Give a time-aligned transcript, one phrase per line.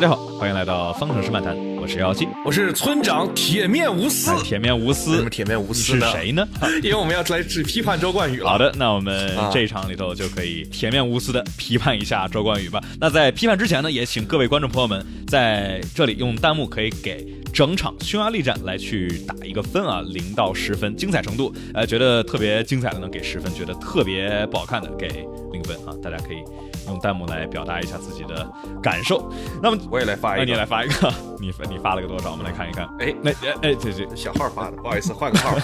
[0.00, 4.34] 大家好，欢迎来到方程式漫谈，我是姚记，我是村长铁面无私。
[4.42, 6.48] 铁面无私，什么铁面无私是谁呢？
[6.82, 8.48] 因为我们要来只批判周冠宇了。
[8.48, 12.82] 好的，那我们这一场里头就可以铁面无私的批判一下周冠宇吧。
[12.98, 17.22] 那在批判之前呢，也请各位观众朋友们在这里用弹幕可以给
[17.52, 25.08] 整场匈牙利战来去打一个分啊，零到十分，精彩程度，呃，觉得特别精彩的呢给十分，觉得特别不好看的给
[25.52, 26.38] 零分啊，大家可以。
[26.86, 28.50] 用弹幕来表达一下自己的
[28.82, 29.30] 感受。
[29.62, 32.32] 那么我也来发一个，你来发一个，你你发了个多少？
[32.32, 32.88] 我们来看一看。
[32.98, 35.56] 哎，那哎哎，这这小号发的，不好意思，换个号。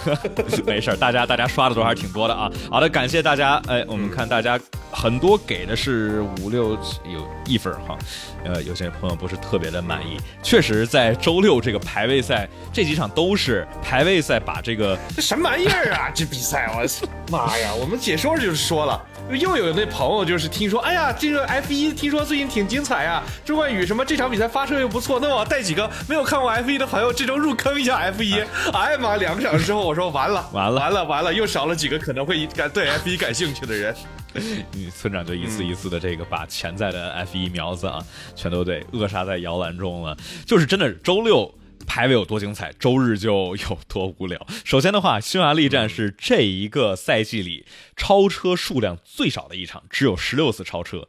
[0.64, 2.48] 没事大家大家刷的都还是挺多的啊。
[2.70, 3.60] 好的，感谢大家。
[3.66, 4.60] 哎，我们看大家
[4.92, 7.98] 很多给的是五六有一分哈。
[8.44, 10.18] 呃，有些朋友不是特别的满意。
[10.42, 16.10] 确实，在周六这个排位赛这几场都是排位赛，把这个这什么玩意儿啊？
[16.14, 17.72] 这比赛，我操妈呀！
[17.74, 19.00] 我们解说就是说了。
[19.32, 28.34] 又有那朋友就是听说，哎呀，这个 F 一听说最近挺精彩呀，周冠宇什么这场比赛发车又不错，那我带几个没有看过 F 一的朋友这周入坑一下 F 一。
[28.72, 33.94] 哎呀妈，两个小时之后我说完了完了完了完了，又少了几个可能会感对 F 一感兴趣的人。
[34.70, 37.98] 你村长就一次一次的这个把潜在的 F 一苗子啊，
[38.36, 41.52] 全都得扼杀在摇篮中了，就是真的周六。
[41.86, 44.46] 排位有多精彩，周日就有多无聊。
[44.64, 47.64] 首先的话，匈牙利站是这一个赛季里
[47.96, 51.08] 超车数量最少的一场，只有十六次超车。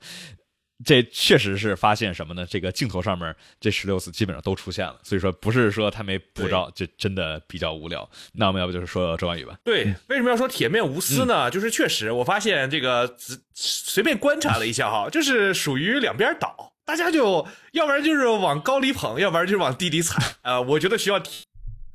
[0.85, 2.45] 这确实是发现什么呢？
[2.47, 8.07] 这个镜头上面这十六次基本上都出现了，所以说不是说他没捕着，就真的比较无聊。
[8.33, 9.57] 那我们要不就是说周冠宇吧？
[9.63, 11.49] 对，为什么要说铁面无私呢？
[11.49, 13.15] 就是确实我发现这个
[13.55, 16.73] 随便观察了一下哈，就是属于两边倒。
[16.87, 20.61] 大家就要不然就是往高里捧，要不然就是往低里踩啊！
[20.61, 21.21] 我觉得需要，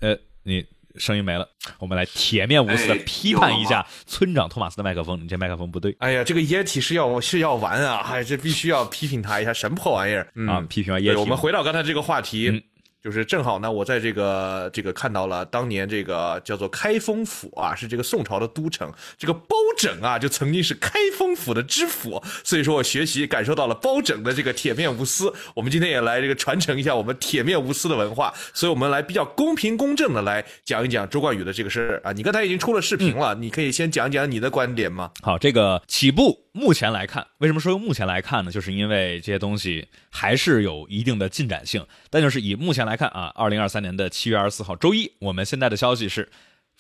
[0.01, 1.49] 呃，你声音没了，
[1.79, 5.97] 我们来铁面无私的批判一下村长托马斯的麦克风，你这麦克风不对。
[6.01, 8.07] 哎呀，这个液体是要是要完啊！
[8.13, 10.61] 哎，这必须要批评他一下，什么破玩意儿啊！
[10.69, 12.63] 批评完液体，我们回到刚才这个话题。
[13.03, 18.89] 就是正好呢，我在这个这个看到了当年这个叫做开封府啊，是这个宋朝的都城。
[19.19, 25.33] 这个包拯啊，就曾经是开封府的知府，所以说我学习感受到了包拯的这个铁面无私。
[25.53, 32.13] 我们今天也来这个传承一下我们铁面无私的文化，所以我们来比较公平公正的来讲一讲周冠宇的这个事儿啊。
[32.13, 35.11] 你刚才已经出了视频了，你可以先讲讲你的观点吗？
[35.23, 38.53] 好，这个起步目前来看，为什么说用目前来看呢？
[38.53, 42.93] 就是因为这些东西还是有一定的进展性，但就是以目前来。
[42.97, 46.31] 看啊，二零二三年的七月二十四号周一，我们现在的消息是，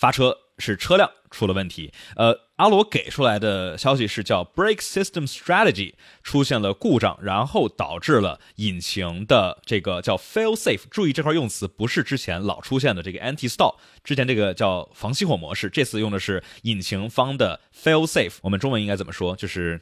[0.02, 1.92] 发车是车辆出了问题。
[2.16, 10.82] 呃，阿罗给出来的消息是叫 brake system strategy 出现了故障，然后导致了引擎的这个叫 fail safe。
[10.90, 18.38] 注意这块用词不是之前老出现的这个 anti stall，之前这个叫防熄火模式，这次用的是引擎方的 fail safe。
[18.42, 19.36] 我们中文应该怎么说？
[19.36, 19.80] 就是。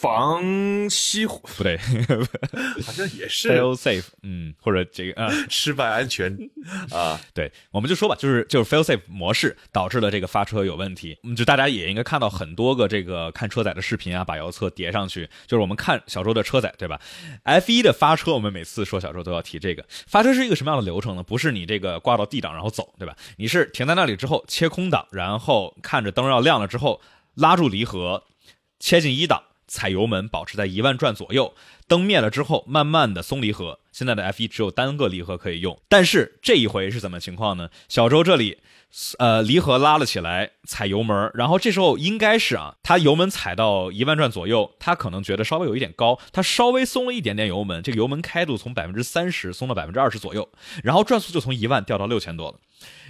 [0.00, 0.42] 防
[0.88, 1.76] 熄火不对，
[2.82, 6.34] 好像也是 fail safe，嗯，或者这个啊 失败安全
[6.90, 11.18] 啊， 对，我们就说吧，就是就是 fail safe 模式导致了这个发车有问题。
[11.36, 16.98] 就大家也应该看到很多个这个看车载的视频啊，把遥测叠上去，就是我们看小周的车载，对吧
[17.42, 21.22] ？F 一的发车，我们每次说小周都要提这个发车是一个什么样的流程呢？
[21.22, 23.14] 不是你这个挂到 D 档然后走，对吧？
[23.36, 27.02] 你是停在那里之后切空档，然后看着灯要亮了之后
[27.34, 28.24] 拉住离合，
[28.78, 29.42] 切进一档。
[29.70, 31.54] 踩油门，保持在一万转左右。
[31.86, 33.78] 灯灭了之后，慢慢的松离合。
[33.92, 37.70] 现在的 F 一只有单个离合可以用，但是这一回是怎么情况呢？
[37.88, 38.58] 小周这里，
[39.18, 50.48] 呃，离合拉了起来，踩油门，然后这时候应该是啊，他油门踩到一万转左右，他可能觉得稍微有一点高，他稍微松了一点点油门，这个油门开度从百分之三十松到百分之二十左右，
[50.82, 52.58] 然后转速就从一万掉到六千多了。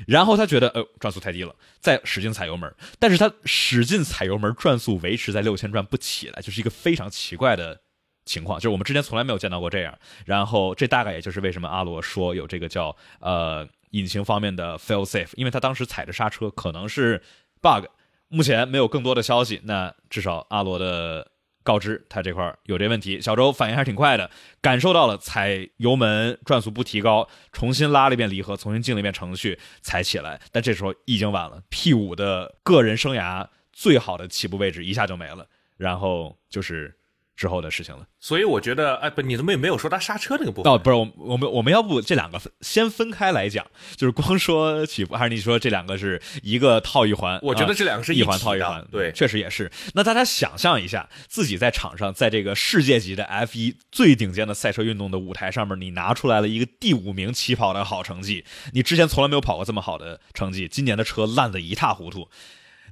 [0.06, 7.80] 然后他觉得，呃，转速太低了，再使劲踩油门，但是他使劲踩油门，转速维持在六千转不起来，就是一个非常奇怪的
[8.24, 9.96] 情况，就是我们之前从来没有见到过这样。
[10.26, 17.22] 然后这大概也就是为什么阿罗说有这个叫呃引擎方面的 fail safe，因为他当时踩着刹车可能是
[17.60, 17.86] bug，
[18.28, 21.30] 目前没有更多的消息，那至少阿罗的。
[21.62, 24.30] 告知他这块有这问题，小周反应还是挺快的，
[24.62, 30.40] 感受到了踩油门转速不提高，重新拉了一遍离合，重新进了一遍程序才起来。
[30.50, 36.96] 但这时候已经晚了，P 五的个人生涯最好的起步位置一下就没了，然后就是。
[37.40, 40.70] 之后的事情了，所以我觉得，哎，不，你怎么也没有说他刹车那个部分？
[40.70, 43.66] 哦，不是，我我们我们要不这两个先分开来讲，
[43.96, 47.40] 就是光说起步，还是你说这两个是一个套一环？
[47.42, 49.72] 我觉得这两个是一环套一环，对，确实也是。
[49.94, 58.44] 那大家想象一下，自己在场上，在这个世界级的 F 一最顶尖的赛车运动的舞台上面，你拿出来了一个第五名起跑的好成绩，
[58.74, 62.28] 你之前从来没有跑过这么好的成绩，今年的车烂得一塌糊涂，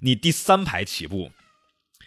[0.00, 1.32] 你第三排起步，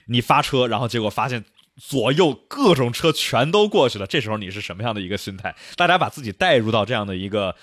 [0.08, 1.46] 你发车，然后结果发现。
[1.80, 5.56] 左右各种车全都过去了，这时候你是什么样的一个心态？
[5.76, 7.56] 大家把自己带入到这样的一个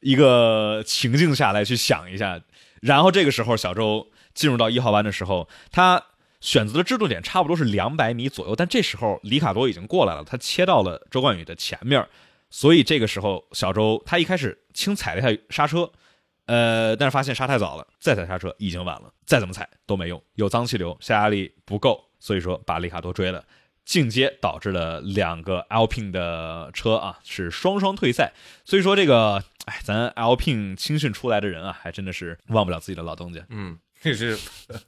[0.00, 2.40] 一个情境下来去想一下，
[2.80, 6.02] 然后这个时候小周进入到一号弯的时候，他
[6.40, 12.06] 选择的制动点差不多是两百米左右，但这时候里卡多已经过来了，他切到了周冠宇的前面，
[12.50, 15.90] 所以这个时候小周他一开始轻踩了一下刹车。
[16.46, 23.44] 呃，但是发现刹太早了，再踩刹车已经晚了，再怎么踩都没用，有脏气流，下压力不够，所以说把里卡多追了，
[23.84, 28.32] 进阶导致了两个 Alpine 的车啊是双双退赛，
[28.64, 33.46] 所以说这个，哎，咱 Alpine 青训出来的人啊，还真的是忘不了自己的老东家。
[33.48, 34.36] 嗯，这是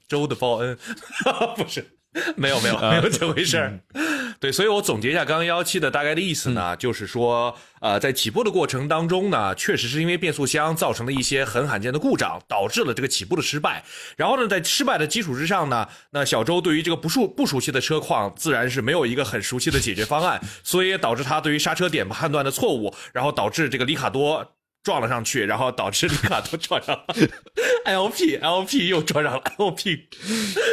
[0.08, 0.76] 周的报恩，
[1.54, 1.94] 不是。
[2.36, 3.78] 没有没有没有这回事儿，
[4.40, 13.82] 对，所以我总结一下刚刚幺七的大概的意思呢，就是说，呃，在起步的过程当中呢，确实是因为变速箱造成了一些很罕见的故障，导致了这个起步的失败。
[14.16, 24.54] 然后呢，在失败的基础之上呢，那小周对于这个不熟不熟悉的车况，自然是没有一个很熟悉的解决方案，所以也导致他对于刹车点判断的错误，然后导致这个里卡多。
[24.88, 27.04] 撞了上去，然后导致里卡多撞上了
[27.84, 30.06] LP，LP 又撞上了 LP，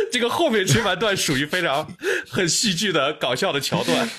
[0.09, 1.85] 这个后面这半段属于非常
[2.29, 4.09] 很戏剧的搞笑的桥段。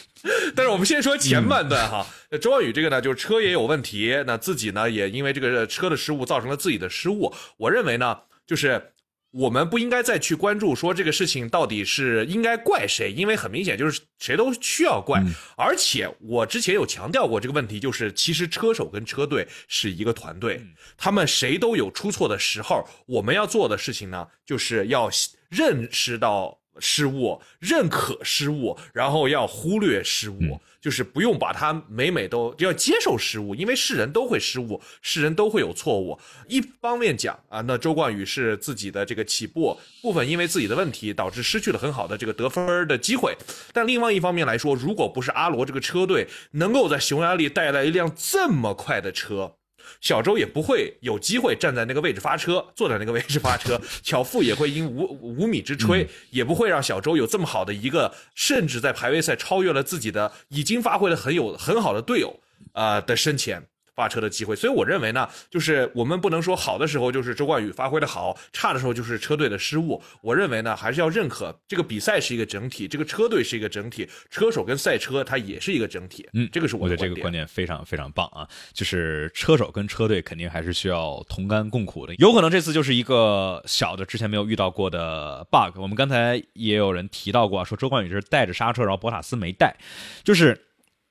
[0.55, 2.07] 但是我们先说前半段哈，
[2.43, 7.33] 周浩宇这个呢，就是车也有问题，那自己呢也因为这个车的失误造成了自己的失误。
[7.57, 8.93] 我认为呢，就是。
[9.33, 15.23] 我们不应该再去关注说这个事情到底是应该怪谁，因为很明显就是谁都需要怪。
[15.57, 20.63] 而且我之前有强调过这个问题，就是其实车手跟车队是一个团队，
[20.97, 22.89] 他们谁都有出错的时候。
[23.07, 25.11] 我们要做的事情呢，就是要
[25.51, 30.61] 认识到失误，认可失误，然后要忽略失误。
[30.87, 36.17] 就是不用把它每每都要接受失误，因为是人都会失误，是人都会有错误。
[36.47, 43.37] 一方面讲啊，那周冠宇是自己的这个起步部分，因为自己的问题导致失去了很好的这个得分的机会。
[43.73, 49.57] 但另外一方面来说，如果不是阿罗这个车队能够在匈牙利带来一辆这么快的车。
[50.01, 53.81] 小周也不会有机会站在那个位置发车，坐在那个位置发车。
[54.03, 62.41] 巧妇也会因无无米之炊，也不会让小周有这么好的一个，甚至在排位赛超越了自己的已经发挥的很有很好的队友
[62.73, 63.67] 啊的身前。
[63.97, 70.01] 发车的机会，所以我认为呢，就是我们不能说好的时候就是周冠宇发挥的好，差的时候就是车队的失误。
[70.21, 76.29] 我认为呢，还是要认可这个比赛是一个整体，这个车队是一个整体，车手跟赛车它也是一个整体。
[76.35, 82.15] 嗯，这个是我的这个观点非常非常棒啊，就是车手跟车队肯定还是需要同甘共苦的。
[82.17, 85.81] 有可能这次就是一个小的之前没有遇到过的 bug。
[85.81, 89.75] 我们刚才也有人提到过，说周冠宇是带着刹车，然后博塔斯没带，
[90.23, 90.61] 就是。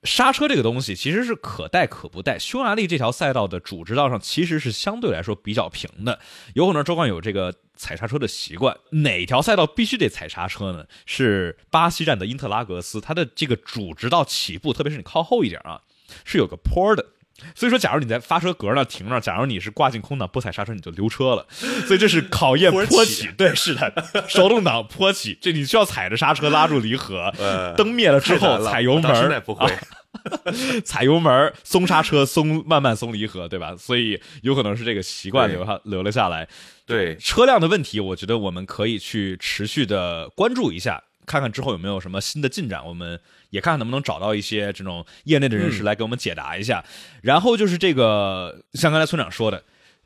[0.05, 2.37] 刹车这个东西其实是可带可不带。
[2.37, 6.19] 匈牙利这条赛道的主直道上其实是相对来说比较平的，
[6.53, 8.77] 有可能周冠有这个踩刹车的习惯。
[8.91, 10.85] 哪条赛道必须得踩刹车呢？
[11.05, 15.81] 是巴西站的英特拉格斯，它的这个主直道起步，特别是你靠后一点啊，
[16.23, 17.05] 是有个坡的。
[17.53, 21.45] 所以说，假如你在发车格那停那，假如你是挂进空档不踩刹车，你就溜车了。
[21.85, 23.93] 所以这是考验坡起，对，是的，
[24.27, 27.31] 手动挡坡起，这你需要踩着刹车拉住离合，
[27.75, 29.71] 灯灭了之后 踩油门，不会。
[30.85, 33.75] 踩油门，松刹车，松慢慢松离合，对吧？
[33.77, 36.47] 所以有可能是这个习惯留下留了下来。
[36.85, 42.85] 对车辆的问题，我觉得我们可以去持续的关注一下，看看之后有没有什么新的进展。
[42.85, 43.19] 我们
[43.55, 46.83] 也看看能不能找到一些这种业内的人士来给我们解答一下。
[47.21, 49.63] 然后就是这个，像刚才村长说的，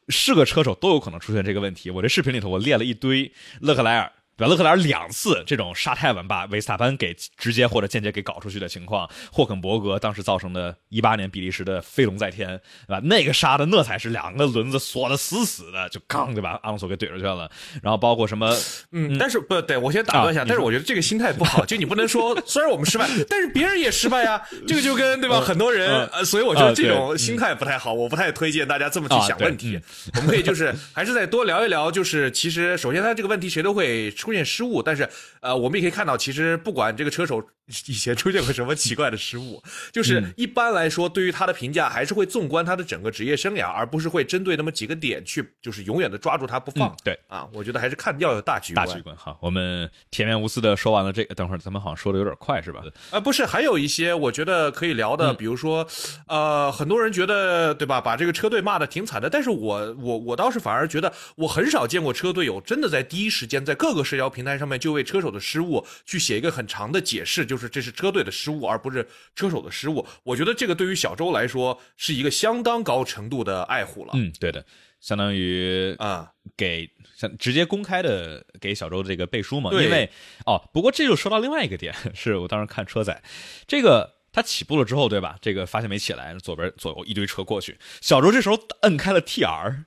[0.08, 1.90] 是个车手都有可能出现这个问题。
[1.90, 4.12] 我这视频里头我列了一堆勒克莱尔。
[4.40, 12.48] 表勒克莱尔两次这种杀太稳把维斯塔潘给直接或者间接给搞出去的情况，霍肯伯格当时造成的一八年比利时的飞龙在天，
[12.88, 13.02] 对吧？
[13.04, 17.52] 那个杀的那才是两个轮子锁的死死的，就刚就把阿隆索给怼出去了。
[17.84, 18.56] 然后包括什么，
[18.94, 25.42] 嗯，但是不对，我先打断一下，但是我觉得这个心态不好，就你不能说 虽然我们失败，但是别人也失败呀， 这个就跟对吧？
[25.42, 29.78] 很多人，呃，所以我觉得这种心态不太好，我不太推荐大家这么去想问题。
[30.16, 34.40] 我们可以就是还是再多聊一聊，就是其实首先他这个问题谁都会出。
[34.40, 35.10] 现失误，但是
[35.42, 37.44] 呃，我们也可以看到，其实不管这个车手
[37.88, 39.62] 以前出现过什么奇怪的失误，
[39.92, 46.96] 就是一般来说，对于他的评价还是会纵观他的整个职业生涯，而不是会针对那么几个点去，就是永远的抓住他不放。
[47.04, 49.16] 对啊，我觉得还是看要有大局观大局观。
[49.16, 52.84] 好，我们铁面无私的说完了这个，等会儿咱们好像说的有点快，是吧？
[53.12, 55.88] 啊，不是，还有一些我觉得可以聊的，比如说，
[56.28, 70.06] 呃，很多人觉得对吧，把这个车队骂的挺惨的，但是我我我倒是反而觉得，我很少见过车队有真的在第一时间在各个社交平台上面就为车手的失误去写一个很长的解释，就是这是车队的失误，而不是车手的失误。
[70.24, 74.12] 我觉得这个对于小周来说是一个相当高程度的爱护了。
[74.14, 74.64] 嗯，对的。
[75.02, 79.72] 相当于啊，给像直接公开的给小周这个背书嘛。
[79.72, 80.10] 对因为
[80.46, 83.24] 哦，不过这就说到另外一个点， 是我当时看车载，
[83.66, 85.38] 这个他起步了之后，对吧？
[85.42, 89.86] 这个发现没起来，左边左右一堆车过去，小周这时候摁开了 TR。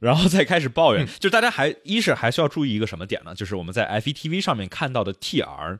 [0.00, 3.34] 然后再开始抱怨，就大家还一是还需要注意一个什么点呢？
[3.34, 5.76] 就是我们在 F1 TV 上面看到的 TR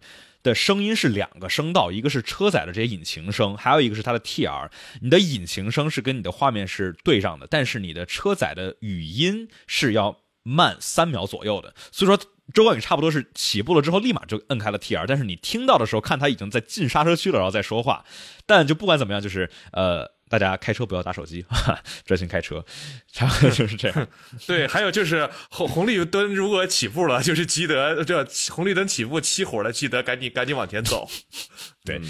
[0.49, 4.69] 的声音是两个声道，一个是车载的这些引擎声，还有一个是它的 TR。
[5.01, 11.75] 你的引擎声是跟你的画面是对上的，但是你的车载的语音是要慢三秒左右的。
[11.93, 12.19] 所以说，
[12.53, 18.05] 周冠宇差不多是起步了之后立马就摁开了 TR，但是你听到的时候看他已经在进刹车区了，然后再说话。
[18.47, 20.18] 但就不管怎么样，就是呃。
[20.29, 22.65] 大家开车不要打手机，哈哈，专心开车，
[23.13, 24.09] 差不多 就是这样。
[24.47, 31.09] 对，还有就是红红绿灯如果起步了，就是记得这红绿灯起步熄火了，记得赶紧赶紧往前走。
[31.85, 32.01] 对，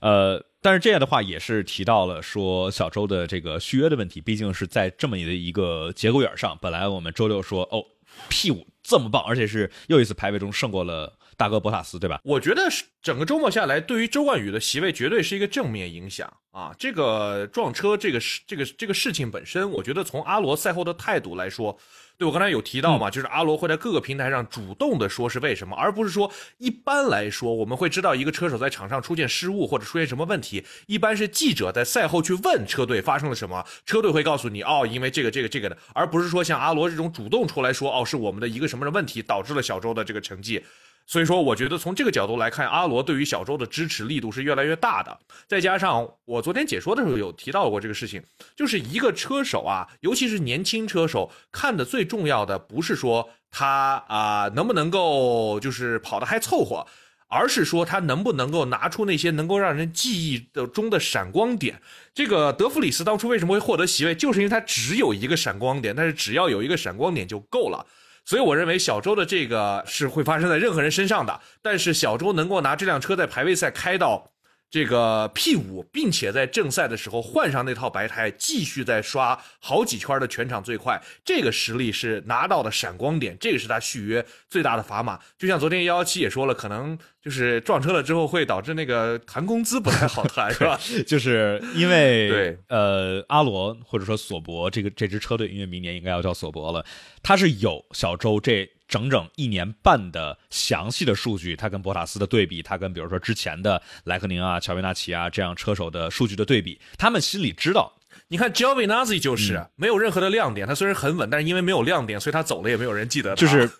[0.00, 6.56] 呃，但是这样的话也是提到了说小周的这个续约的问题，毕竟是在这么的一个节骨眼上。
[6.60, 7.84] 本来我们周六说哦
[8.28, 11.18] ，P 五这么棒，而且是又一次排位中胜过了。
[11.36, 12.20] 大哥博塔斯，对吧？
[12.24, 12.62] 我觉得
[13.02, 16.74] 整个周末下来，对于周冠宇的席位绝对是一个正面影响啊！
[16.78, 21.78] 这个撞车，这个事，这个这个事情本身，我觉得从阿罗赛后的态度来说，
[22.16, 40.64] 对我刚才有提到嘛，就是阿罗会在各个平台上主动的说是为什么，而不是说一般来说我们会知道一个车手在场上出现失误或者出现什么问题，一般是记者在赛后去问车队发生了什么，车队会告诉你哦，因为这个这个这个的，而不是说像阿罗这种主动出来说哦，是我们的一个什么的问题导致了小周的这个成绩。
[41.06, 45.16] 所以说，我觉得从这个角度来看，阿罗对于小周的支持力度是越来越大的。
[45.46, 48.20] 再加上我昨天解说的时候有提到过这个事情，
[48.56, 56.84] 就是一个车手啊，尤其是年轻车手，看的最重要的不是说他啊能不能够就是跑的还凑合，
[57.28, 61.80] 而是说他能不能够拿出那些能够让人记忆的中的闪光点。
[62.12, 67.86] 这个德弗里斯当初为什么会获得席位，就是因为他只有一个闪光点，但是只要有一个闪光点就够了。
[68.26, 74.32] 所以我认为小周的这个是会发生在任何人身上的，但是小周能够拿这辆车在排位赛开到
[74.70, 85.18] 这个 P 五，并且在正赛的时候换上那套白胎，继续在刷好几圈的全场最快，这个实力是拿到的闪光点，这个是他续约最大的砝码。
[85.38, 86.98] 就像昨天幺幺七也说了，可能。
[87.26, 90.78] 就是撞车了之后会导致那个谈工资不太好谈， 是吧？
[91.04, 96.86] 就是因为 对呃，阿罗或者说索博这个这支车队，因为明年应该要叫索博了，
[97.24, 107.92] 他是有小周这整整一年半的详细的数据，他跟博塔斯的对比，他跟比如说之前的莱克宁啊、乔维纳奇啊这样车手的数据的对比，他们心里知道。
[108.28, 113.34] 你看 Giovinazzi 就是没有任何的亮点，他虽然很稳，但是因为没有亮点，所以他走了也没有人记得。
[113.34, 113.70] 就是。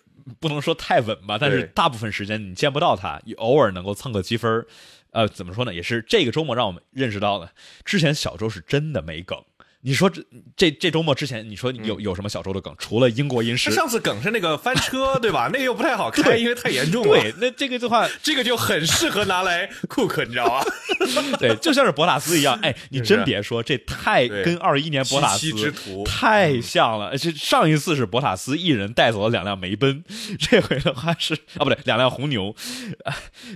[0.41, 4.65] 不能说太稳吧，但是大部分时间你见不到他，偶尔能够蹭个积分
[5.11, 5.73] 呃，怎么说呢？
[5.73, 7.49] 也是这个周末让我们认识到了，
[7.85, 9.41] 之前小周是真的没梗。
[9.81, 10.21] 你说这
[10.55, 12.75] 这这周末之前，你说有有什么小周的梗？
[12.77, 15.49] 除了英国音师，上次梗是那个翻车，对吧？
[15.53, 17.21] 那个又不太好看，因为太严重了。
[17.21, 20.65] 对，那这个的话， 这个就很适合拿来 cook，你知道吗？
[21.39, 22.59] 对，就像是博塔斯一样。
[22.63, 25.71] 哎，你真别说，这太跟二一年博塔斯
[26.03, 27.07] 太像了。
[27.07, 30.03] 而且上一次是博塔斯一人带走了两辆梅奔，
[30.39, 32.53] 这回的话是啊，不对，两辆红牛。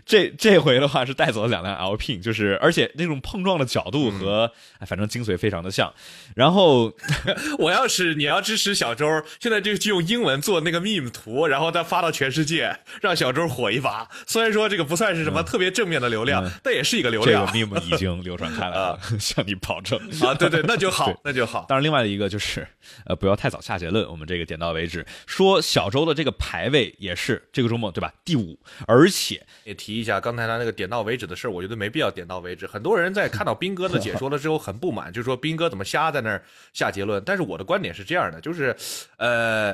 [0.06, 4.50] 这这回的话是带走了两辆 Alpine，就是而且那种碰撞的角度和
[4.86, 5.92] 反正精髓非常的像。
[6.36, 6.94] 然后，
[7.60, 14.08] 我要是你要支持小周，现在就就用英文做那个 meme 图，然后再发到全世界，让小周火一把。
[14.26, 17.46] 虽然说这个不算是什么特别正面的流量，但也是一个流量。
[17.46, 20.34] 这个 meme 已经流传开来了，向你保证啊！
[20.34, 21.66] 对对，那就好， 那就好。
[21.68, 22.66] 当然，另外的一个就是，
[23.06, 24.10] 呃，不要太早下结论。
[24.10, 25.06] 我们这个点到为止。
[25.26, 28.14] 说小周的这个排位也是这个周末对吧？
[28.24, 32.66] 第五，而且也提一下刚才他那个点到为止的事儿，我觉得没必要点到为止。
[32.66, 36.12] 很多人在看到斌哥的解说了之后很不满，就说斌哥怎么他。
[36.12, 36.44] 在那儿
[36.74, 38.76] 下结论，但是我的观点是这样的，就是，
[39.18, 39.74] 呃，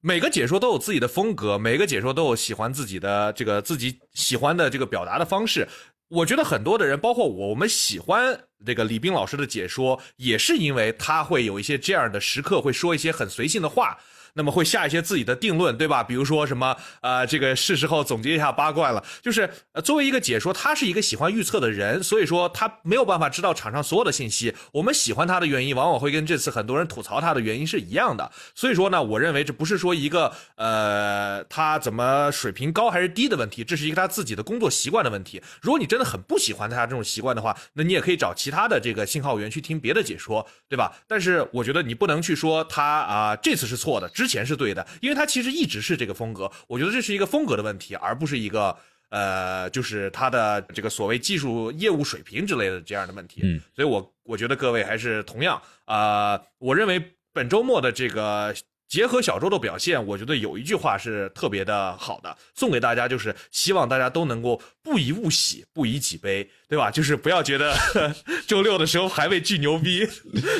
[0.00, 5.68] 每个解说都有自己的风格，每个解说都有喜欢自己的这个自己喜欢的这个表达的方式。
[6.08, 13.98] 我觉得很多的人，包括我，我们喜欢这个李斌老师的解说，也是因为他会有一些这样的时刻，会说一些很随性的话。
[14.38, 16.00] 那么会下一些自己的定论，对吧？
[16.00, 19.04] 比如说什么，呃，这个是时候总结一下八卦了。
[19.20, 24.54] 就是呃，作为一个解说，他是一个喜欢预测的人，所以说他没有办法知道场上所有的信息。
[24.72, 28.30] 我们喜欢他的原因，往往会跟这次很多人吐槽他的原因是一样的。
[28.54, 35.42] 所以说呢，我认为这不是说一个呃他怎么水平高还是低的问题，这是一个他自己的工作习惯的问题。
[35.60, 40.92] 如果你真的很不喜欢他这种习惯的话，那你也可以找其他的这个信号源去听别的解说，对吧？
[41.08, 44.08] 但是我觉得你不能去说他啊这次是错的。
[44.10, 46.48] 之前是对的，因为他其实一直是这个风格。
[46.68, 48.76] 我觉得这是一个风格的问题，而不是一个
[49.08, 53.40] 呃，就是他的这个所谓技术业务水平之类的这样的问题。
[53.42, 58.54] 嗯，所以我我觉得各位还是同样啊，我认为本周末的这个。
[58.88, 66.90] 结合小周的表现，我觉得有一句话是特别的好的，送给大家就是希望大家都能够不以物喜，不以己悲，对吧？
[66.92, 67.76] 就是不要觉得
[68.48, 70.08] 周六的时候还未巨牛逼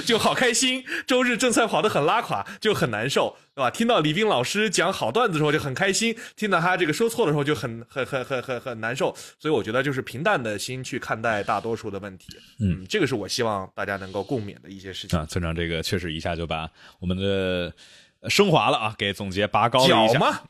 [0.05, 3.71] 就好开心，周日正赛跑得很拉垮就很难受，对吧？
[3.71, 9.17] 听到李斌老师讲好段子的时候就很开心，听到他这个说错的时候就很很很很很很难受。
[9.39, 12.27] 所以我觉得就是平淡的心去看待大多数的问题，
[12.61, 15.25] 嗯，这个是我希望大家能够共勉的一些事情啊。
[15.25, 16.69] 村长这个确实一下就把
[17.01, 17.73] 我们的。
[18.29, 20.43] 升华了啊，给总结拔高了一下。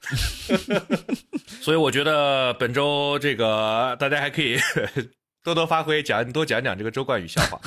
[1.60, 4.56] 所以我觉得本周这个大家还可以
[5.44, 7.60] 多多发挥，讲多讲讲这个周冠宇笑话。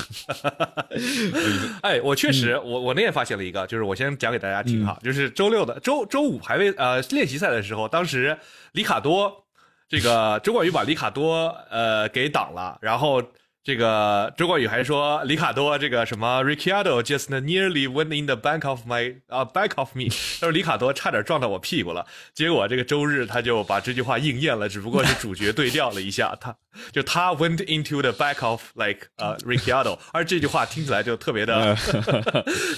[1.84, 8.38] 哎，我确实，我我那天发现了一个，就是我先讲给大家听哈，就是周六的周周五排位呃练习赛的时候，当时
[8.72, 9.46] 里卡多
[9.88, 13.22] 这个周冠宇把里卡多呃给挡了，然后。
[13.64, 22.08] 这个周冠宇还说，里卡多这个什么，Ricciardo just nearly went in the back of my 啊 back of me，他说里卡多差点撞到我屁股了。
[22.34, 26.56] 结果这个周日他就把这句话应验了，只不过是主角对调了一下，他
[26.92, 31.78] 就他 went into the back of like 呃 Ricciardo，而这句话听起来就特别的，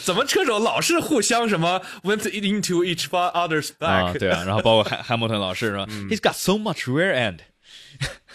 [0.03, 4.19] 怎么车手老是互相什么 went into each other's back？
[4.19, 7.39] 对啊，然后包括汉汉姆顿老师说，He's got so much rear end。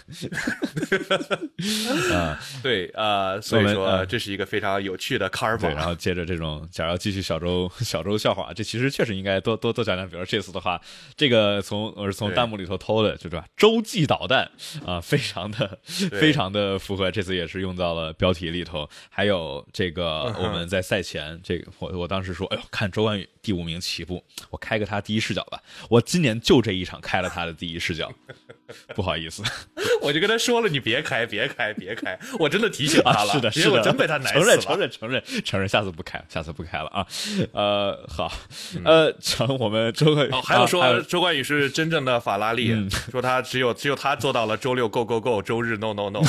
[2.13, 10.09] 啊，对啊，所以说这是一个非常有趣的卡尔对，然后接着这种，假如继续小周 小周笑话，这其实确实应该多多多讲讲。
[10.09, 10.81] 比如这次的话，
[11.17, 13.45] 这个从我是从弹幕里头偷的，就是吧？
[13.57, 14.51] 洲际导弹
[14.87, 17.11] 啊，非常的非常的符合。
[17.11, 18.89] 这次也是用到了标题里头。
[19.11, 25.59] 还有这个我们在赛前，这个我我当时说，哎呦，看周冠宇第五名起步，我开个他第一视角吧。
[25.89, 28.13] 我今年就这一场开了他的第一视角。
[28.95, 29.43] 不好意思，
[30.03, 32.19] 我就跟他说了，你别开，别开，别开。
[32.39, 34.59] 我真的提醒他了，是的，是的，我真被他奶死了。
[34.59, 37.07] 承认，承认，承认，承认，下次不开，下次不开了啊。
[37.53, 38.31] 呃，好，
[38.85, 42.77] 呃，成，我们周冠宇还有说周冠宇是真正的法拉利，
[43.11, 46.21] 说他只有只有他做到了周六 go go go，周日 no no no，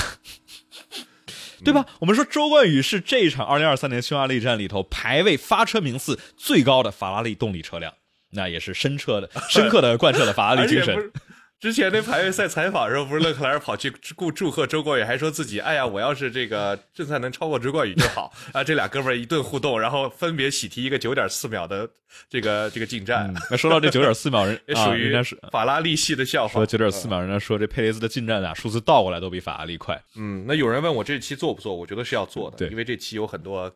[1.63, 1.85] 对吧？
[1.99, 7.93] 我们说周冠宇是这一场二零二三年匈牙利站里头排位发车名次最高的法拉利动力车辆，
[8.31, 11.11] 那也是深彻的、 深刻的贯彻了法拉利精神。
[11.59, 18.63] 之前那排位赛采访的时候，不是勒克莱尔跑去祝祝贺周冠宇，还说自己哎呀，我要是这个正赛能超过周冠宇就好 啊！
[18.63, 21.89] 这俩哥们儿一顿互动，然后分别喜提一个九点四秒的
[22.29, 23.33] 这个这个进站。
[23.51, 25.13] 那说到这九点四秒，人 也属于
[25.51, 26.53] 法拉利系的笑话。
[26.53, 30.01] 说九点四秒，人家说这佩雷兹的进站俩数字倒过来都比法拉利快。
[30.15, 31.75] 嗯，那有人问我这期做不做？
[31.75, 33.69] 我觉得是要做的，因为这期有很多。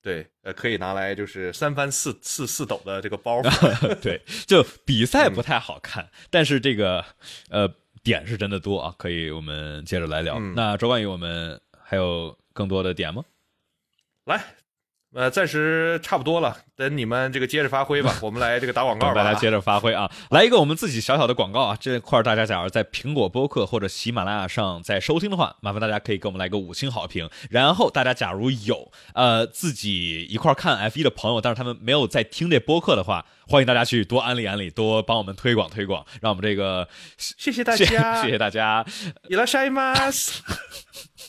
[0.00, 3.42] 对，呃，可以拿来就是三番四四四抖的这个包。
[4.00, 7.04] 对，就比赛不太好看，但是这个
[7.50, 7.68] 呃
[8.02, 8.94] 点是真的多啊。
[8.96, 10.38] 可以，我们接着来聊。
[10.54, 13.24] 那周冠宇，我们还有更多的点吗？
[14.24, 14.42] 来。
[15.18, 18.14] 呃，暂时差不多了，等你们这个接着发挥吧。
[18.22, 19.14] 我们来这个打广告吧。
[19.14, 20.08] 大家接着发挥啊！
[20.30, 21.76] 来一个我们自己小小的广告啊！
[21.80, 27.28] 这块大家假如在苹果播客或者喜马拉雅上在收听的话，麻烦大家可以给我们来个五星好评。
[27.50, 38.86] 然后大家假如有呃自己一块看 F 一的朋友，但是他们没有在听这播客的话，欢迎大家去多安利安利，多帮我们推广推广，让我们这个谢谢大家，谢谢大家，
[39.28, 40.44] 伊拉沙伊马斯。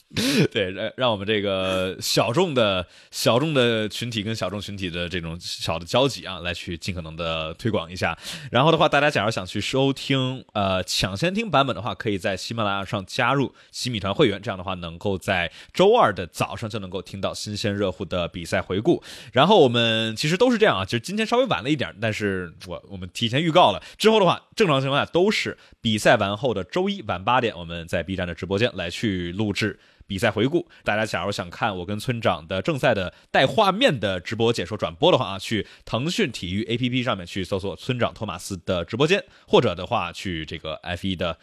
[0.52, 8.18] 对，让让我们这个小众的小众的群体跟小众群体的这种小的交集啊，来去尽可能的推广一下。
[8.52, 19.04] 然后的话，大家假如想去收听呃抢先听版本的话，可以在喜马拉雅上加入喜米团会员，这样的话能够在周二的早上就能够听到新鲜热乎的比赛回顾。
[19.32, 29.80] 然后我们其实都是这样啊，就是今天稍微晚了一点，但是我我们提前预告了，之后的话正常情况下都是比赛完后的周一晚八点，我们在 B 站的直播间来去录制。
[30.10, 41.38] 比赛回顾，大家假如想看我跟村长的正赛的带画面的直播解说转播的话啊，去腾讯体育 APP 上面去搜索村长托马斯的直播间，或者的话去这个 F 一的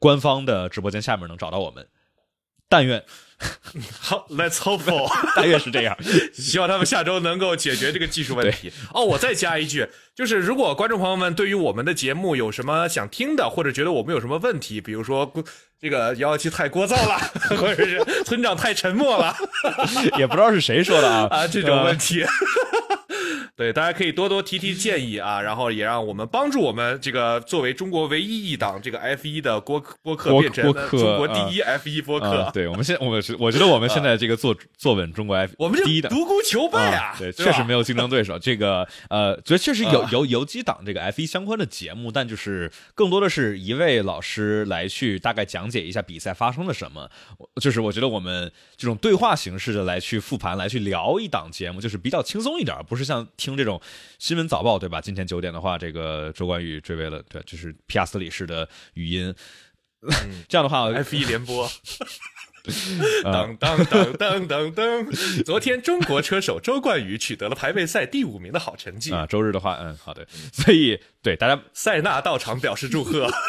[0.00, 1.86] 官方的直播间下面能找到我们。
[2.68, 3.04] 但愿。
[4.00, 5.96] 好，Let's hope for， 大约是这样。
[6.34, 8.72] 希望他们下周能够解决这个技术问题。
[8.92, 15.32] 哦，我再加一句，就是如果观众朋友们对于我们的节目有什么想听的，或者觉得我们有什么问题，比如说
[15.80, 17.16] 这个幺幺七太聒噪了，
[17.56, 19.36] 或者是村长太沉默了，
[20.18, 22.24] 也不知道是谁说的啊啊这种问题。
[23.58, 32.48] 对，大家可以多多提提建议啊，然后也让我们帮助我们这个作为中国唯一一档这个 F 一的播播客变成中国第一 F 一播客。
[32.54, 38.38] 对，我们现我们是我觉得我们现在这个坐坐稳中国 F 我们第一的独孤求败啊，对，确实没有竞争对手。
[38.38, 47.10] 这个呃，觉得确实有有有几档这个 F 一相关的节目，但就是更多的是一位老师来去大概讲解一下比赛发生了什么。
[47.60, 53.56] 就是我觉得我们这种对话形式的来去复盘，来去聊一档节目，就是比较轻松一点，不是像听。
[53.56, 53.80] 这种
[54.18, 55.00] 新闻早报，对吧？
[55.00, 59.34] 今天九点的话，这个周冠宇追尾了，对，就是皮亚斯里式的语音。
[60.48, 61.68] 这样的话，F 一联播。
[63.24, 65.42] 噔噔噔噔噔噔！
[65.42, 69.24] 昨天中国车手周冠宇取得了排位赛第五名的好成绩啊。
[69.26, 70.26] 周日的话，嗯，好的。
[70.52, 73.30] 所以对大家，塞纳到场表示祝贺。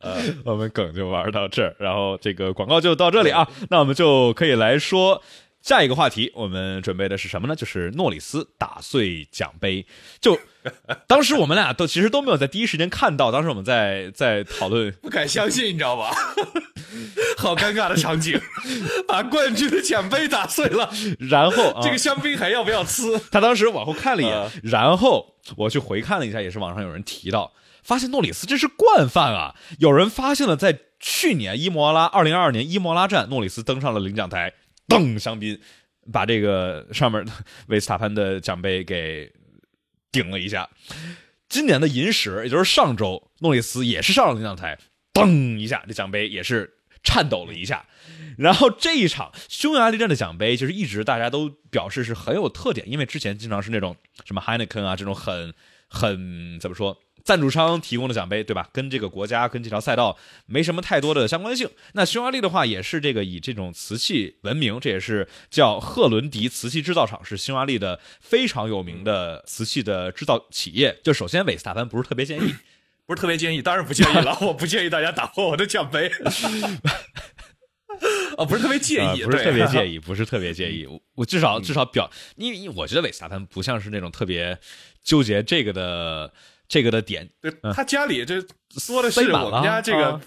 [0.00, 3.48] 呃，我们梗就玩到这儿，然后这个广告就到这里啊。
[3.70, 5.22] 那我们就可以来说
[5.62, 6.30] 下一个话题。
[6.34, 7.56] 我们准备的是什么呢？
[7.56, 9.86] 就是诺里斯打碎奖杯。
[10.20, 10.38] 就
[11.06, 16.10] 当时我们俩都其实都没有在第一时间看到，当时我们在在讨论， 不敢相信，你知道吧？
[17.38, 18.40] 好尴尬的场景，
[19.08, 23.18] 把冠军的奖杯打碎了，然后这个香槟还要不要吃？
[23.30, 27.52] 他当时往后看了一眼，然后我去回看了一下，也是网上有人提到。
[27.82, 29.56] 发现诺里斯这是惯犯啊！
[29.80, 34.52] 有人发现了，在去年伊莫拉二零二二年伊莫拉站，诺里斯登上了领奖台，
[34.92, 35.58] 噔，香槟
[36.12, 37.24] 把这个上面
[37.66, 39.32] 维斯塔潘的奖杯给
[40.10, 40.68] 顶了一下。
[41.48, 44.78] 今年的银石，也就是上周，诺里斯也是上了领奖台，
[45.12, 47.86] 噔一下，这奖杯也是颤抖了一下。
[48.38, 55.52] 然后这一场匈牙利站的奖杯，就是一直大家都表示是很有特点，因为之前经常是那种什么 Heineken 啊这种很
[55.88, 56.98] 很怎么说？
[57.24, 58.68] 赞助商提供的奖杯，对吧？
[58.72, 61.70] 跟这个国家、跟这条赛道没什么太多的相关性。
[61.92, 70.98] 那匈牙利的话，也是这个以这种瓷器闻名，这也是叫赫伦迪瓷器制造厂，是匈牙利的非常有名的瓷器的制造企业。
[71.04, 72.54] 就首先，韦斯塔潘不是特别建议，
[73.06, 76.10] 不是特别建议，当然不建议了，我不建议大家打破我的奖杯。
[78.36, 80.88] 哦，不是特别介意，不是特别介意，不是特别介意。
[81.14, 84.58] 我至少至少表，因为我觉得韦斯塔潘不像是那种特别
[85.04, 86.32] 纠结这个的。
[86.72, 88.42] 这个的点，对他家里这
[88.78, 90.18] 说的是我们家这个。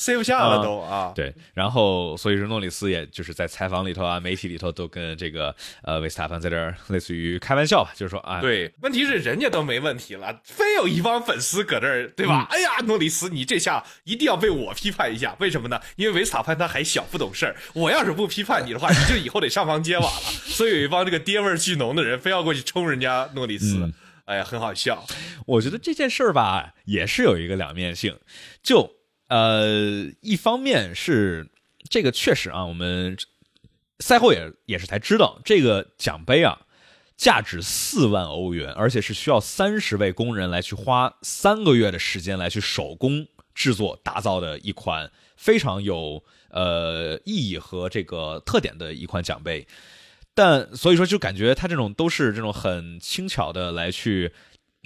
[0.00, 1.12] 塞不下了都啊！
[1.14, 12.46] 对，然后所以说诺里斯也就是在采访里头啊，媒体里头都跟这个呃维斯塔潘在这儿类似于开玩笑吧，就是说啊，对，问题是人家都没问题了，非有一帮粉丝搁这儿，对吧？
[12.48, 15.78] 哎呀，诺里斯，你这下一定要被我批判一下，为什么呢？
[15.96, 17.54] 因为维斯塔潘他还小，不懂事儿。
[17.74, 20.20] 我要是不批判你的话，你就以后得上房揭瓦了。
[20.48, 23.92] 所以有一帮这个爹味儿巨浓的人，非要过去冲人家诺里斯。
[24.30, 25.04] 哎呀，很好笑。
[25.44, 28.16] 我觉得这件事儿吧，也是有一个两面性。
[28.62, 28.94] 就
[29.26, 31.50] 呃，一方面是
[31.88, 33.18] 这个确实啊，我们
[33.98, 36.60] 赛后也也是才知道，这个奖杯啊，
[37.16, 49.66] 价值四万欧元，而且是需要三十位工人来去花三个月的时间来去手工制作打造的一款非常有呃意义和这个特点的一款奖杯。
[50.40, 54.32] 但所以说，就感觉他这种都是这种很轻巧的来去，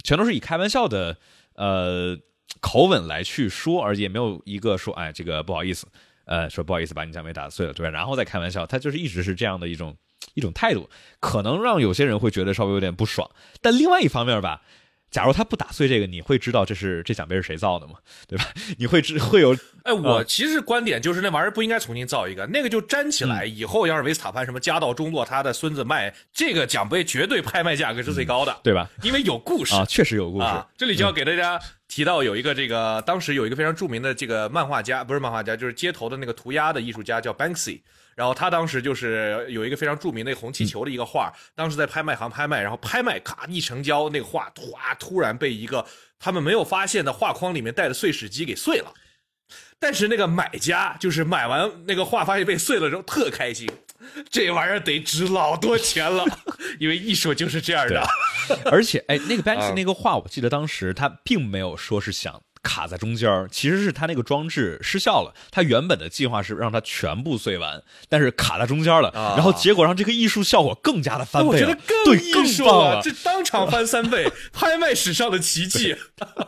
[0.03, 1.17] 全都是以开玩笑的
[1.55, 2.19] 呃
[2.61, 5.87] 口吻来去说，而且也没有一个说哎这个不好意思，
[6.25, 7.91] 呃说不好意思把你奖杯打碎了，对吧？
[7.91, 9.97] 然后再开玩笑，他就是一直是这样的一种
[10.35, 10.91] 一种态度，
[11.21, 13.31] 可能让有些人会觉得稍微有点不爽。
[13.61, 14.63] 但另外一方面吧。
[15.15, 17.95] 假如他不打碎这个，你会知道这是这奖杯是谁造的吗？
[18.27, 18.47] 对吧？
[18.77, 19.57] 你会知会有？
[19.85, 23.45] 哎，我其实观点就是那玩意儿不应该重新造一个，那个就粘起来。
[23.45, 28.91] 以后要是维斯塔潘什么家道中落，他的孙子卖这个奖杯，绝对拍卖价格是最高的，对吧？
[29.05, 30.49] 因为有故事啊，确实有故事。
[30.77, 37.81] 这里就要给大家提到有一个这个，当时有一个非常著名的这个漫画家，不是漫画家，就是街头的那个涂鸦的艺术家，叫 Banksy。
[38.17, 45.85] 然后他当时就是有一个非常著名的红气球的一个画，当时在拍卖行拍卖，然后拍卖咔一成交，那个画唰突然被一个
[46.19, 48.93] 他们没有发现的画框里面带的碎石机给碎了。
[49.79, 53.69] 但是那个买家就是买完那个画发现被碎了之后特开心，
[54.31, 56.25] 这玩意儿得值老多钱了，
[56.79, 58.03] 因为艺术就是这样的。
[58.65, 62.43] 而且哎，那个 Banksy 那个画，我记得当时他并没有说是想。
[62.65, 65.33] 卡在中间其实是他那个装置失效了。
[65.53, 69.13] 他原本的计划是让它全部碎完，但是卡在中间了。
[69.37, 71.49] 然后结果让这个艺术效果更加的翻倍。
[71.49, 75.95] 我觉得更艺术了，这当场翻三倍，拍卖史上的奇迹。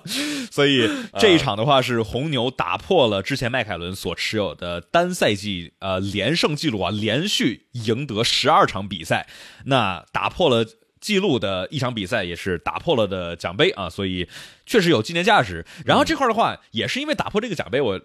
[0.51, 9.29] 所以这一场的话是红牛打破了之前迈凯伦所持有的单赛季呃连胜记录啊，连续赢得十二场比赛，
[9.67, 10.67] 那打破了。
[11.07, 14.29] 记录的一场比赛也是打破了的奖杯啊，所以
[14.67, 15.65] 确实有纪念价值。
[15.85, 18.01] 然后这块的话，也是因为打破这个奖杯，我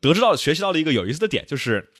[0.00, 1.92] 得知到学习到了一个有意思的点，就是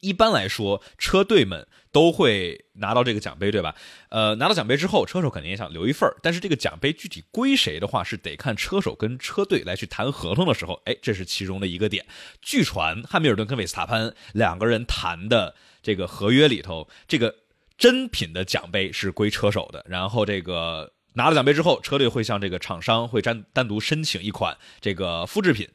[0.00, 3.76] 一般来说车队们都会拿到这个奖杯，对吧？
[4.08, 12.04] 呃，拿到奖杯之后，车手肯定也想留一份但是这个奖杯具体归谁的话，是得看车手跟车队来去谈合同的时候，哎，这是其中的一个点。
[12.42, 15.54] 据传汉密尔顿跟韦斯塔潘两个人谈的
[15.84, 17.36] 这个合约里头，这个。
[17.76, 25.68] 真品的奖杯是归车手的，然后这个拿了奖杯之后，车队会向这个厂商会单单独申请一款这个复制品，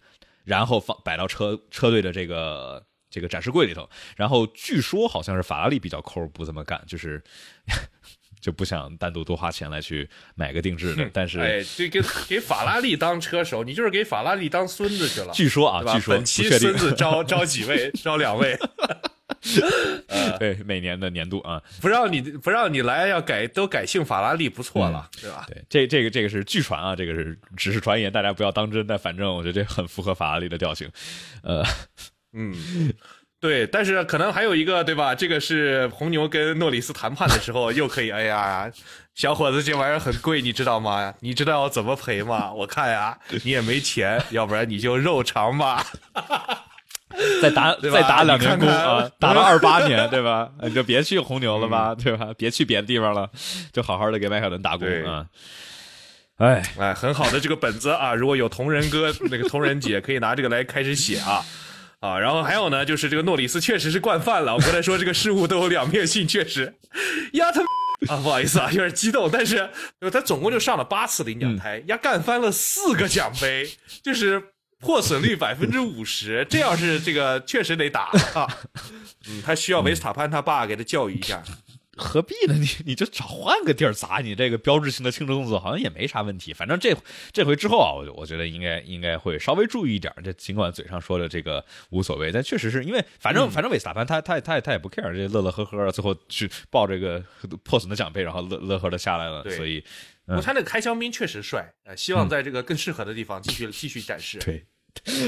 [0.44, 3.90] 然后放摆到车车队的这个这个展示柜里头。
[4.16, 7.22] 然后据说好像是法拉利比较抠，不这么干，就是
[8.42, 11.10] 就不想单独多花钱来去买个定制的。
[11.14, 15.34] 但是，哎，这给给法拉利当车手，你就是给法拉利当孙子去了。
[15.34, 17.92] 据说啊，据说本期孙子招招几位？
[17.92, 18.58] 招两位。
[20.38, 25.45] 对，每年的年度啊，不让你不让你来，要改都改姓法拉利，不错了，对吧？
[25.47, 28.86] 对，这这个这个是据传啊，这个是只是传言，大家不要当真。
[28.86, 30.89] 但反正我觉得这很符合法拉利的调性。
[31.43, 31.63] 呃，
[32.34, 32.54] 嗯，
[33.39, 35.15] 对，但是可能还有一个，对吧？
[35.15, 38.69] 这个是红牛跟诺里斯谈判的时候，又可以，哎呀，
[39.15, 41.13] 小伙子，这玩意儿很贵，你知道吗？
[41.21, 42.52] 你知道要怎么赔吗？
[42.52, 45.86] 我看呀，你也没钱，要不然你就肉偿吧。
[47.41, 50.50] 再打再打两年工啊，打了二八年， 对吧？
[50.62, 52.28] 你就别去红牛了吧，对吧？
[52.38, 53.30] 别去别的地方了，
[53.74, 55.26] 就好好的给迈凯伦打工啊。
[56.38, 61.43] 哎哎，很好的这个本子啊，如果有同人哥那个同人姐，可以拿这个来开始写啊
[62.00, 62.19] 啊。
[62.19, 64.54] 然后还有呢，就是这个诺里斯确实是惯犯了。
[64.54, 66.76] 我刚才说这个事物都有两面性，确实
[67.34, 67.62] 呀他
[68.13, 69.30] 啊，不好意思啊，有点激动。
[69.32, 69.67] 但是
[70.12, 73.67] 他总共就上了八次领奖台，呀干翻了四个奖杯，
[74.04, 74.41] 就是。
[74.80, 78.48] 破损率百分之五十， 这要是这个确实得打啊！
[79.28, 81.44] 嗯，他需要维斯塔潘他爸给他教育一下。
[82.02, 82.54] 何必呢？
[82.54, 86.54] 你你就找换个地儿砸你这个标志性的庆祝动作，好像也没啥问题。
[86.54, 86.96] 反正这
[87.34, 90.13] 这回之后啊，我我觉得应该应该会稍微注意一点。
[90.24, 97.22] 这尽管嘴上说的这个无所谓，但确实是因为反正反正维斯塔潘他他他也他也不 care，这乐乐呵呵，最后去抱这个
[97.65, 99.44] 破损的奖杯，然后乐乐呵的下来了。
[99.50, 99.84] 所以。
[100.30, 104.38] 不过他那个开香槟确实帅，呃，希望在这个更适合的地方继续继续展示。
[104.39, 104.65] 对，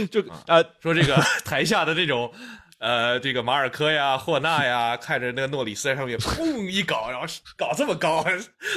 [0.07, 2.33] 就啊，说这个 台下的这种，
[2.81, 8.25] 呃，这个马尔科呀、霍纳呀，看着那个诺里斯在上面砰一搞，然后搞这么高，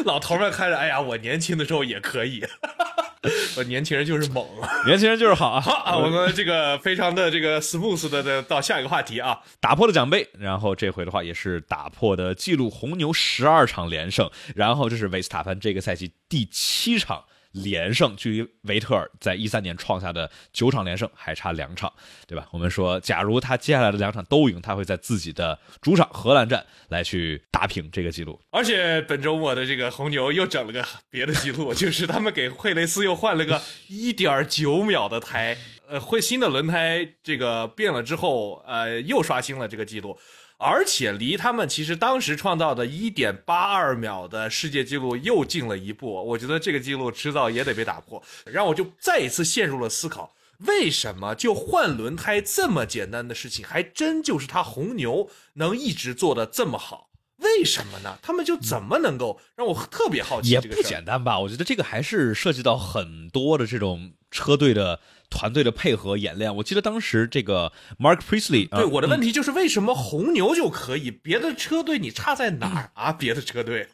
[0.05, 2.45] 老头们看着，哎呀，我年轻的时候也可以。
[3.57, 4.47] 我年轻人就是猛，
[4.85, 5.61] 年轻人就是好啊！
[5.63, 17.25] 好啊，我们这个非常的这个 smooth 的的到下一个话题啊，打破了奖杯，然后这回的话也是打破的记录，红牛十二场连胜，然后这是维斯塔潘这个赛季第七场。
[17.55, 21.93] 连胜距离维特尔在一三年创下的九场连胜还差两场，
[22.27, 22.49] 对吧？
[22.51, 28.41] 我们说，假如他接下来的两场都赢，他会在自己的主场荷兰站来去打平这个记录。
[28.51, 35.57] 而且本周末的这个红牛又整了个别的记录，就是他们给惠雷斯又换了个一点九秒的胎，
[35.89, 40.19] 呃，会新的轮胎这个变了之后，呃，又刷新了这个记录。
[40.67, 48.23] 而且离他们其实当时创造的1.82秒的世界纪录又近了一步，我觉得这个记录迟早也得被打破。
[48.47, 57.11] 然后我就再一次陷入了思考：为什么就换轮胎这么简单的事情，还真就是他红牛能一直做的这么好？
[57.41, 58.19] 为什么呢？
[58.23, 60.49] 他们就怎么能够让我特别好奇？
[60.49, 61.39] 也不简单吧？
[61.41, 65.01] 我觉得这个还是涉及到很多的这种车队的。
[65.35, 73.13] 团队的配合演练，我记得当时这个 Mark Priestley，对我的问题就是为什么红牛就可以，别的车队你差在哪儿 啊？
[73.13, 73.89] 别的车队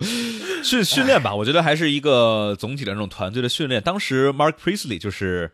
[0.64, 1.34] 训训练吧？
[1.34, 3.82] 我觉得还是一个总体的那种团队的训练。
[3.82, 5.52] 当时 Mark Priestley 就是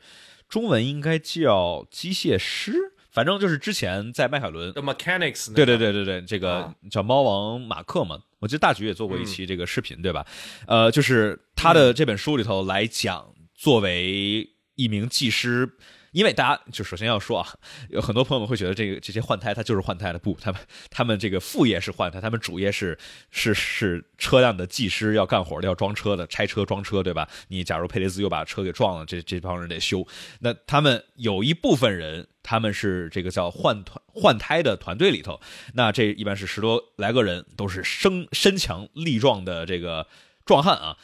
[0.49, 2.73] 中文应该叫机械师，
[3.11, 8.21] 反正就是之前在迈凯伦的 Mechanics，对对对对对，这个叫猫王马克嘛。
[8.39, 10.25] 我记得大局也做过一期这个视频，对吧？
[10.67, 14.49] 呃，就是他的这本书里头来讲，作为
[14.81, 15.69] 一名技师，
[16.13, 17.47] 因为大家就首先要说啊，
[17.91, 22.99] 有很多朋友们会觉得这个这些换胎，他就是换胎的，不，他们他们这个副业是换胎，他们主业是
[23.31, 27.29] 是是车辆的技师，要干活的，要装车的，拆车装车，对吧？
[27.49, 30.07] 你假如佩雷兹又把车给撞了，这这帮人得修。
[30.41, 35.39] 那他们有一部分人，他们是这个叫换团换胎的团队里头，
[35.75, 40.07] 那这一般是十多来个人，都是身身强力壮的这个
[40.47, 40.97] 壮汉啊，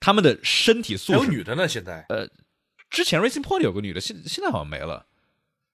[0.00, 2.28] 他们的身体素质还有女的呢，现在呃。
[2.90, 5.06] 之前 Racing Point 有个女的，现现在好像没了，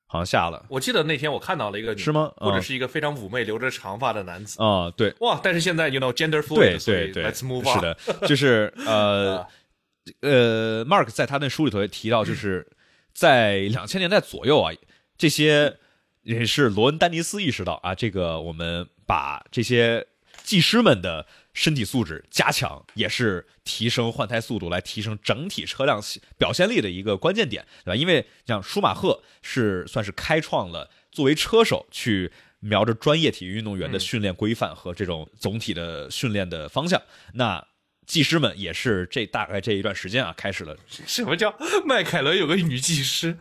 [0.06, 0.66] 好像下了。
[0.68, 2.32] 我记得那天我看到了一个，是吗？
[2.36, 4.90] 或者是一一个非常妩媚、留着长发的男子啊？
[4.96, 5.40] 对，哇！
[5.42, 7.74] 但是现在 you know gender fluid，对对对，Let's move on。
[7.74, 9.46] 是的，就是呃
[10.20, 12.66] 呃，Mark 在他那书里头也提到，就是
[13.12, 14.72] 在两千年代左右啊，
[15.16, 15.78] 这些
[16.22, 20.06] 也是罗恩·丹尼斯意识到啊，这个我们把这些
[20.42, 21.26] 技师们的。
[21.54, 26.02] 身体素质加强也是提升换胎速度，来提升整体车辆
[26.36, 27.96] 表现力的一个关键点，对吧？
[27.96, 37.00] 因为像舒马赫是算是开创了作为车手去瞄着专业体育运动员的训练规范和这种总体的训练的方向。
[37.34, 37.64] 那
[38.04, 43.38] 技师们也是这大概这一段时间啊，开始了什么叫迈凯伦有个女技师？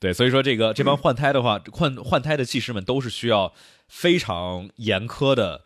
[0.00, 3.54] 对，所以说这个这帮换胎的话，换换胎的技师们都是需要
[3.88, 5.64] 非常严苛的。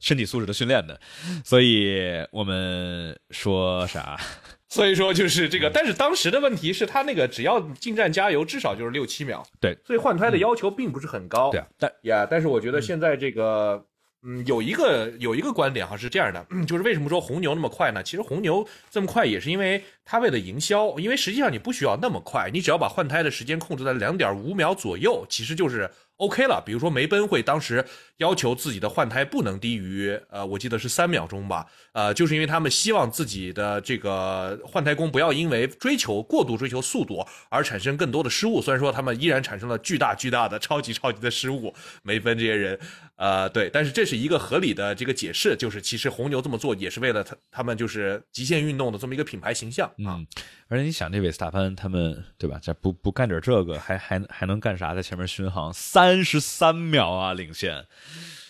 [0.00, 1.00] 身体素质的训练的，
[1.44, 4.18] 所以我们说啥？
[4.68, 9.46] 所以说就是这个，但是当时的问题是他那个只要进站加油，至少就是六七秒。
[9.60, 11.50] 对，所以换胎的要求并不是很高。
[11.52, 13.86] 对啊，但呀，但是我觉得现在这个
[14.26, 18.02] 嗯，有一个有一个观点哈是这样的，就是为什么说红牛那么快呢？
[18.02, 26.62] 其实红牛这么快也是因为它为了营销，因为实际上你不需要那么快，你只要把换胎的时间控制在两点五秒左右，其实就是 OK 了。
[26.64, 27.84] 比如说梅奔会当时
[28.18, 38.62] 要求自己的换胎不能低于呃，我记得是三秒钟吧，呃，就是因为他们希望自己的这个换胎工不要因为追求过度追求速度而产生更多的失误。
[38.62, 42.78] 虽然说他们依然产生了巨大巨大的超级超级的失误，梅奔这些人。
[43.16, 50.18] 呃，对，但是这是一个合理的这个解释，就是其实红牛这么做也是为了他他们就是极限运动的这么一个品牌形象啊。
[50.66, 52.58] 而且你想，这维斯塔潘他们对吧？
[52.60, 54.96] 这不不干点这个，还还还能干啥？
[54.96, 57.86] 在前面巡航三十三秒啊，领先，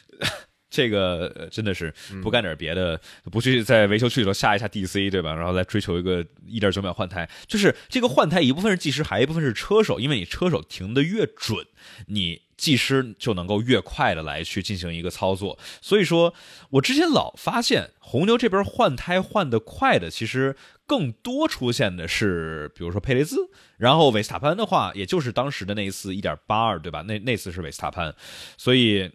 [0.71, 2.99] 这个真的是不干点别的，
[3.31, 5.35] 不去在维修区里头下一下 DC 对吧？
[5.35, 11.67] 然后来追求一个一点九秒换胎，就是这个换胎一部分是技师，还一部分是车手，因为你车手停的越准，
[12.07, 12.41] 你。
[12.57, 16.35] 技师就能够越快的来去进行一个操作，所以说，
[16.71, 27.03] 我之前老发现红牛这边换胎换的快的，其实更多出现的是，比如说佩雷兹，然后维斯塔潘的话，也就是当时的那一次一点八二，对吧？
[27.03, 28.15] 那那次是维斯塔潘，
[28.57, 29.11] 所以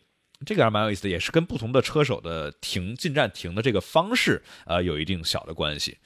[0.45, 5.97] 这个还蛮有意思的，也是跟不同的车手的停进站停的这个方式，呃，有一定小的关系。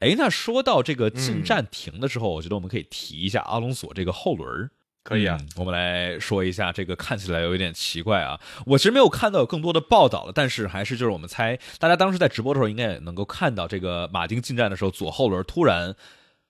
[0.00, 4.70] 哎，那说到这个进站停的时候，我觉得我们可以提一下阿隆索这个后轮。
[5.08, 8.38] 可以啊，我们来说一下这个看起来有一点奇怪啊。
[8.66, 15.94] 我其实没有看到有更多的报道了，但是还是就是我们猜，大家当时在直播的时候应该也能够看到，这个马丁进站的时候左后轮突然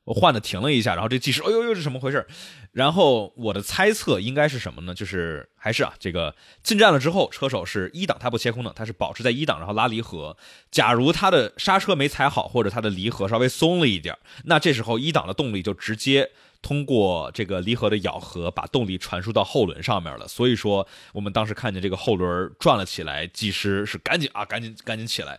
[0.04, 2.26] 换的停了一下，然后这技师哎呦呦是什么回事？
[2.72, 4.92] 然后我的猜测应该是什么呢？
[4.92, 10.36] 就是还是啊，这个进站了之后，车手是一档他不切空的，他是保持在一档，然后拉离合。
[10.72, 16.32] 假如他的刹车没踩好，或者他的离合稍微松了一点，那这时候一档的动力就直接。
[16.60, 20.26] 通过这个离合的咬合，把动力传输到后轮上面了。
[20.26, 25.38] 所以说，我们当时看见这个后轮转了起来，技师是赶紧啊，赶紧赶紧起来。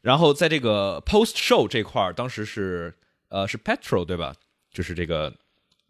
[0.00, 2.94] 然后在这个 post show 这块当时是
[3.28, 4.34] 呃是 Petrol 对吧？
[4.72, 5.32] 就是这个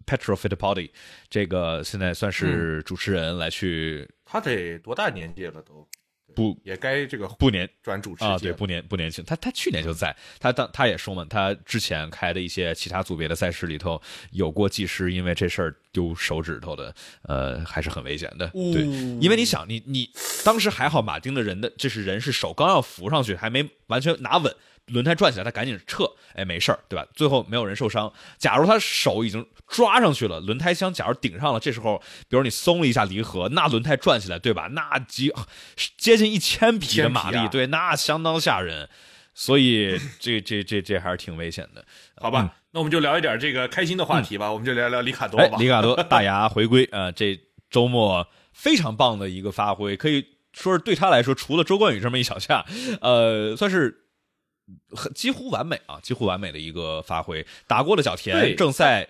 [0.05, 0.91] Petrol Fittipaldi，
[1.31, 4.09] 这个现在算是主持人来去。
[4.25, 5.87] 他得多大年纪了都？
[6.35, 8.39] 不也该这个不年转主持啊？
[8.39, 9.25] 对，不年不年轻。
[9.25, 18.49] 他他去年就在，他当他也说嘛，他之前开的一些其他组别的赛事里头有过技师因为这事儿丢手指头的，呃，还是很危险的。
[18.49, 18.83] 对，
[19.21, 20.11] 因为你想，你你
[20.45, 24.55] 当时还好，马丁的人的这是人是手刚要扶上去，还没完全拿稳。
[24.87, 27.07] 轮胎转起来，他赶紧撤，哎，没事儿，对吧？
[27.15, 28.13] 最后没有人受伤。
[28.37, 34.69] 假如他手已经抓上去了，轮胎箱假如顶上了，这时候，比如你松了一下离合，那轮胎转起来，对吧？
[34.73, 35.33] 那几
[35.97, 38.89] 接近一千匹的马力，对，那相当吓人。
[39.35, 41.83] 所以这这这这还是挺危险的，
[42.17, 42.55] 好吧？
[42.73, 45.57] 那我们就聊一点这个开心的话题吧，我们就聊聊里卡多吧。
[45.59, 47.41] 里卡多 大牙回归啊，这
[47.71, 52.67] 周末非常棒的一个发挥，可以说是对他来说，除了周冠宇这么一小下，
[53.01, 54.01] 呃，算是。
[54.91, 59.09] 很几乎完美啊，几乎完美的一个发挥，打过了小田正赛，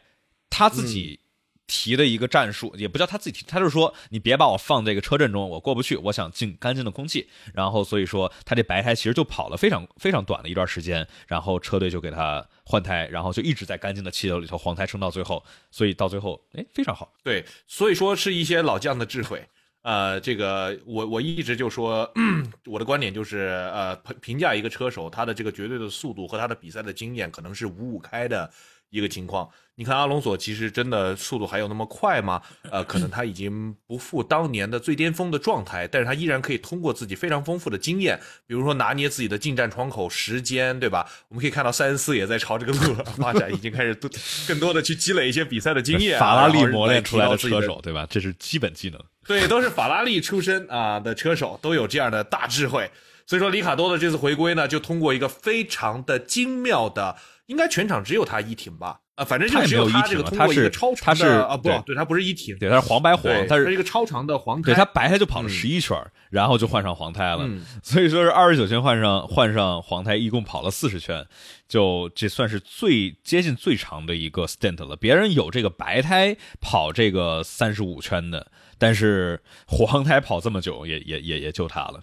[0.51, 1.20] 他自己
[1.66, 7.29] 提的一个战术，也不叫他自己提，他就是说你别把我放这个车阵中，我过不去，我想进干净的空气。
[7.55, 17.14] 然后所以说他这白胎其实就跑了非常非常短的一段时间，然后车队就给他换胎，然后就一直在干净的气流里头黄胎撑到最后，所以到最后哎非常好。
[17.22, 19.46] 对，所以说是一些老将的智慧。
[19.83, 22.09] 呃，这个我我一直就说，
[22.66, 23.38] 我的观点就是，
[23.73, 28.49] 呃，评评价一个车手，他的这个绝对的速度和他的比赛的经验，可能是五五开的
[28.92, 29.48] 一个情况。
[29.74, 32.40] 你看阿隆索其实真的速度还有那么快吗？
[32.70, 41.11] 呃，可能他已经不复当年的最巅峰的状态，但是他依然可以通过自己非常丰富的经验，比如说拿捏自己的进站窗口时间，对吧？
[41.28, 44.11] 我们可以看到塞恩斯也在朝这个路 发展，已经开始多
[44.46, 46.20] 更多的去积累一些比赛的经验。
[46.20, 48.07] 法拉利磨练出来的车手，对吧？
[48.11, 49.02] 这是基本技能。
[49.26, 52.90] 对，都是法拉利出身啊的车手，都有这样的大智慧。
[53.24, 59.00] 所以说，里卡多的这次回归呢，就通过一个非常的精妙的，应该全场只有他一停吧。
[59.14, 65.94] 啊，反正就只有他这个通过一个超长的啊，不对，他不是一停，对，他是黄白黄，他是一个超长的黄胎，对他白胎就跑了十一圈，
[66.31, 67.46] 然后就换上黄胎了，
[67.83, 71.26] 所以说是二十九圈换上换上黄胎，一共跑了四十圈，
[71.68, 74.96] 就这算是最接近最长的一个 stint 了。
[74.96, 82.00] 别人有这个白胎跑这个三十五圈的，但是黄胎跑这么久，也也也也就他了。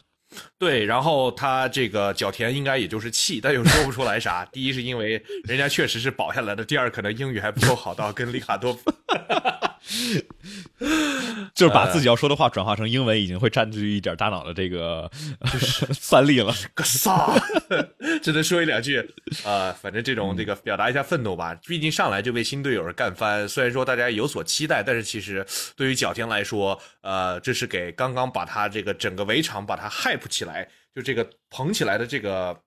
[0.58, 4.46] 对，然后他这个角田应该也就是气，但又说不出来啥。
[4.52, 8.78] 第一是因为人家确实是保下来的，第二可能英语还不够好到跟里卡多。
[11.56, 15.10] 就是把自己要说的话转化成英文，已经会占据一点大脑的这个
[15.94, 16.54] 算力了。
[16.74, 17.34] 个啥？
[18.22, 18.98] 只能说一两句。
[19.44, 21.58] 呃，反正这种这个表达一下愤怒吧。
[21.66, 32.58] 毕竟上来就被新队友干翻，虽然说大家有所期待，但是其实对于角田来说，呃，这是给刚刚把他这个整个围场把他 hype 起来，就这个捧起来的这个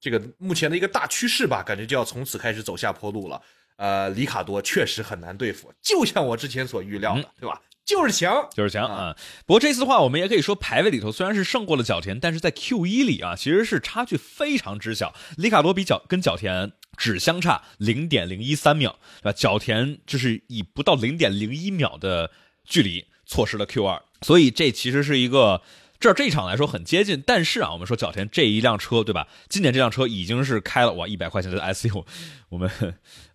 [0.00, 3.40] 这个目前的一个大趋势吧，感觉就要从此开始走下坡路了。
[3.80, 7.62] 呃，里卡多确实很难对付，就像我之前所预料的，对吧？
[7.86, 9.16] 就是强，就是强啊！
[9.46, 15.14] 不过这次的话，我们也可以说排位里头虽然是胜过了角田，但是在 Q 一里啊，其实是差距非常之小。
[15.38, 19.32] 里卡多比角跟角田只相差零点零一三秒，对吧？
[19.32, 22.30] 角田就是以不到零点零一秒的
[22.66, 25.62] 距离错失了 Q 二，所以这其实是一个。
[26.00, 29.28] 这这一场来说很接近，但是啊，我们说角田这一辆车，对吧？
[29.50, 32.02] 今年这辆车已经是开了哇一百块钱的 SU，
[32.48, 32.70] 我们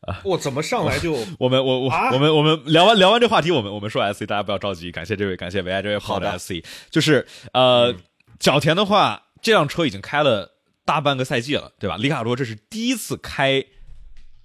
[0.01, 6.53] 啊，我怎么上来就我们我我我们我们聊完聊完这话题，我们我们说 SC，大家不要着急，感谢这位感谢唯爱这位好的 SC，
[6.89, 7.95] 就是呃
[8.39, 11.97] 角田的话，这辆车已经开了大半个赛季了，对吧？
[11.97, 13.63] 里卡多这是第一次开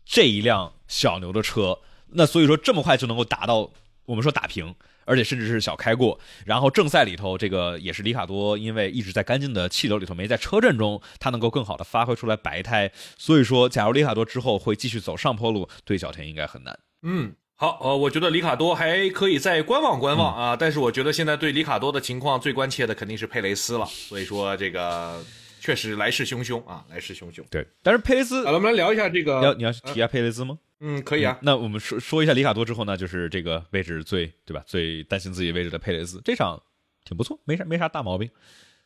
[0.05, 1.79] 这一辆小牛的车，
[2.11, 3.71] 那所以说这么快就能够达到
[4.05, 4.75] 我们说打平。
[5.05, 12.91] 而且甚至是小开过，然后正赛里头，这个也是里卡多，因为一直在干净的气流里头，没在车阵中，他能够更好的发挥出来白胎。
[13.19, 16.79] 所以说，假如里卡多之后会继续走上坡路，对小田应该很难。
[17.03, 23.87] 嗯，好，呃，我觉得里卡多还可以再观望观望啊，但是我觉得现在对里卡多的情况最关切的肯定是佩雷斯了。
[23.87, 25.23] 所以说，这个
[25.61, 27.43] 确实来势汹汹啊，来势汹汹。
[27.51, 30.59] 对，但是佩雷斯，好了，我们来聊一下这个，要你要提一下佩雷斯吗？
[30.81, 31.39] 嗯，可以啊。
[31.43, 34.62] 那我们说说一下里卡多之后呢，就是这个位置最对吧？
[34.66, 36.61] 最担心自己位置的佩雷斯，这场
[37.05, 38.31] 挺不错，没啥没啥大毛病，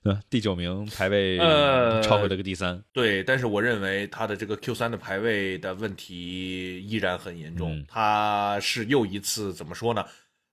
[0.03, 0.21] 对吧？
[0.29, 2.83] 第九名排位，呃，超回了个第三。
[2.93, 10.05] 对，但是我认为他的这个 Q 三的排位的问题依然很严重，他是又一次怎么说呢？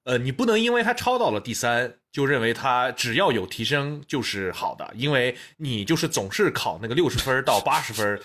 [0.04, 8.20] 呃，你不能因为他超到了第三，就认为他只要有提升就是好的，因为你就是总是考那个六十分到八十分，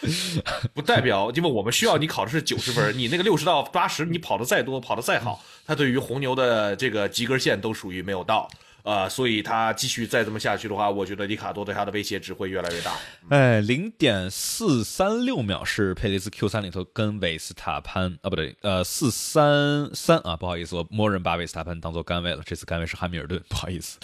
[0.72, 8.48] 不代表，因为我们需要你考的是九十分，你那个六十到八十，你跑的再多，跑的再好，他对于红牛的这个及格线都属于没有到。
[8.86, 12.92] 呃，所以他继续再这么下去的话，我觉得里卡多对他的威胁只会越来越大。
[13.30, 23.98] 哎，零点四三六秒是佩雷斯 Q 三里头跟维斯塔潘啊，不对，呃，四三三啊，不好意思，我默认把维斯塔潘当做杆位了，这次杆位是汉密尔顿，不好意思。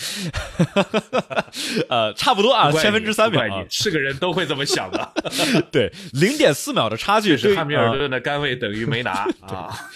[1.89, 5.13] 呃，差不多啊，千分之三秒，是个人都会这么想的。
[5.71, 9.91] 对，零点四秒的差距是汉密尔顿的杆位等于没拿 啊。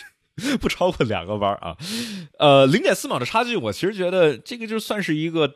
[0.61, 1.77] 不超过两个弯啊，
[2.39, 5.55] 呃，零点四秒的差距，我其实觉得这个就算是一个，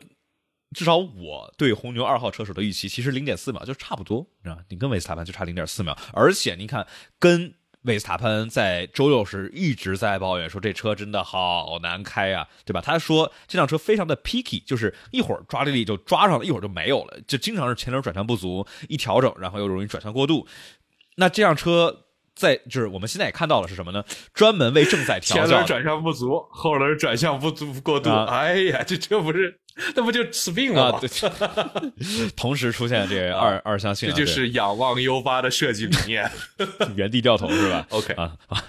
[0.75, 6.87] 至少我对红牛二号车手的预期，其实零点四秒就差不多，你知道你跟维斯塔潘就差零点四秒，而且你看，
[7.19, 7.53] 跟
[7.83, 12.81] 维斯塔潘在周六时一直在抱怨说这车真的好难开啊，对吧？
[12.81, 20.47] 他说这辆车非常的 picky，就是一会儿抓地力就抓上了，一会儿就没有了，就经常是前轮转向不足，一调整然后又容易转向过度，
[21.17, 22.07] 那这辆车。
[22.35, 24.03] 在就是我们现在也看到了是什么呢？
[24.33, 28.09] 专门为正在调教，前轮转向不足，后轮转向不足过度。
[28.09, 29.59] 哎呀，这这不是
[29.95, 30.99] 那不就死病了吗？
[32.35, 36.29] 同时出现这 二二相性，这就是仰望优发的设计理念，
[36.95, 37.85] 原地掉头是吧？
[37.91, 38.63] OK 啊啊，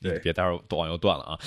[0.00, 1.38] 对，别待会儿网又断了啊，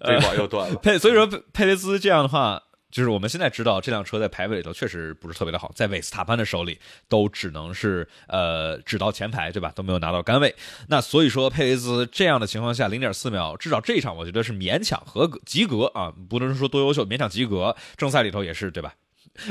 [0.00, 0.76] 对网又断了。
[0.76, 2.62] 佩所以说佩佩雷兹这样的话。
[2.92, 6.78] 就是我们现在知道这辆车在排位里头确实不是特别的好，在韦斯塔潘的手里
[7.08, 9.72] 都只能是呃只到前排，对吧？
[9.74, 10.54] 都没有拿到杆位。
[10.88, 17.74] 那所以说佩雷兹这样的情况下，零点四秒，至少这一场我觉得是勉强合格及格啊，不能说多优秀，勉强及格。
[17.96, 18.94] 正赛里头也是，对吧？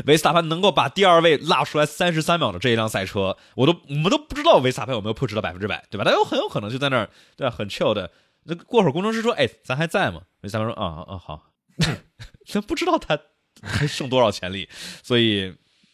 [0.06, 6.04] 维斯塔潘能够把第二位拉出来三十三秒的这一辆赛车，我都我们都不知道维斯塔潘有没有 push 到百分之百，对吧？
[6.04, 7.56] 他有很有可能就在那儿，对吧？
[7.58, 8.12] 很 chill 的。
[8.44, 11.48] 那过会儿工程师说：“哎，咱还在吗？”维斯塔潘说：“啊啊好。”
[12.46, 13.20] 咱不知道他。
[13.64, 14.68] 还剩多少潜力？
[15.04, 15.54] 所以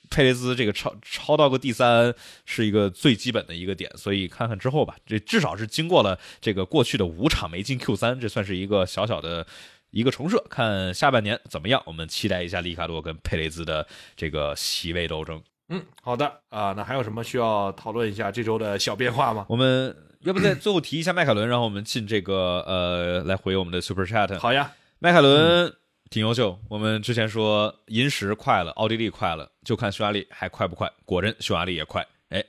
[0.10, 2.14] 佩雷兹这个超超到个第三
[2.46, 4.96] 是一个最基本的一个点，所以看看之后吧。
[5.06, 9.46] 这至少是经过了这个过去的五场没进 Q 三，这算是一个小小的
[9.90, 10.42] 一个重设。
[10.50, 11.82] 看下半年怎么样？
[11.86, 13.86] 我们期待一下里卡多跟佩雷兹的
[14.16, 15.42] 这个席位斗争。
[15.70, 19.46] 嗯，好的啊，那还有什么需要讨论一下这周的小变化吗？
[19.50, 24.40] 我们要不再最后提一下迈凯伦，然后我们进这个呃来回我们的 Super Chat。
[24.40, 25.74] 好呀，迈凯伦。
[26.10, 26.58] 挺优秀。
[26.70, 30.90] 我们之前说银石快了，奥地利快了，就看匈牙利还快不快。
[31.04, 32.02] 果真匈牙利也快。
[32.30, 32.42] 哎，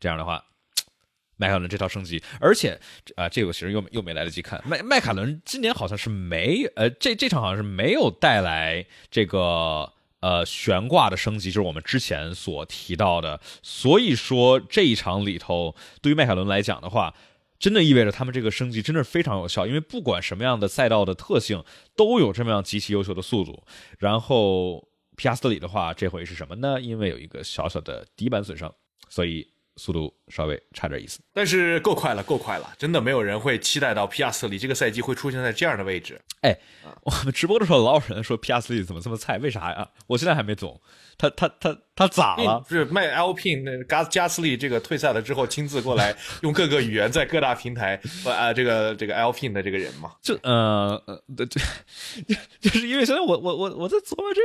[0.00, 0.44] 这样的话，
[1.38, 2.76] 迈凯伦这套升级，而且
[3.14, 4.60] 啊，这个其实又又没来得及看。
[4.66, 13.40] 迈迈凯伦今年好像是没，呃，这这场好像是没有带来这个呃悬挂的升级，就是我们之前所提到的。
[13.62, 17.14] 所以说这一场里头，对于迈凯伦来讲的话，
[17.58, 21.64] 真的意味着他们这个升级真的是非常有效，因为不管什么样的赛道的特性，
[21.96, 23.64] 都有这么样极其优秀的速度。
[23.98, 24.86] 然后
[25.16, 26.80] 皮亚斯特里的话，这回是什么呢？
[26.80, 28.74] 因为有一个小小的底板损伤，
[29.08, 31.20] 所以速度稍微差点意思。
[31.32, 36.20] 但是够快了，够快了，真的没有人会期待到皮亚斯特里这个赛季会出现在这样的位置。
[36.42, 36.56] 哎，
[37.02, 39.88] 我们直播的时候老有人说皮亚斯特里怎么这么菜，为啥呀？
[40.06, 40.80] 我现在还没懂。
[41.16, 42.64] 他他他他咋了？
[42.68, 50.12] 是卖 Alpine 那加加斯利这个退赛了之后，亲自过来用各个语言在各大平台啊， 这个这个 Alpine 的这个人嘛？
[50.20, 51.46] 就呃呃，对，
[52.60, 54.40] 就是因为现在我我我我在琢磨这，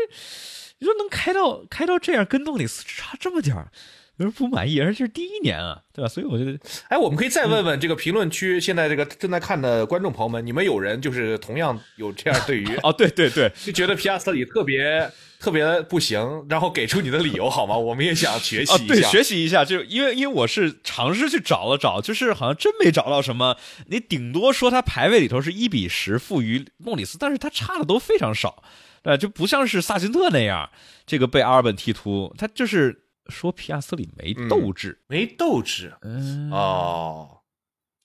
[0.78, 3.72] 你说能开到开到这样，跟诺里斯差这么点儿。
[4.20, 6.08] 有人不满意，而且是第一年啊，对吧？
[6.10, 6.60] 所以我觉得，
[6.90, 15.10] 哎，我们可以再问问这个评论区现在这个正在看的观众朋友们，你们有人就是同样有这样对于 哦，对对对，就觉得皮亚斯特里特别
[15.40, 17.78] 特别不行，然后给出你的理由好吗？
[17.78, 23.56] 我们也想学习一下，对，学习一下，就因为因为我是尝试去找了找，就是好像真没找到什么。
[23.88, 28.62] 你顶多说他排位里头是一比十负于莫里斯，但是他差的都非常少，
[29.02, 30.70] 对，就不像是萨辛特那样，
[31.06, 33.04] 这个被阿尔本踢突，他就是。
[33.30, 37.40] 说皮亚斯里没斗志，没斗志，嗯哦，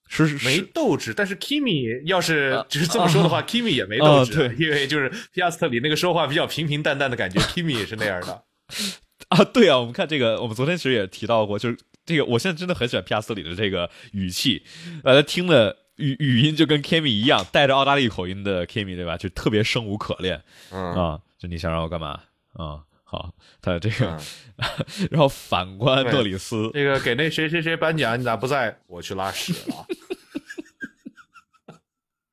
[0.09, 1.14] 是是没斗志。
[1.14, 8.45] 但是 Kimi 要是只是这么说的话，Kimi 也没斗志，对，因为就是皮亚斯特里那个说话比较平平淡淡的感觉，Kimi 也是那样的
[9.29, 9.43] 啊。
[9.45, 14.62] 对啊，我们看这个，我们昨天其实也提到过，就是这个，我现在真的很喜欢皮亚斯里的这个语气，
[15.03, 19.16] 呃，听了语语音就跟 Kimi 一样，带着澳大利亚口音的 Kimi，对吧？
[19.16, 22.20] 就特别生无可恋，嗯啊，就你想让我干嘛
[22.53, 22.83] 啊？
[23.15, 24.19] 好，他这个，
[25.09, 28.77] 然后反观诺里斯，这个给那谁谁谁颁奖，你咋不在？
[28.89, 29.87] 我去拉屎了。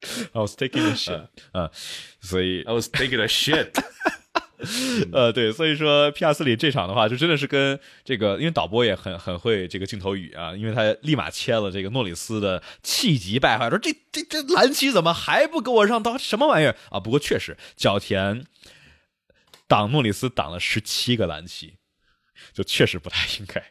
[0.33, 1.69] I was taking a shit 啊，
[2.19, 3.69] 所以 I was taking a shit。
[5.13, 16.17] 呃，对，所以说皮亚斯里这场的话，就真的是跟这个，因为导播也很很会这个镜头语啊，因为他立马切了这个诺里斯的气急败坏，说这这这蓝旗怎么还不给我让道？
[16.17, 16.99] 什么玩意儿啊？
[16.99, 18.47] 不过确实，角田。
[19.71, 21.77] 挡诺里斯挡了十七个蓝旗，
[22.51, 23.63] 就确实不太应该。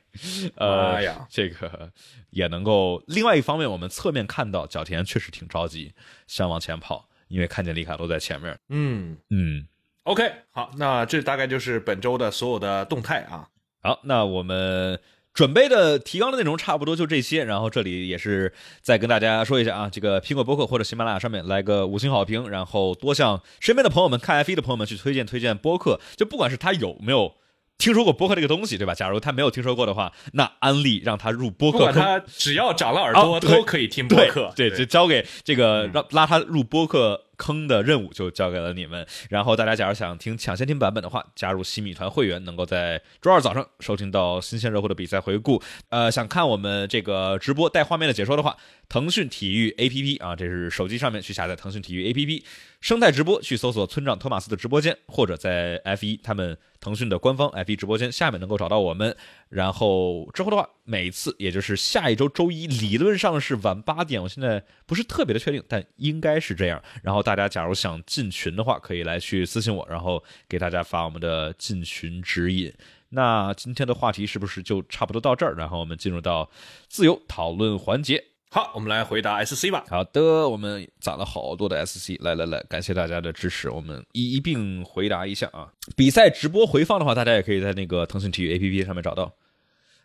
[0.56, 1.92] 呃，呀，这个
[2.30, 3.04] 也能够。
[3.06, 5.92] 另外一方面，我们侧面看到角田确实挺着急，
[6.26, 8.58] 想往前跑，因为看见里卡多在前面。
[8.70, 9.68] 嗯嗯
[10.04, 13.46] ，OK，好，那这大概就是本周的所有的动态啊。
[13.82, 14.98] 好，那我们。
[15.32, 18.52] 准备的提纲的内容差不多就这些，然后这里也是
[18.82, 27.34] 再跟大家说一下啊，这个苹果播客或者喜马拉雅上面来个五星好评，然后多向身边的朋友们看 F 一的朋友们去推荐推荐播客，就不管是他有没有。
[27.78, 28.92] 听说过播客这个东西，对吧？
[28.92, 34.52] 假如他没有听说过的话，那安利让他入播客，他只要长了耳朵都可以听播客。
[34.54, 39.06] 对，就交给这个让拉他入播客坑的任务就交给了你们。
[39.30, 45.62] 然后大家假如想听抢先听版本的话，加入西米团会员，能够在周二早上收听到新鲜热乎的比赛回顾。
[45.88, 48.58] 呃，想看我们这个直播带画面的解说的话，
[48.90, 52.44] 腾讯体育 APP 啊，这是手机上面去下载腾讯体育 APP。
[52.82, 59.14] 生态直播去搜索村长托马斯的直播间，或者在 F 一他们腾讯的官方 F 一直播间下面能够找到我们。
[59.50, 66.80] 然后之后的话，每次也就是下一周周一，理论上是晚八点，我现在不是特别的确定，但应该是这样。
[67.02, 72.72] 然后大家假如想进群的话，可以来去私信我，然后给大家发我们的进群指引。
[73.08, 75.54] 那今天的话题是不是就差不多到这儿？
[75.56, 76.48] 然后我们进入到
[76.88, 78.24] 自由讨论环节。
[78.52, 79.84] 好，我们来回答 SC 吧。
[79.88, 85.72] 好的，我们攒了好多的 SC，来来来，感谢大家的支持，我们一一并回答一下啊。
[85.96, 89.32] 比赛直播回放的话，大家也可以在那个腾讯体育 APP 上面找到。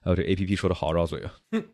[0.03, 1.33] 还有这 APP 说的好绕嘴啊。
[1.53, 1.65] 嗯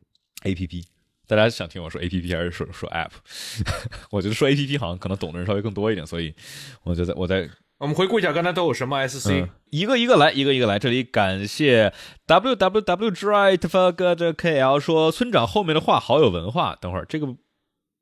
[0.44, 0.86] ，APP，
[1.28, 3.12] 大家想听我说 APP 还是说说 App？
[4.10, 6.34] 我觉得说 APP 好像可能懂的人稍微更多一点，所以
[6.84, 7.50] 我就在我在。
[7.82, 10.78] 我们回顾一下刚才都有什么 SC，一个一个来，一个一个来。
[10.78, 11.92] 这里感谢
[12.28, 16.78] WWW Drive for 的 KL 说村长后面的话好有文化。
[16.80, 17.26] 等会儿这个，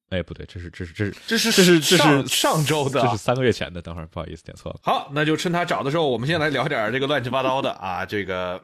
[0.10, 3.82] 哎不对，这是这是这是这是这是这是上周的，这是三个月前的。
[3.82, 4.80] 等会儿不好意思点错了。
[4.84, 8.06] 好，那就趁他找的时候，我们先来聊点这个乱七八糟的啊。
[8.06, 8.62] 这个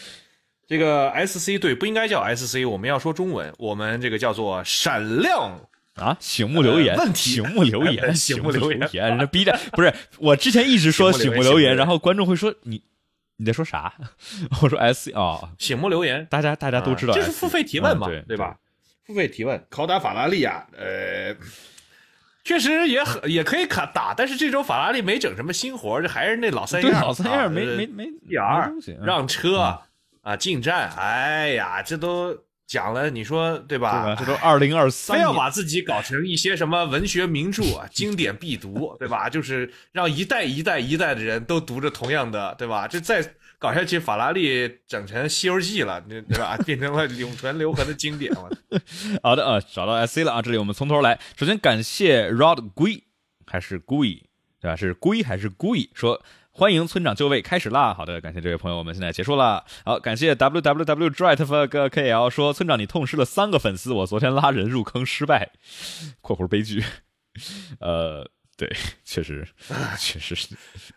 [0.66, 5.60] 这个 SC 对不应该叫 SC，我们要说中文，我们这个叫做闪亮。
[5.96, 6.16] 啊！
[6.20, 12.82] 醒目留言，问题， 醒目留言，醒目留言，人家逼着不是我之前一直说醒目留言，然后观众会说你
[13.36, 13.92] 你在说啥？
[14.62, 18.56] 我说 S 啊，醒目留言，大家大家都知道，这是付费提问嘛，对吧？
[19.06, 21.34] 付费提问，拷打法拉利啊，呃，
[22.44, 28.72] 确实也很也可以卡打，但是这周法拉利没整什么新活，这还是那老三样，老三样，没没没点儿
[29.02, 29.80] 让车
[30.22, 32.36] 啊进站，哎呀，这都。
[32.66, 34.16] 讲了，你说对吧？
[34.18, 39.28] 这都二零二三，非要把自己搞成一些什么文学名著啊，经典必读，对吧？
[39.30, 42.88] 就是让一代一代一代的人都读着同样的，对吧？
[42.88, 46.56] 这再搞下去，法拉利整成《西游记》了，对对吧？
[46.66, 48.50] 变成了永存留痕的经典了。
[49.22, 51.18] 好的啊，找到 S C 了啊，这里我们从头来。
[51.36, 53.04] 首先感谢 Rod 龟
[53.46, 54.22] 还是 Gui
[54.60, 54.74] 对吧？
[54.76, 55.88] 是 Gui 还是 Gui？
[55.94, 56.20] 说
[56.58, 57.92] 欢迎村长就位，开始啦。
[57.92, 59.62] 好的，感谢这位朋友，我们现在结束了。
[59.84, 65.50] 好，感谢 W W W Drive K L 说村长你痛失了三个粉丝，我昨天拉人入坑失败
[66.22, 66.82] （括弧悲剧）。
[67.78, 68.30] 呃。
[68.56, 68.66] 对，
[69.04, 69.46] 确实，
[69.98, 70.48] 确实是，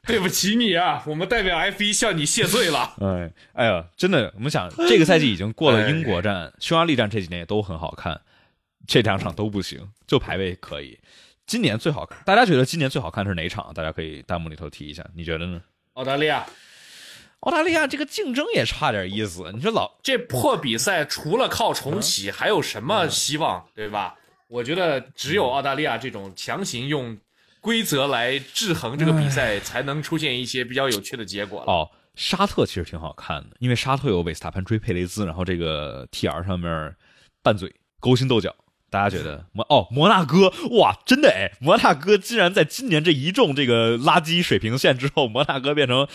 [0.08, 2.94] 对不起你啊，我们代表 F 一向你谢罪了。
[3.04, 8.22] 哎，哎呀，真的，我们想这个赛季已经过了英国站、匈牙利站这几年也都很好看，
[8.88, 10.98] 这两场都不行，就排位可以。
[11.50, 13.74] 今年最好看，大家觉得今年最好看是哪场？
[13.74, 15.60] 大家可以弹幕里头提一下，你觉得呢？
[15.94, 16.46] 澳大利亚，
[17.40, 19.52] 澳大利亚这个竞争也差点意思。
[19.52, 23.66] 你说老这破比赛，除了靠重启，还有什么希望？
[23.74, 24.16] 对吧？
[24.48, 27.18] 我觉得只有澳大利亚这种强行用。
[27.62, 31.70] 规则来制衡这个比赛，才能出现一些比较有趣的结果了。
[31.70, 36.96] 哦，沙特其实挺好看的，因为沙特有韦斯塔潘追佩雷兹，然后这个 T R 上面
[37.44, 38.56] 拌嘴勾心斗角。
[38.90, 46.08] 大家觉得摩哦摩纳哥哇，真的哎，摩纳哥竟然在今年这一众这个垃圾水平线之后，摩纳哥变成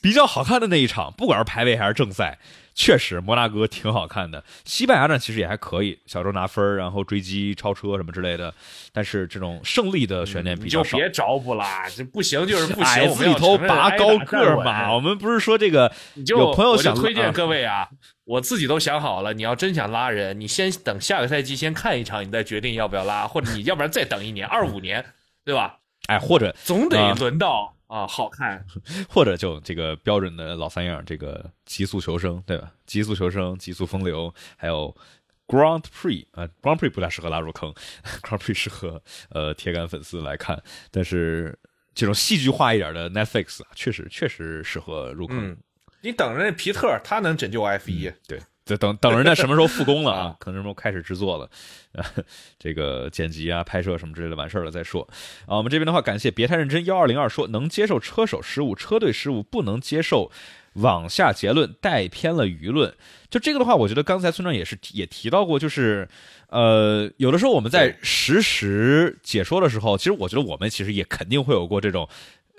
[0.00, 2.38] 比较好看的那一场，不管是排位还是正赛。
[2.72, 4.42] 确实，摩纳哥挺好看的。
[4.64, 8.54] 西班牙站其实也还可以，小周拿分然后追击、超车什么之类的。
[8.92, 10.92] 但是这种胜利的悬念比较少。
[10.92, 13.12] 就别找补啦，这不行就是不行。
[13.12, 14.94] 自己头拔高个嘛。
[14.94, 15.92] 我们不是说这个，
[16.26, 17.86] 有朋友想推荐各位啊，
[18.30, 19.34] 我自己都想好了。
[19.34, 25.04] 你要真想拉人，你先等下个赛季先看一场，你再决定要不要拉，或者你要不然再等一年， 二五年，
[25.44, 25.80] 对吧？
[26.06, 27.74] 哎，或者总得轮到。
[27.88, 28.64] 啊，好看，
[29.10, 32.70] 或者就这个标准的老三样，这个极速求生，对吧？
[32.86, 34.96] 极速求生、极速风流，还有
[35.48, 37.74] Grand Prix 啊，Grand Prix 不太适合拉入坑，
[38.22, 40.62] Grand Prix 适合呃铁杆粉丝来看。
[40.92, 41.58] 但是
[41.92, 45.56] 这种戏剧化一点的 Netflix 确实确实适合入坑。
[46.02, 48.40] 你等着那皮特，他能拯救 F 一，对。
[48.66, 50.36] 就等等人家什么时候复工了啊？
[50.38, 51.50] 可能什么时候开始制作了，
[52.56, 55.02] 这个剪辑啊、拍摄什么之类的完事儿了再说。
[55.46, 60.30] 啊，我们这边的话，感谢别太认真幺二零二说能接受车手失误、车队失误，不能接受
[60.74, 62.94] 往下结论带偏了舆论。
[63.28, 66.08] 就这个的话，我觉得刚才村长也是也提到过，就是
[66.50, 72.08] 呃，有的时候我们在实时解说的时候，其实我觉得我们其实也肯定会有过这种。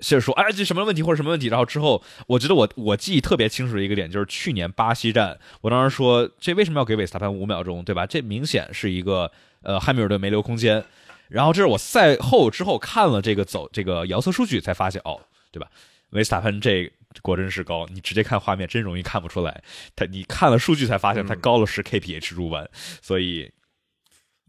[0.01, 1.47] 就是说，哎，这什么问题或者什么问题？
[1.47, 8.05] 然后之后，我觉得我我记忆特别清楚的一个点，就是去年巴西站，我当时说，这为什么要给韦斯塔潘五秒钟，对吧？
[8.05, 9.31] 这明显是一个
[9.61, 10.83] 呃汉密尔顿没留空间。
[11.29, 15.21] 然后这是我赛后之后看了这个走这个遥测数据才发现，哦，
[15.51, 15.69] 对吧？
[16.09, 16.91] 韦斯塔潘这
[17.21, 19.63] 果真是高，你直接看画面真容易看不出来。
[19.95, 22.69] 他你看了数据才发现他高了十 kph 入弯，
[23.01, 23.51] 所以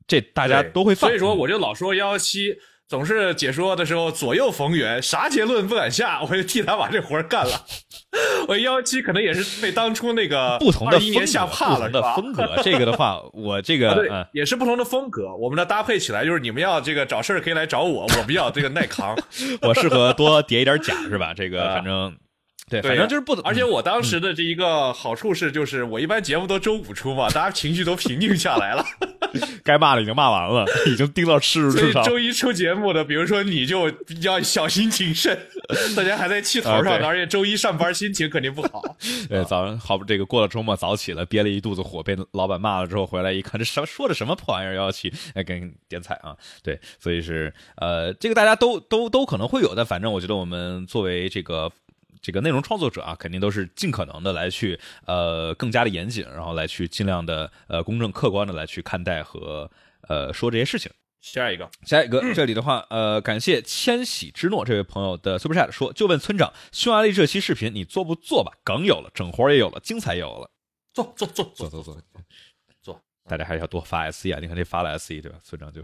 [0.06, 0.94] 这大家都会。
[0.94, 2.56] 所以说我就老说幺幺七。
[2.92, 7.64] 总是解说的时候左右逢源，啥结论不敢下， 我就替他把这活干了。
[8.46, 12.46] 我幺七可能也是被当初那个不同的一年吓怕了，的风格。
[12.62, 15.34] 这个的话，我这个对也是不同的风格。
[15.34, 19.16] 我们的搭配起来就是你们要这个找事儿可以来找我，我比较这个耐扛，
[19.62, 21.32] 我适合多叠一点甲是吧？
[21.32, 22.14] 这个反正。
[22.70, 28.86] 对，反正就是不，而且我当时的这一个好处是，就是我一般节目都周五出嘛，大家情绪都平静下来了，
[29.64, 32.02] 该骂的已经骂完了，已经盯到耻辱柱上。
[32.04, 33.90] 周一出节目的，比如说你就
[34.22, 35.38] 要小心谨慎，
[35.96, 38.82] 大家还在气头上，而且周一上班心情肯定不好。
[39.28, 46.36] 对，早上好不，这个过了周末早起了，憋了一肚子火，被老板骂了之后回来一看，这什么说的什么破玩意儿幺幺七，哎，给你点彩啊！
[46.62, 51.70] 对，所以是呃，这个大家都都都可能会有的，反正我觉得我们作为这个。
[52.22, 59.70] 这个内容创作者啊，肯定都是尽可能的来去呃更加的严谨，然后来去尽量的呃公正客观的来去看待和
[60.08, 60.90] 呃说这些事情。
[61.20, 68.52] 下一个，下一个，这里的话，呃，感谢千禧之诺这位朋友的 super chat 说，就问村长，匈牙利这期视频你做不做吧？
[68.64, 70.50] 梗有了，整活也有了，精彩也有了，
[70.92, 72.02] 做做做做做做。
[73.28, 74.38] 大家还是要多发 SE 啊！
[74.40, 75.38] 你看这发了 SE 对吧？
[75.44, 75.80] 村长就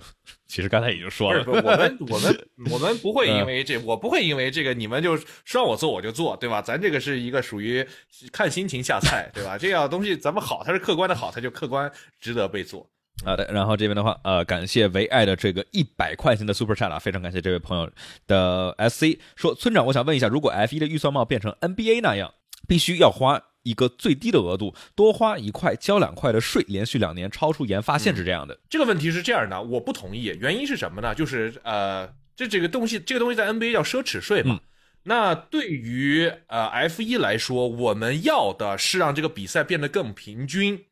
[0.47, 5.17] 其实刚才已经说了，我们我们 我们不会因为这，我不会因为这个，你们就
[5.47, 6.61] 让我做我就做，对吧？
[6.61, 7.87] 咱这个是一个属于
[8.33, 9.57] 看心情下菜，对吧？
[9.57, 12.91] 这样东西咱们好，它是客观的好，它就客观值得被做。
[13.25, 17.91] 好的，然后这边的话，呃，感谢唯爱的这个一百块钱的 Super Chat 啊，非常感谢这位朋友
[18.27, 22.35] 的 SC 说，村长，我想问一下，如果 F 一的预算帽变成 NBA 那样，
[22.67, 23.45] 必须要花。
[23.69, 28.59] 一个最低的额度，多花一块交两块的税，连续两年超出研发限制这样的。
[28.71, 30.35] 这个问题是这样的，我不同意。
[30.41, 31.15] 原因是什么呢？
[31.15, 34.61] 就是呃，这这个东西，这个东西在 NBA 叫奢侈税嘛。
[35.05, 40.85] 那对于呃 F 一来说，我们要的是让这个比赛变得更平均。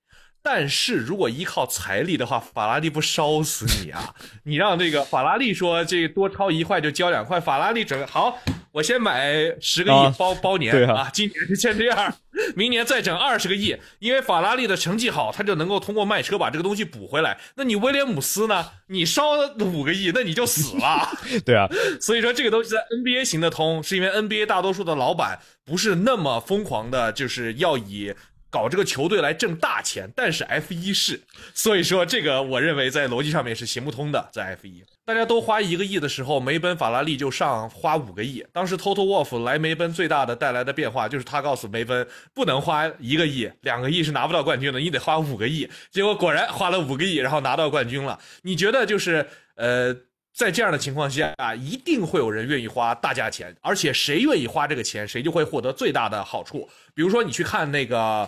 [0.42, 4.14] 但是如果依靠财力的话，法拉利不烧死你啊？
[4.44, 8.38] 你让这个法拉利说这多超一块就交两块，法拉利整好。
[8.76, 12.14] 我先买十个啊亿包包年对啊今年就先这样，
[12.54, 17.38] 明年再整二十个亿，因为法拉利的成绩好，他就能够通过卖车把这个东西补回来。
[17.54, 18.66] 那你威廉姆斯呢？
[18.88, 21.08] 你烧五个亿，那你就死了。
[21.46, 21.66] 对啊，
[22.02, 28.12] 所以说这个东西在 NBA 行得通，是因为 NBA 大多数的老板不是那么疯狂的，就是要以
[28.56, 31.20] 搞这个球队来挣大钱，但是 F 一是，
[31.52, 34.82] 所以说这个我认为在逻辑上面是行不通的，在 F 一。
[35.04, 38.42] 大家都花一个亿的时候，梅奔、法拉利就上花五个亿。
[38.54, 45.68] 当时 Total Wolff 来梅奔最大的带来的变化就是他告诉梅奔不能花一个亿、两个亿是拿不到冠军的，你得花五个亿。
[45.90, 48.18] 结果果然花了五个亿，然后拿到冠军了。
[48.40, 49.94] 你觉得就是呃，
[50.34, 56.66] 在这样的情况下啊，一定会有人愿意花大价钱，而且谁愿意花这个钱，谁就会获得最大的好处。
[56.94, 58.26] 比如说你去看那个。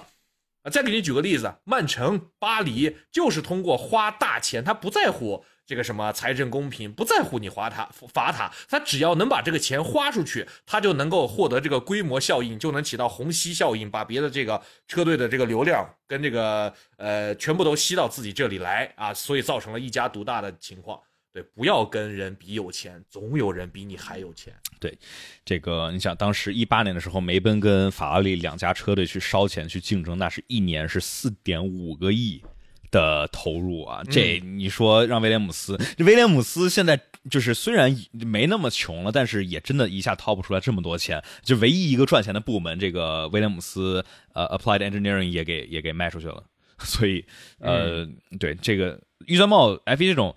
[0.70, 20.98] 再给你举个例子，曼城、巴黎就是通过花大钱，他不在乎这个什么财政公平，不在乎你罚他罚他，他只要能把这个钱花出去，他就能够获得这个规模效应，就能起到虹吸效应，把别的这个车队的这个流量跟这个呃全部都吸到自己这里来啊，所以造成了一家独大的情况。
[21.38, 24.52] 对，不要跟人比有钱，总有人比你还有钱。
[24.80, 24.98] 对，
[25.44, 32.42] 这个你想，当时一八年的时候，梅奔跟法拉利两家车队去烧钱去竞争，那是一年是四点五个亿
[32.90, 34.02] 的投入啊！
[34.10, 41.22] 这你说让威廉姆斯，这威廉姆斯现在就是虽然没那么穷了，但是也真的一下掏不出来这么多钱。
[41.42, 46.42] 就唯一一个赚钱的部门，这个威廉姆斯呃，Applied Engineering 也给也给卖出去了。
[46.82, 47.24] 所以
[47.58, 48.08] 呃，
[48.40, 50.34] 对这个预算帽 F 一这种。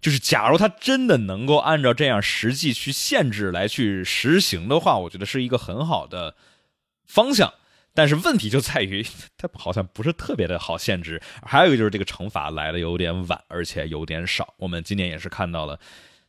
[0.00, 6.36] 就是，假如他真的能够按照这样实际去限制来去实行的话，我觉得是一个很好的
[7.04, 7.52] 方向。
[7.92, 9.04] 但是问题就在于，
[9.38, 11.20] 它好像不是特别的好限制。
[11.42, 14.54] 还有一个就是这个惩罚来的有点晚，而且有点少。
[14.58, 15.80] 我们今年也是看到了，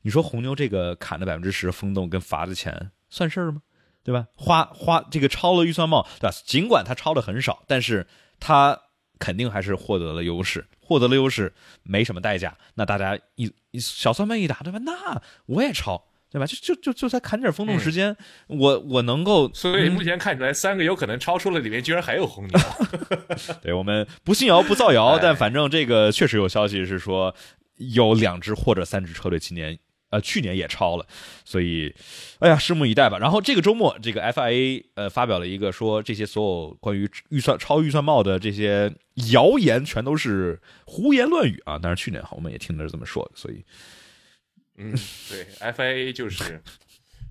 [0.02, 3.62] 你说红牛这个砍的百分之十风洞跟罚的钱算事儿吗？
[4.02, 4.26] 对吧？
[4.36, 6.36] 花花这个超了预算帽，对吧？
[6.46, 8.08] 尽管他超的很少，但是
[8.40, 8.80] 他
[9.20, 10.66] 肯定还是获得了优势。
[10.88, 11.52] 获得了优势，
[11.84, 14.80] 没什么代价，那大家一一小算盘一打，对吧？
[14.80, 16.46] 那我也抄，对吧？
[16.46, 18.16] 就就就就在砍点风洞时间，
[18.48, 22.60] 我我能够，所以目前看出来，三个有可能超出了，里面居然还有红牛。
[23.62, 27.36] 对我们不信谣不造谣， 但反正这个确实有消息是说，
[27.76, 29.78] 有两支或者三支车队今年。
[30.10, 31.06] 呃，去年也超了，
[31.44, 31.94] 所以，
[32.40, 33.18] 哎呀，拭目以待吧。
[33.18, 38.94] 然后这个周末，这个 FIA 呃发表了一个说，这些所有关于预算超预算帽的这些
[39.32, 41.78] 谣言，全都是胡言乱语啊。
[41.82, 43.64] 但是去年我们也听的是这么说，所以，
[44.78, 44.94] 嗯，
[45.30, 46.62] 对，FIA 就是。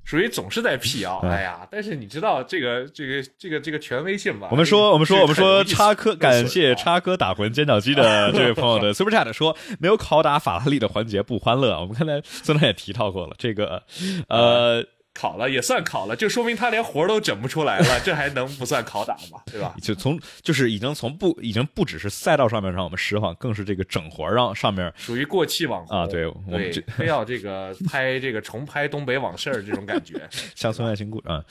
[0.06, 1.66] 属于总是在辟谣，哎呀！
[1.70, 4.48] 但是你知道这个这个这个这个权威性吧？
[4.50, 11.78] 我们说我们说我们说叉科，感谢叉科打魂尖角鸡的 这位朋友的 Super Chat 说没有拷打法拉利的环节不欢乐。
[11.80, 13.82] 我们刚才孙总也提到过了，这个
[14.28, 14.82] 呃。
[15.16, 19.40] 考了也算考了，就说明他连活都整不出来了， 这还能不算拷打吗？
[19.50, 19.74] 对吧？
[19.80, 26.06] 就从就是已经从不已经不只是赛道上面让我们失望，更是这个整活让上面属于过气网红啊！
[26.06, 30.20] 对，我们非要这个拍这个重拍东北往事这种感觉，
[30.54, 31.42] 乡村爱情故事啊。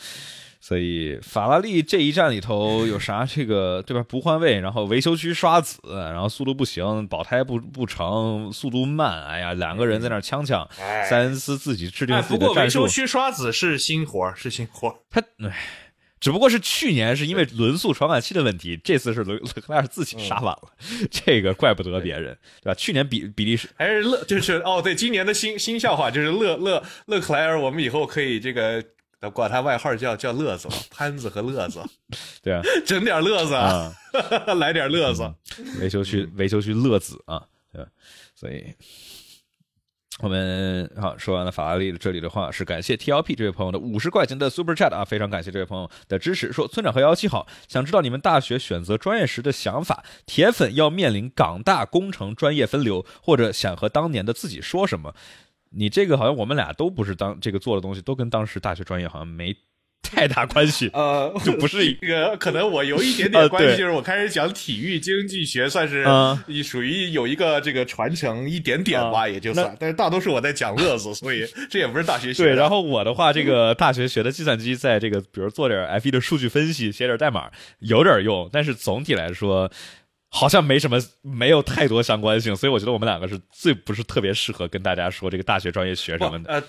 [0.67, 3.23] 所以法拉利这一站里头有啥？
[3.23, 4.03] 这个对吧？
[4.09, 9.23] 不换位，然后维修区刷子，然后速度不行，保胎不不成，速度慢。
[9.27, 10.67] 哎呀，两个人在那呛呛。
[11.07, 12.81] 塞恩斯自己制定自己的战术。
[12.81, 15.03] 维修区刷子是新活，是新活。
[15.11, 15.55] 他哎，
[16.19, 20.69] 只不过是去年是因为轮速传感器的问题，这次是勒勒克莱尔自己刹晚了，
[21.11, 22.73] 这个怪不得别人，对吧？
[22.73, 28.83] 去年比比利时还是勒，就是哦，对，今年的新新笑话就是勒勒勒克莱尔，我们以后可以这个。
[29.29, 31.83] 管他外号叫叫乐子，潘子和乐子，
[32.41, 33.93] 对啊，整点乐子啊，
[34.57, 35.29] 来点乐子，
[35.79, 37.89] 维修区维修区乐子啊，对吧？
[38.35, 38.73] 所以，
[40.19, 46.53] 我们好说完了法拉利的这里的话，是感谢 T L P 这位朋友的五十块钱的 Super Chat 啊，非常感谢这位朋友的支持。
[46.53, 55.13] 说村长和幺七好，想知道你们大学选择专业时的想法，铁粉要面临港大工程专业分流，或者想和当年的自己说什么？
[55.71, 59.53] 你这个好像我们俩都不是当这个做的东西，都跟当时大学专业好像没
[60.01, 60.89] 太大关系。
[60.93, 66.05] 呃，就不是一个 可能我有一点点关系，就是我开始讲体育经济学，算是
[66.63, 69.75] 属于有一个这个传承一点点吧，也就算。
[69.79, 72.43] 但是大多数我在讲乐子，所以这也不是大学学。
[72.43, 77.49] 对，然后我的话，这个大学学的计算机，在这个比如做点 F 一的数据分析，写点代码
[77.79, 79.69] 有点用，但是总体来说。
[80.35, 86.51] 好像没什么，没有太多相关性，所以我觉得我们两个是最不是特别适合跟大家说这个大学专业学什么的。
[86.51, 86.63] 呃，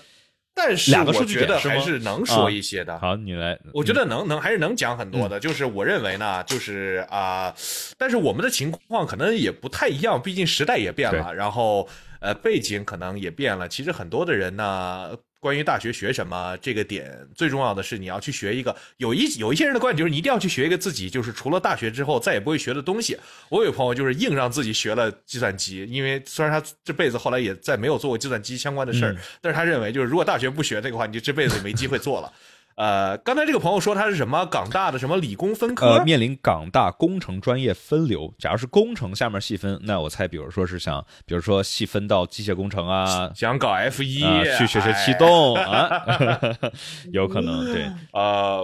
[0.55, 2.97] 但是两个数据点还是能说一些的。
[2.97, 3.59] 好，你来。
[3.73, 7.53] 我觉得能能还是能讲很多的，就是我认为呢，就是啊，
[7.97, 11.89] 但是我们的情况可能也不太一样，毕竟时代也变了，然后
[12.21, 13.67] 呃背景可能也变了。
[13.67, 15.11] 其实很多的人呢。
[15.47, 23.17] 关于大学学什么这个点，最重要的是你要去学一个有一有一些人的观点就是你一定要去学一个自己就是除了大学之后再也不会学的东西。
[23.47, 32.33] 我有朋友就是硬让自己学了计算机，因为虽然他这辈子后来也再没有做过计算机相关的事儿，但是他认为就是如果大学不学这个话，你就这辈子也没机会做了。
[32.77, 38.33] 呃，刚才这个朋友说他是什么港大的什么理工分科，呃，面临港大工程专业分流。
[38.37, 44.19] 假如是工程下面细分，那我猜，比如说是想，比如说细分到机械工程啊，想搞 F 一
[44.57, 46.01] 去学学气动啊，
[47.11, 48.63] 有可能对， 呃。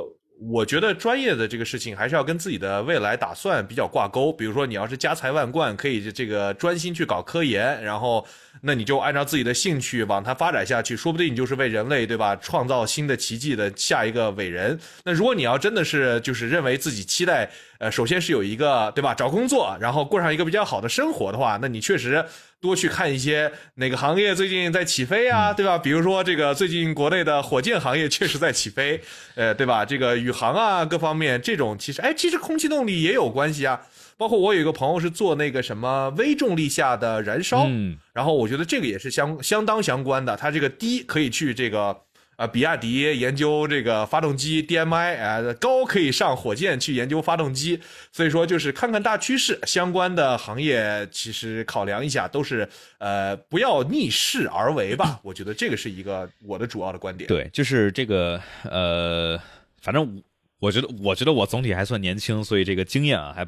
[0.51, 4.33] 我觉得专业的这个事情还是要跟自己的未来打算比较挂钩。
[4.33, 8.25] 比如说，你要是家财万贯，可以这个专心去搞科研，然后
[8.61, 12.35] 那你就按照自己的兴趣往它发展下去，说不定你就是为人类，对吧？
[12.37, 14.79] 创造新的奇迹的下一个伟人。
[15.03, 17.49] 那如果你要真的是就是认为自己期待，
[17.79, 22.23] 呃，首先是有一个对吧，找工作，然后过上一个比较好的生活的话，那你确实。
[22.63, 25.77] 多去看一些哪个行业最近在起飞啊，对吧？
[25.77, 28.97] 比如说这个最近国内的火箭行业确实在起飞，
[29.35, 29.83] 呃，对吧？
[29.83, 33.81] 这个宇航啊，各方面这种其实，哎，其实空气动力也有关系啊。
[34.17, 37.67] 包括我有一个朋友是做那个什么微重力下的燃烧，
[38.13, 40.35] 然后我觉得这个也是相相当相关的。
[40.35, 41.95] 它这个低可以去这个。
[42.35, 47.79] 呃，比亚迪研究这个发动机 DMI，呃，高可以上火箭去研究发动机，
[48.11, 55.19] 所以说就是看看大趋势，相关的行业其实考量一下，都是呃不要逆势而为吧。
[55.21, 57.27] 我觉得这个是一个我的主要的观点。
[57.27, 59.39] 对，就是这个呃，
[59.79, 60.19] 反正
[60.57, 63.47] 我觉得，我觉得我总体还算年轻，所以这个经验啊，还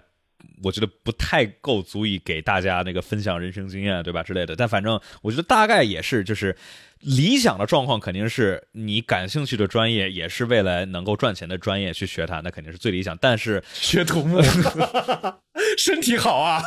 [0.64, 4.56] 我觉得不太够足以给大家那个分享人生经验，对吧之类的。
[4.56, 6.56] 但反正我觉得大概也是就是。
[7.06, 13.16] 理想的状况肯定是你感兴趣的专业，也是未来能够赚钱的专业去学它，那肯定是最理想。
[13.22, 14.42] 但是学土木，
[15.78, 16.62] 身体好啊！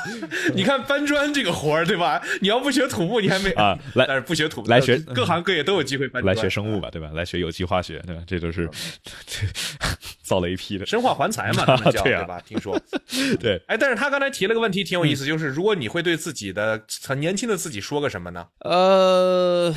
[0.55, 2.23] 你看搬砖这个活儿，对吧？
[2.41, 3.77] 你要不学土木，你还没啊？
[3.95, 6.35] 来，但是不学土木，来学各行各业都有机会搬砖。
[6.35, 7.11] 来学生物吧，对吧？
[7.15, 8.23] 来学有机化学，对吧？
[8.25, 8.71] 这都是
[10.23, 12.41] 造了一批的生化环材嘛， 他们叫对吧？
[12.47, 12.81] 听说
[13.41, 13.61] 对。
[13.67, 18.47] 哎，但是他刚才提了个问题，挺有意思，就是如果你会对自己的很年轻的自己说个什么呢？
[18.61, 19.75] 呃。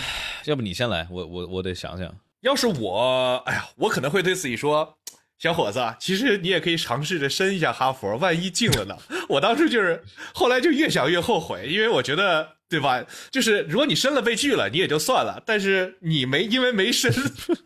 [0.51, 2.13] 要不你先来，我我我得想想。
[2.41, 4.97] 要是我，哎呀，我可能会对自己说
[5.39, 8.97] ：“小伙子，其实你也可以尝试着申一下哈佛，万一进了呢？”
[9.29, 13.01] 我当时就是，后来就越想越后悔，因为我觉得，对吧？
[13.31, 17.09] 就是如果你申了被拒了，你也就算了，但是你没因为没申，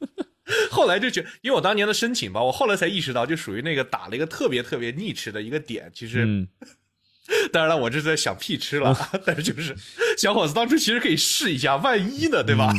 [0.70, 6.48] 后来就觉，因为我当年的申请吧，我后来才意识到，就属于那个打了一个特别特别逆驰的一个点，其实。
[7.51, 8.95] 当然了，我这是在想屁吃了，
[9.26, 9.76] 但是就是
[10.17, 12.73] 小伙子当初其实可以试一下，万一呢，对吧？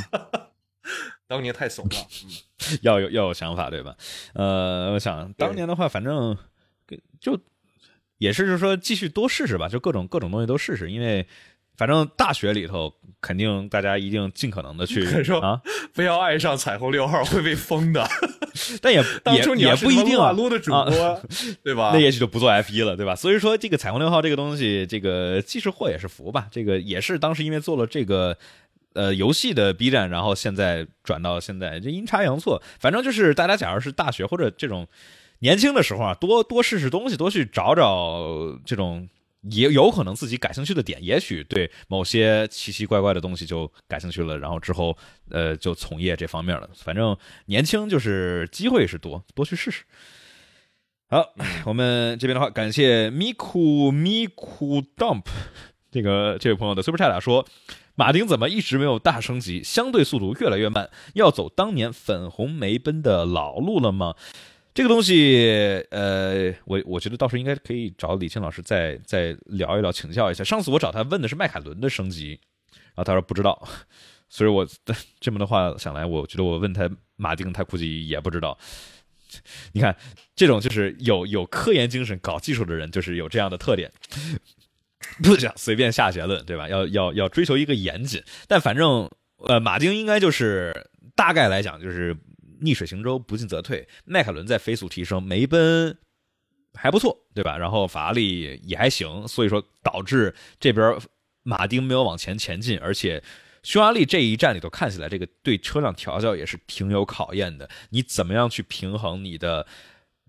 [1.26, 1.96] 当年太怂了，
[2.82, 3.96] 要有要有想法，对吧？
[4.34, 6.36] 呃，我想当年的话，反正
[7.20, 7.38] 就
[8.18, 11.26] 也是就是说继续多试试吧，就各种各种东西都试试，因为。
[11.76, 15.04] 反正大学里头，肯定大家一定尽可能的去
[15.40, 15.60] 啊，
[15.92, 18.08] 不要爱上彩虹六号会被封的。
[18.80, 21.22] 但也 当初你也不一定啊，撸的主播，
[21.62, 21.90] 对吧？
[21.92, 23.14] 那也许就不做 F 一了，对吧？
[23.14, 26.48] 所以说这个彩虹六号这个东西，这个既是祸也是福吧。
[26.50, 28.36] 这个也是当时因为做了这个
[28.94, 32.62] 呃游戏的 B 站，然后现在转到现在，这阴差阳错。
[32.80, 34.88] 反正就是大家假如是大学或者这种
[35.40, 39.06] 年轻的时候啊，多多试试东西，多去找找这种。
[39.50, 44.96] 也有可能自己感兴趣的点，也许对某些奇奇怪怪的东西就感兴趣了，然后之后
[45.30, 46.68] 呃就从业这方面了。
[46.74, 47.16] 反正
[47.46, 49.84] 年轻就是机会是多，多去试试。
[51.08, 51.34] 好，
[51.64, 55.26] 我们这边的话，感谢 Miku Miku Dump
[55.90, 57.46] 这个这位朋友的 Super Chat 说，
[57.94, 64.14] 马丁怎么一直没有大升级，相对速度越来越慢，要走当年粉红梅奔的老路了吗？
[64.76, 70.44] 这个东西，呃，我我觉得到时候应该可以找李青老师再再聊一聊，请教一下。
[70.44, 72.38] 上次我找他问的是迈凯伦的升级，
[72.72, 73.66] 然后他说不知道，
[74.28, 74.68] 所以我
[75.18, 78.58] 这么的话想来，我觉得我问他马丁，他估计也不知道。
[79.72, 79.96] 你看，
[80.34, 83.90] 这种就是有有科研精神、搞技术的人，就是有这样的特点，
[85.24, 86.68] 不想随便下结论，对吧？
[86.68, 88.22] 要要要追求一个严谨。
[88.46, 89.08] 但反正，
[89.38, 92.14] 呃，马丁应该就是大概来讲就是。
[92.60, 93.86] 逆水行舟，不进则退。
[94.04, 95.96] 迈凯伦在飞速提升，梅奔
[96.74, 97.56] 还不错，对吧？
[97.56, 100.98] 然后法拉利也还行，所以说导致这边
[101.42, 102.78] 马丁没有往前前进。
[102.78, 103.22] 而且
[103.62, 107.68] 匈牙利这一站里头看起来，这个对车辆调教也是挺有考验的。
[107.90, 109.66] 你怎么样去平衡你的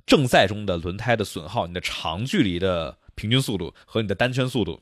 [0.06, 4.82] 正赛中的轮胎的损耗，你的长距离的平均速度和你的单圈速度？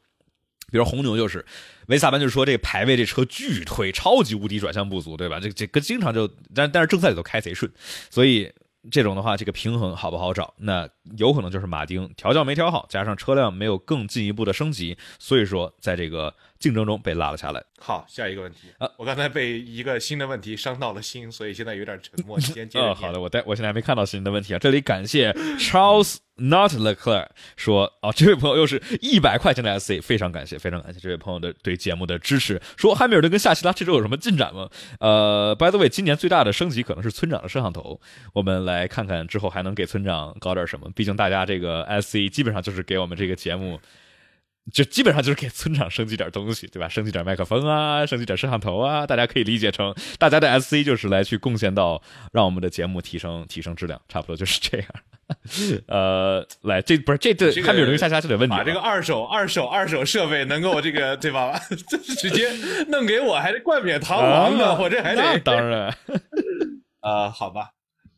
[0.72, 1.46] 比如红牛就是，
[1.88, 5.40] 维萨班就是说这个排位这车巨推，超级无敌转向不足，对吧？
[5.40, 7.72] 这这跟经常就，但但是正赛里头开贼顺，
[8.10, 8.52] 所以
[8.92, 10.54] 这种的话，这个平衡好不好找？
[10.58, 17.64] 那有可能就是马丁调教没调好，加上车辆没有更进一步的升级，所以说在这个竞争中被拉了下来。
[17.78, 22.38] 好，下一个问题啊，我刚才被一个新的问题伤到了心，所以现在有点沉默。
[22.38, 24.60] 你先接着哦，好的，我待我现在还没看到新的问题啊。
[24.60, 27.28] 这里感谢 Charles Not Leclerc
[27.58, 32.60] 说，哦，这位朋友又是一百块钱的 SC，非常感谢，非常感谢这位朋友的对节目的支持。
[32.78, 34.70] 说汉密尔顿跟夏奇拉这周有什么进展吗？
[35.00, 38.00] 呃，By the way，今年最大的升级可能是村长的摄像头，
[38.34, 40.90] 我们来看看之后还能给村长搞点什么。
[40.96, 43.80] 毕竟大家这个 SC 基本上就是给我们这个节目。
[44.74, 46.90] 就基本上就是给村长升级点东西，对吧？
[46.90, 52.02] 升级点麦克风啊，升级点摄像头啊，大家可以理解成大家的 SC 就是来去贡献到
[52.32, 54.88] 让我们的节目提升提升质量，差不多就是这样。
[55.88, 61.60] 呃，来，这不是这这汉密尔顿下下就得问你，把这个二手二手二手设备能够这个对吧？
[61.90, 62.50] 这是直接
[62.88, 65.96] 弄给我，还得冠冕堂皇的，我这还得当然
[67.02, 67.70] 啊，好吧。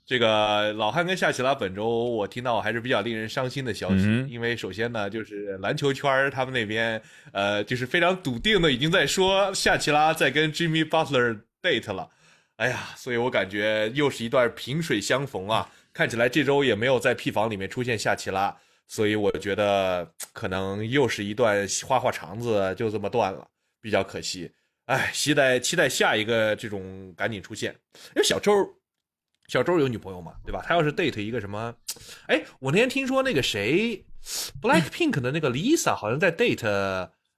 [0.08, 6.99] 这个老汉跟夏奇拉本周我听到还是比较令人伤心的消息，因为首先呢，就是篮球圈他们那边
[7.34, 12.10] 呃，就是非常笃定的已经在说夏奇拉在跟 Jimmy Butler date 了，
[12.55, 15.70] 哎呀，所以我感觉又是一段萍水相逢啊！
[15.91, 18.55] 看起来这周也没有在 P 房里面出现夏奇拉，
[18.88, 23.45] 所以我觉得可能又是一段花花肠子就这么断了，
[23.82, 24.49] 比较可惜。
[24.86, 27.76] 哎，期待期待下一个这种赶紧出现，
[28.16, 28.53] 因为小周。
[29.48, 30.62] 小周有女朋友嘛，对吧？
[30.68, 31.74] 他要是 date 一个什么，
[32.28, 34.04] 哎，我那天听说那个谁
[34.62, 36.68] ，Black Pink 的那个 Lisa 好像在 date，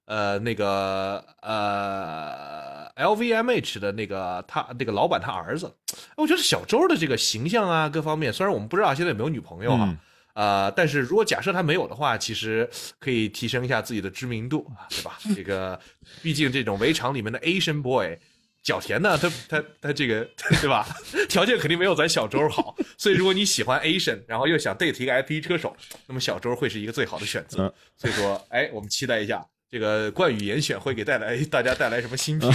[0.05, 5.71] 呃，那个呃 LVMH 的那个他那个老板他儿子。
[6.17, 9.95] 我觉得小周的这个形象啊，各方面，虽然我们不知道现在有没有女朋友啊，
[10.33, 15.19] 呃，但是如果假设他没有的话，其实可以提升一下自己的知名度，对吧？
[15.35, 15.79] 这个
[16.23, 18.17] 毕竟这种围场里面的 Asian boy。
[18.61, 20.27] 角田呢，他他他这个
[20.61, 20.85] 对吧？
[21.29, 25.75] 条件肯定没有咱小周好，所以如果你喜欢 Asian，然后又想 date 一个 F1 车手，
[26.07, 27.73] 那么小周会是一个最好的选择。
[27.97, 32.49] 所以说，哎，我们期待一下这个冠宇严选会给带来大家带来什么新品。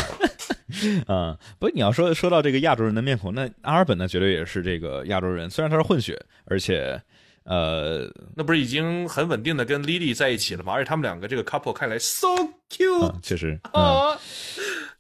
[1.07, 5.49] 啊， 不，你要说说到这个亚洲人的面孔，那阿尔本呢，绝对也是这个亚洲人。
[5.49, 7.01] 虽然他是混血，而且
[7.45, 10.73] 呃，那不是已经很稳定的跟 Lily 在一起了吗？
[10.73, 12.29] 而且他们两个这个 couple 看来 so
[12.71, 14.19] cute，确实啊。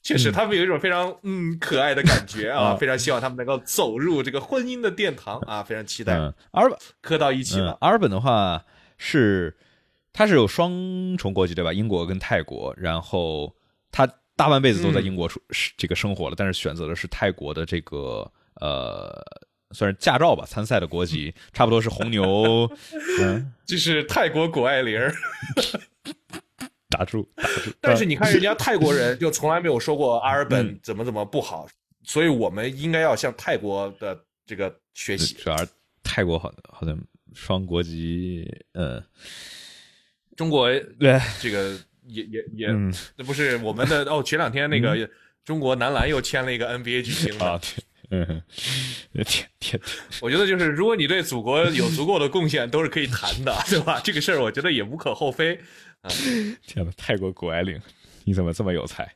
[0.04, 6.14] 确实，他们有一种非常嗯可爱的感觉 啊，非常希望他们能够走入这个婚姻的殿堂啊，非常期待。
[6.52, 7.76] 阿尔本磕到一起了。
[7.80, 8.62] 阿尔本的话
[8.98, 9.56] 是，
[10.12, 11.72] 他是有双重国籍对吧？
[11.72, 13.56] 英国跟泰国，然后
[13.90, 15.40] 他大半辈子都在英国出
[15.78, 18.30] 这个生活了，但是选择的是泰国的这个
[18.60, 19.10] 呃，
[19.70, 22.70] 算是驾照吧，参赛的国籍，差不多是红牛。
[23.20, 25.00] 嗯，这是泰国谷爱凌。
[26.96, 27.72] 打住，打住！
[27.80, 31.66] 但是你看，人家 泰国人就从来没有说过阿尔本怎么怎么不好，
[32.04, 35.34] 所以我们应该要向泰国的这个学习。
[35.34, 35.56] 主要
[36.02, 36.96] 泰国好好像
[37.32, 39.02] 双国籍，嗯，
[40.36, 40.68] 中国
[41.00, 41.76] 对这个
[42.06, 42.68] 也也也，
[43.16, 44.22] 那不是我们的 哦。
[44.22, 45.08] 前两天那个
[45.44, 47.60] 中国男篮又签了一个 NBA 巨星啊，
[48.10, 48.42] 嗯，
[49.26, 49.80] 天天，
[50.20, 54.00] 我觉得就是如果你对祖国有足够的贡献，都是可以谈的，对吧？
[54.04, 55.58] 这个事儿我觉得也无可厚非。
[56.66, 57.80] 天呐，泰国谷爱凌，
[58.24, 59.12] 你怎么这么有才？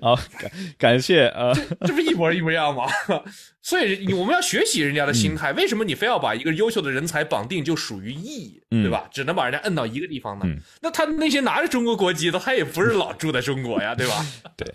[0.00, 2.84] 好，感感谢啊，这不一模一模一样吗？
[3.60, 5.52] 所以我们要学习人家的心态。
[5.52, 9.08] 为什么你非要把一个优秀的人才绑定就属于 E，对吧？
[9.10, 10.44] 只能把人家摁到一个地方呢？
[10.82, 14.24] 那他那些拿着中国国籍的，他也不是老住在中国呀，对吧？
[14.56, 14.74] 对。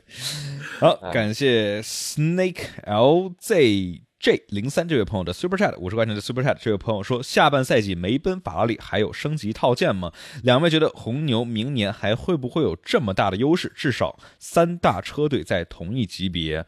[0.79, 4.01] 好，感谢 Snake LZ。
[4.19, 10.11] J 零三这位朋友的 Super Chat 五十块钱的 Super Chat，这位朋友说：下半赛季梅奔、法拉利还有升级套件吗？
[10.43, 13.71] 两位觉得红牛明年还会不会有这么大的优势？
[13.73, 16.65] 至少三大车队在同一级别。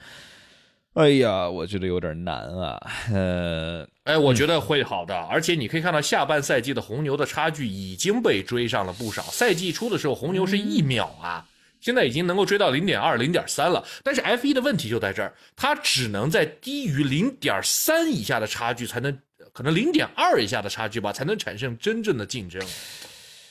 [0.94, 2.82] 哎呀，我觉得有点难啊。
[3.14, 9.22] 呃，哎，我觉得会好的，而且你可以看到下半赛季的红牛的差距已经被追上了不少。
[9.24, 11.46] 赛季初的时候，红牛是一秒啊。
[11.82, 19.20] 现在已经能够追到零点二、零点三了，但是 F 一的问题就在这儿，它只能在低于零点三以下的差距才能，
[19.52, 22.62] 可能零点二以下的差距吧，才能产生真正的竞争。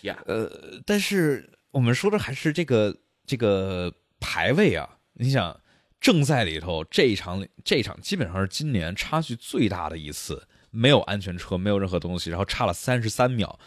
[0.02, 0.48] 呀，呃，
[0.86, 5.60] 但是我们说的还是这个这个排位啊，你想
[6.00, 13.58] 正赛里头这一场这一场基本上是今年差距最大的一次，没有安全车，没有任何东西，然后差了三十三秒，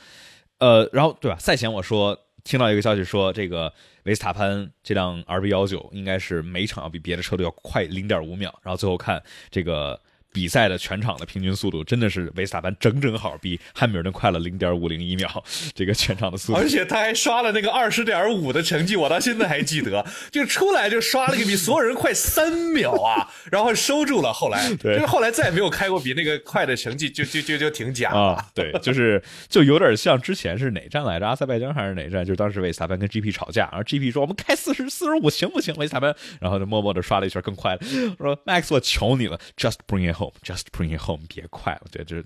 [0.59, 1.38] 呃，然后对吧？
[1.38, 2.18] 赛前我说。
[2.43, 3.73] 听到一个消息说，这个
[4.03, 9.99] 维斯塔潘这辆 RB 幺九应该是每场要比别的车都要快零点五秒，然后最后看这个
[10.34, 16.57] 比赛的全场的平均速度真的是维斯塔潘整整好比汉密尔顿快了零点五零一秒，这个全场的速度。
[16.57, 24.34] 而且他还刷了那个二十点五的成绩，我到现在还记得，就出来就刷了个比所有人快三秒啊，然后收住了。
[24.34, 28.43] 后来， 就是后来再也没有开过比那个快的成绩，就就就就挺假啊。
[28.55, 31.27] 对，就是就有点像之前是哪站来着？
[31.27, 32.25] 阿塞拜疆还是哪站？
[32.25, 35.73] 就是当时维斯塔潘跟 GP 吵架，然后 GP 说我们开四十四十五行不行？
[35.75, 37.79] 维斯塔潘，然后就默默的刷了一圈更快了，
[38.17, 42.24] 说 Max 我求你了，Just bring it Just bring it home，别快了，对，这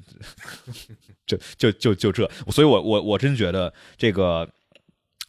[1.25, 4.49] 就就就就这，所以我我我真觉得这个。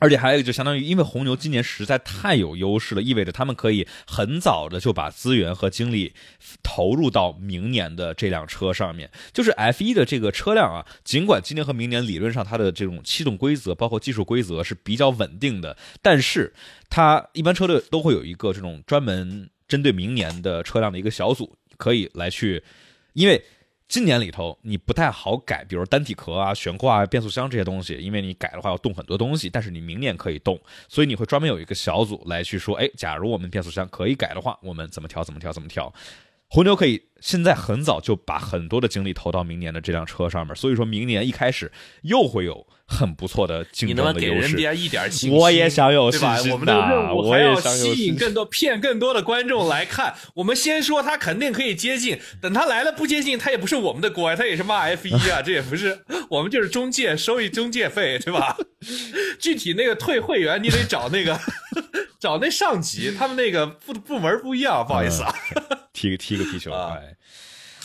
[0.00, 6.14] 而且还有一个，就相当于，因为红牛今年实在太有优势了，意味着他们可以很早的就把资源和精力
[6.62, 9.10] 投入到明年的这辆车上面。
[9.32, 16.54] 就是 F 一的这个车辆啊，尽管今年和明年理论上它的这种气动规则，包括技术规则是比较稳定的，但是
[16.88, 22.62] 它一般车队都会有一个这种专门针对明年的车辆的一个小组，可以来去，
[23.14, 23.42] 因为。
[23.90, 29.48] 今年里头你不太好改，比如单体壳啊、悬挂啊、变速箱这些东西，因为你改的话要动很多东西。
[29.48, 30.60] 但是你明年可以动，
[30.90, 35.90] 所以你会专门有一个小组来去说，哎，假如我们变速箱可以改的话，我们怎么调怎么调怎么调。
[36.48, 41.70] 红牛可以现在很早就把很多的精力投到明年的这辆车上面，所以说明年一开始
[42.02, 42.66] 又会有。
[42.90, 44.56] 很不错的竞争的优势，
[45.30, 50.14] 我也想有信心我们的任务还要吸引更多、骗更多的观众来看。
[50.32, 58.56] 我们先说他肯定可以接近，等他来了不接近，他也不是我们的锅呀，他也是骂 F 一啊，这也不是我们就是中介收一中介费，对吧？
[59.38, 61.38] 具体那个退会员你得找那个
[62.18, 65.34] 找那上级，他们那个部部门不一样，不好意思啊，
[65.92, 66.72] 踢个踢个皮球，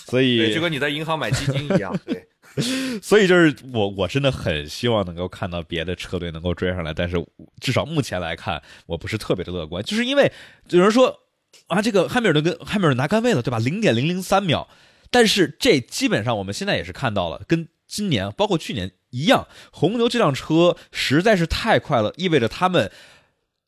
[0.06, 2.28] 所以就跟你在银行买基金一样， 对。
[3.02, 7.16] 所以就是我，我真的很希望能够看到别的车队能够追上来，但是
[7.60, 10.32] 至少目前来看，我不是特别的乐观，就是因为
[10.70, 11.22] 有人说
[11.66, 13.58] 啊，这个汉密尔顿跟汉密尔顿拿杆位了，对吧？
[13.58, 14.68] 零点零零三秒，
[15.10, 22.92] 但是这基本上我们现在也是看到了，跟今年包括去年一样，红牛这辆车实在是太快了，意味着他们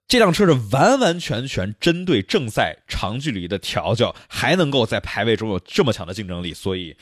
[0.08, 6.96] 这辆车是完完全全针对正赛长距离的调教，还能够在排位中有这么强的竞争力，所以。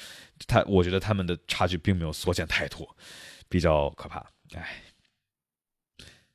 [0.48, 2.98] 他我觉得他们的差距并没有缩减太多，
[3.48, 4.18] 比较可怕。
[4.56, 4.82] 哎，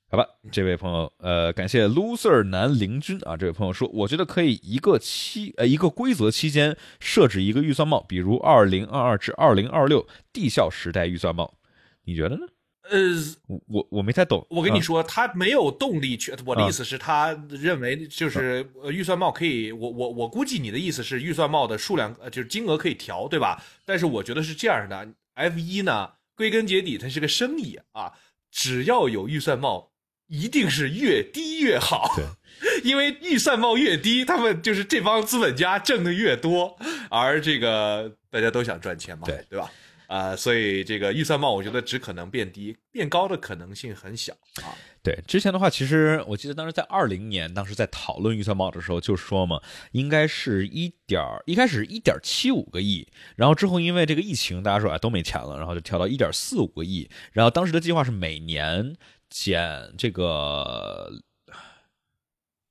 [0.08, 11.58] 好吧，这位朋友，呃，感谢 loser 男灵君啊，这位朋友说，我觉得可以一个期呃一个规则期间设置一个预算帽，比如二零二二至二零二六地效时代预算帽，
[12.04, 12.46] 你觉得呢？
[12.90, 14.46] 呃，我我没太懂。
[14.50, 16.34] 我跟你说，他没有动力去。
[16.44, 19.70] 我的意思是，他认为就是预算帽可以。
[19.72, 23.62] 我我我估计你的意思是预算帽的数量，呃，就是金额可以调，对吧？
[23.84, 28.12] 但是我觉得是这样的，F 一呢，归根结底它是个生意啊，
[28.50, 29.90] 只要有预算帽，
[30.28, 32.14] 一定是越低越好。
[32.16, 32.24] 对，
[32.82, 36.78] 因为预算帽越低，他们就是这帮资本家挣的越多，
[37.10, 39.70] 而这个大家都想赚钱嘛，对对吧？
[40.08, 44.32] 啊，所以这个预算帽，我觉得只可能变低，变高的可能性很小
[44.62, 44.74] 啊。
[45.02, 49.60] 对，之前的话，其实我记得当时在二零年，当时在讨论预算帽的时候，就说嘛，
[49.92, 53.06] 应该是一点一开始一点七五个亿，
[53.36, 58.96] 然后之后因为这个疫情，大家说啊都没钱了，然后就调到一点四五个亿，然后当时的计划是每年
[59.28, 61.22] 减这个。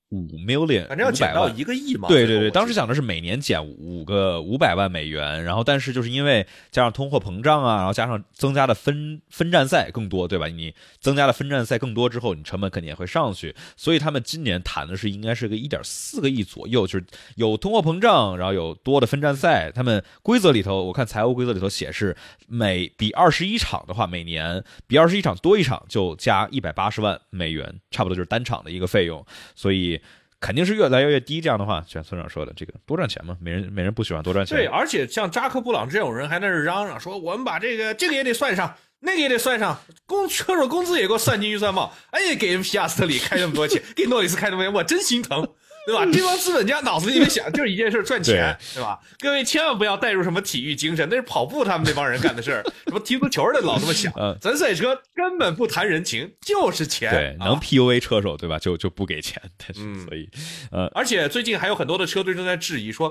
[0.10, 2.08] 五 million，反正要减到一个亿嘛。
[2.08, 10.48] 对对对，当时想的是每年减五个五百万美元，然后但是就是因为加上通货膨胀啊，然后加上增加的分分站赛更多，对吧？
[10.48, 17.06] 你增加了分站赛更多之后，你成本肯定也会上去，所以他们今年谈的是应该是个一点四个亿左右，就是
[17.36, 19.70] 有通货膨胀，然后有多的分站赛。
[19.74, 22.16] 他们规则里头，我看财务规则里头写是
[22.48, 29.98] 每比二十一场的话，每年比二十一场多一场就加一百八十万美元，差不多就是单场的一个费用，所以。
[30.40, 34.58] 肯定是越来越低，这样的话，像村长说的，这个多赚钱嘛，每人每人不喜欢多赚钱。
[34.58, 41.92] 对，而且像扎克布朗这种人，还在那嚷嚷说，我们把这个这个也得算上，那个也得算上，工车手工资也给我算进预算帽。
[42.12, 45.48] 哎，给皮亚斯特里开那么多钱，给诺里斯开那么多钱，我真心疼。
[45.88, 46.06] 对吧？
[46.12, 49.00] 这帮资本家脑子里面想 就是一件事，赚钱，对吧？
[49.20, 52.64] 各位千万不要带入什么体育精神，那是跑步他们那帮人干的事儿。
[52.88, 54.12] 什么踢足球的老这么想，
[54.42, 57.10] 咱赛车根本不谈人情，就是钱。
[57.12, 58.60] 对，能 PUA 车手，对吧？
[58.60, 59.42] 就就不给钱。
[59.58, 60.30] 但是，所以，
[60.72, 63.10] 呃，而且最近还有很多的车队正在质疑说，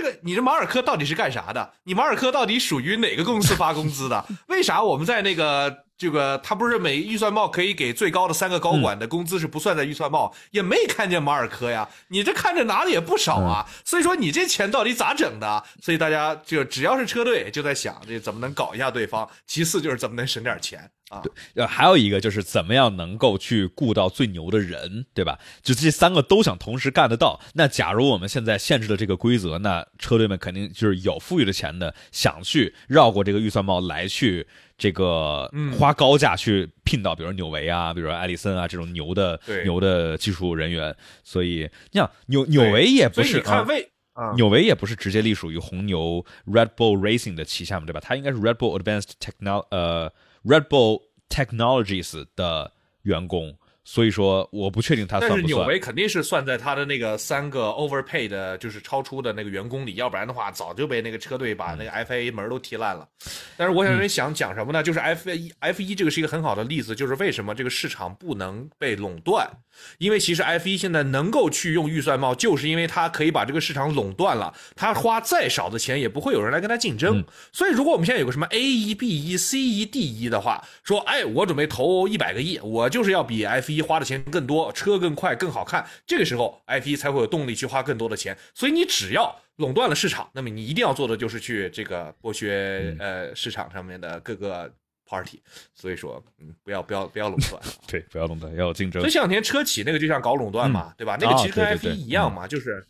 [0.00, 1.72] 这个你这马尔科到底是干啥的？
[1.84, 4.24] 你马尔科到底属于哪个公司发工资的？
[4.48, 5.84] 为啥我们在那个？
[6.00, 15.62] 这个他不是每预算帽可以给最高的三个高管的工资是不算在预算帽，也没看见马尔科呀，你这看着拿的也不少啊，所以说你这钱到底咋整的？
[15.82, 21.22] 所以大家就只要是车队就在想这怎么能搞一下对方，其次就是怎么能省点钱啊。
[21.54, 25.38] 呃，还有一个就是怎么样能够去雇到最牛的人，对吧？
[25.62, 27.38] 就这三个都想同时干得到。
[27.54, 34.46] 那假如我们现在限制了这个规则，那车队们肯定就是有富裕的钱的，想去绕过这个预算帽来去
[34.78, 40.96] 这个花高价去聘到，比如纽维啊，比如说艾利森啊这种牛的牛的技术人员。
[41.22, 43.90] 所以你想纽纽维也不是看魏。
[44.36, 48.00] 纽维也不是直接隶属于红牛 Red Bull Racing 的旗下嘛，对吧？
[48.00, 50.12] 它应该是 Red Bull Advanced Techno 呃
[50.44, 52.72] Red Bull Technologies 的
[53.02, 53.56] 员工。
[53.82, 55.42] 所以说，我不确定他算不算。
[55.42, 63.08] 但是纽维肯定是算在他的那个三个 overpay 的，就是超出的那个员工里，要不然的话，早就被那个车队把那个 FIA 门都踢烂了。
[63.56, 64.82] 但是我想想讲什么呢？
[64.82, 69.50] 就是 F 一 F 一这个是一个很好的例子，就是为什么这个市场不能被垄断？
[69.98, 74.54] 因为其实 F 一现在能够去用预算帽，就是因为它可以把这个市场垄断了。
[74.76, 77.24] 他花再少的钱，也不会有人来跟他竞争。
[77.50, 88.36] 所以，如果我们现在有个什么 A 一 B 一 C 一 D 一的话，说，哎，我准备投一百个亿，我就是要比 F 一花的钱更多，车更快更好看，这个时候 F 一才会有动力去花更多的钱。
[88.54, 94.72] 所以你只要垄断了市场，那么你一定要做的就是去这个剥削呃市场上面的各个
[95.06, 95.40] party。
[95.74, 99.00] 所以说，嗯，不要不要不要垄断， 对，不要垄断，要有竞争。
[99.02, 101.16] 所以这两天车企那个就像搞垄断嘛，对吧？
[101.20, 102.84] 那个其实跟 F 一一样嘛，就是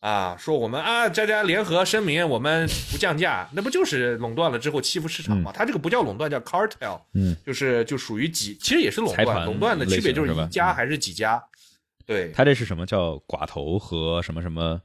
[0.00, 5.52] 啊，说我们啊，大家联合声明，我们不降价，那不就是垄断了之后欺负市场吗？
[5.54, 9.44] 它这个不叫垄断，叫 cartel，嗯，就是就属于几，其实也是垄断。
[9.44, 11.42] 垄断的区别就是一家还是几家。
[12.06, 14.80] 对，它这是什么叫寡头和什么什么？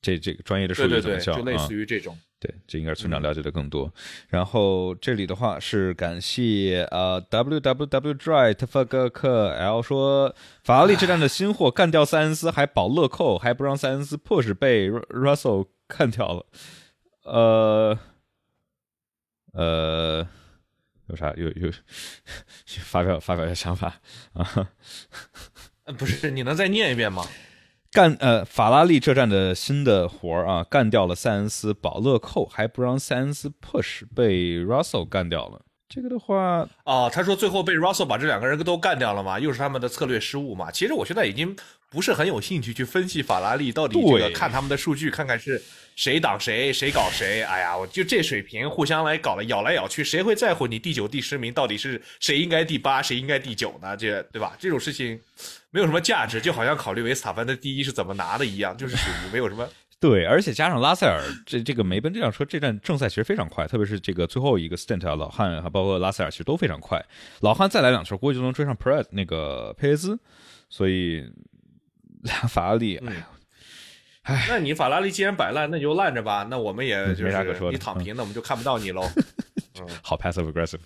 [0.00, 1.34] 这这个专业的术语怎么叫？
[1.34, 2.16] 就类似于这种。
[2.44, 3.90] 对，这应该是村长了解的更多。
[4.28, 16.44] 然后这里的话是感谢呃 w w w dry 特弗格克 L 说法拉利这站的新货干掉塞恩斯还保乐扣，还不让塞恩斯 push 被 Russell 干掉了。
[17.22, 17.98] 呃
[19.54, 20.28] 呃，
[21.06, 21.72] 有啥有有
[22.84, 24.00] 发表发表一下想法
[24.34, 24.68] 啊？
[25.96, 27.24] 不是，你能再念一遍吗？
[27.94, 35.63] 干呃，法拉利这站的新的活儿啊，干掉了塞恩斯，保乐扣还不让塞恩斯 push，被 Russell 干掉了。
[35.88, 40.70] 这个的话，哦，他说最后被 Russell 把这两个人都干掉了嘛，又是他们的策略失误嘛。
[40.70, 41.54] 其实我现在已经
[41.90, 45.62] 不是很有兴趣去分析法拉利到底这个看他们的数据，看看是
[45.94, 47.42] 谁挡谁，谁搞谁。
[47.42, 53.96] 哎呀，我就这水平，互相来搞了，咬来咬去，谁会在乎你第九、第十名到底是谁应该第八，谁应该第九呢？
[53.96, 54.56] 这对吧？
[54.58, 55.20] 这种事情。
[55.70, 59.68] 没有什么价值，就好像考虑维斯塔潘的第一是怎么拿的一样，就是属于没有什么。
[60.06, 67.02] 对，而且加上拉塞尔这这个梅奔这辆车，这站正赛其实非常快，特别是这个最后一个 stint 啊，老汉还包括拉塞尔其实都非常快。
[67.40, 70.18] 老汉再来两圈，估计就能追上 Perez 那个佩雷兹。
[70.68, 71.24] 所以
[72.50, 73.28] 法拉利，哎呀，
[74.24, 76.46] 哎，那你法拉利既然摆烂，那你就烂着吧。
[76.50, 79.08] 那我们也就是你躺平，那我们就看不到你喽。
[80.04, 80.80] 好 passive aggressive。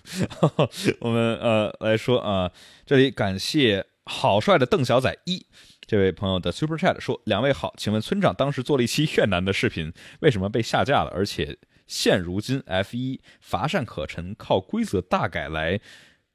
[1.01, 2.49] 我们呃来说啊，
[2.85, 3.85] 这里感谢。
[4.11, 5.45] 好帅的邓小仔一，
[5.89, 9.91] 这位朋友的 Super Chat 说：“两位好，请问村长当时做了一期越南的视频，
[10.21, 11.09] 为什么被下架了？
[11.09, 11.57] 而且
[11.87, 15.79] 现如今 F 一乏善可陈，靠规则大改来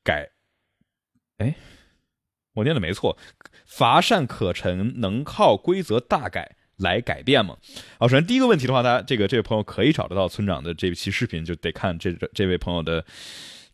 [0.02, 0.30] 改？
[1.38, 1.54] 哎，
[2.54, 3.16] 我念的没错，
[3.64, 7.56] 乏善可陈能靠规则大改来改变吗？
[8.00, 13.06] 好，首先第一个问题的话，他这个这位朋友可以找得到村长的这期视频，就得看这这位朋友的。”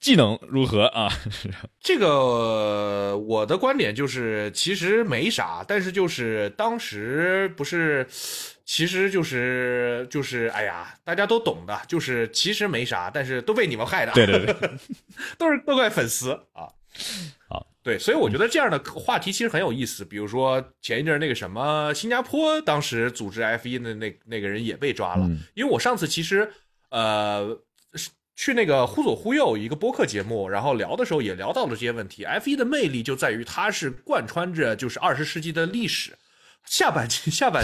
[0.01, 1.11] 技能如何啊？
[1.79, 8.07] 这个我的观点就是，其实没啥，但是就是当时不是，
[8.65, 14.13] 其实就是就是，哎呀，大家都懂的，就是其实没啥，但是都被你们害的。
[14.13, 14.71] 对对对，
[15.37, 16.67] 都是都怪粉丝啊。
[17.47, 20.03] 好，对，所以我觉得这样的话题其实很有意思。
[20.03, 26.51] 比如说前一阵那个什么新加坡，当时组织 F 一的那那个人也被抓了，因为我上次其实
[26.89, 27.61] 呃。
[28.43, 32.25] 去那个忽左忽右一个播客节目，然后聊的时候也聊到了这些问题。
[32.25, 36.17] F 一的魅力就在于它是贯穿着就是二十世纪的历史，
[36.65, 37.63] 下半季 下半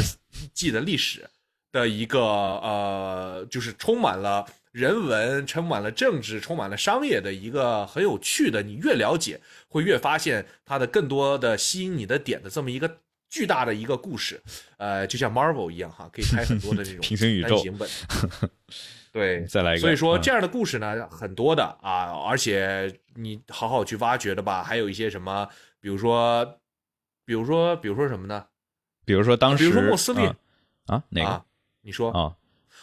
[0.53, 1.31] 季的历史
[1.73, 8.62] 的一个呃，就是充满了人文、充满了政治、充满了商业的一个很有趣的。
[8.62, 12.98] 你越了解，会越发现它的更多的吸引你的点的这么一个
[13.31, 14.43] 巨大的一个故事。
[14.77, 17.89] 呃，就像 Marvel 一样哈，可以拍很多的这种 平行宇宙本。
[19.16, 19.80] 对，再来一个。
[19.80, 25.48] 所以说这样的故事呢，很多的啊，而且你好好去挖掘的吧，还有一些什么，
[25.80, 26.44] 比如说，
[27.24, 28.44] 比如说，比如说什么呢？
[29.06, 30.30] 比如说当时，比如说莫斯林
[30.84, 31.44] 啊，哪个？
[31.80, 32.36] 你说啊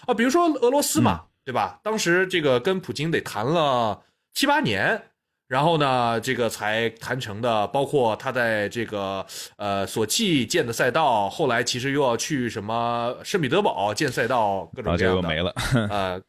[0.07, 1.79] 啊，比如说俄罗斯嘛，对吧？
[1.83, 4.01] 当时这个跟普京得谈了
[4.33, 5.11] 七八年，
[5.47, 7.67] 然后呢，这个才谈成的。
[7.67, 9.25] 包括他在这个
[9.57, 15.53] 呃索契建的赛道，后来其实又要去什么圣彼得堡建赛道，各种各样的没了。
[15.89, 16.21] 呃，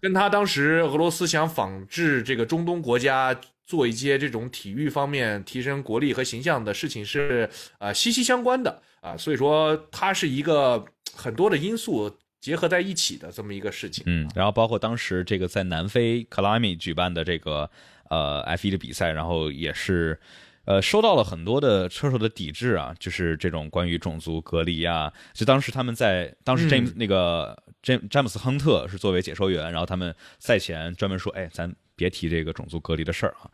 [0.00, 7.48] 跟他当时俄罗斯想仿制这个中东国家做一些这种体育方面提升国力和形象的事情是
[7.78, 14.02] 呃息息相关的啊，所以说它是一个很多的因素结合在一起的这么一个事情。
[14.06, 17.70] 嗯，然后包括当时这个在南非克拉米举办的这个
[18.12, 20.20] 呃 F 一的比赛，然后也是。
[20.64, 25.12] 呃，收到了很多的车手的抵制啊，就是这种关于种族隔离啊。
[25.34, 33.50] 就当时他们在当时詹那个詹詹姆斯亨特是作为解说员，然后他们赛前专门说：“哎，咱别提这个种族隔离的事儿啊。”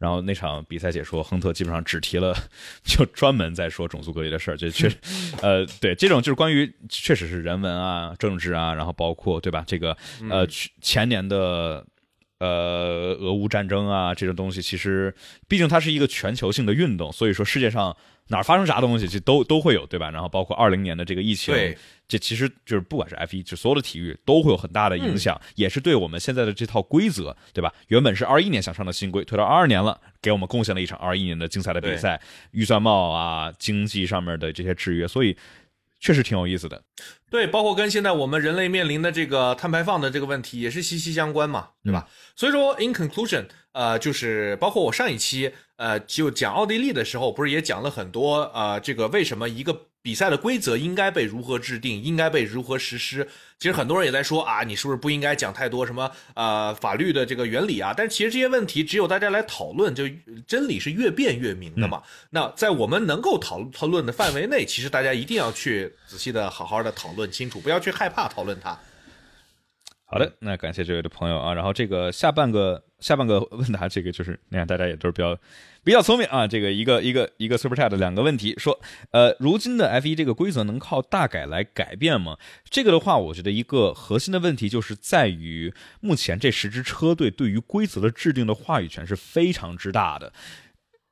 [0.00, 2.34] 然后那场比赛解说，亨特基本上只提了，
[2.82, 4.56] 就专门在说种族隔离的事儿。
[4.56, 4.96] 就确实，
[5.44, 9.62] 呃，对这种就是关于确实是人文啊、政治啊，然后包括对吧？
[9.66, 9.94] 这个
[10.30, 10.46] 呃
[10.80, 11.84] 前年的。
[12.38, 15.14] 呃，俄乌战争啊，这种东西其实，
[15.48, 17.96] 毕竟它是一个全球性的运动，所以说世界上
[18.28, 20.08] 哪儿发生啥东西，就都都会有，对吧？
[20.10, 21.52] 然后包括二零年的这个疫情，
[22.06, 27.74] 这其实就是不管是 F 一，就所有的体育都会有很大的影响，也是对我们现在的这套规则，对吧？
[27.88, 32.20] 原本是二一年想上的新规，推到二二年了，给我们贡献了一场二一年的精彩的比赛，
[32.52, 35.36] 预算帽啊，经济上面的这些制约，所以。
[36.00, 36.82] 确实挺有意思的，
[37.30, 42.08] 对，包括跟现在我们人类面临的这个碳排放的这个问题也是息息相关嘛，对吧？
[42.36, 49.86] 所以说，in conclusion，呃，就是包括我上一期呃就讲奥地利的时候，不是也讲了很多呃，这个为什么一个。
[50.08, 53.28] 比赛的规则应该被如何制定，应该被如何实施？
[53.58, 57.92] 其实很多人也在说啊，你是不是不应该讲太多什么呃法律的这个原理啊？
[57.94, 60.04] 但其实这些问题只有大家来讨论，就
[60.46, 62.02] 真理是越辩越明的嘛。
[62.30, 68.78] 那在我们能够讨讨论的范围内，其实大家一定要去仔细的好好的讨论清楚，不要去害怕讨论它。
[70.10, 71.52] 好的，那感谢这位的朋友啊。
[71.52, 75.36] 然后这个下半个下半个问答，这个就是你看大家也都是比较
[75.84, 76.46] 比较聪明啊。
[76.46, 78.80] 这个一个一个一个 super chat 两个问题，说
[79.10, 82.38] 呃，如今的 F 一这个规则能靠大改来改变吗？
[82.70, 90.32] 这个的话，我觉得一个核心的问题就是在于目前这十支车队对于规则的制定的话语权是非常之大的，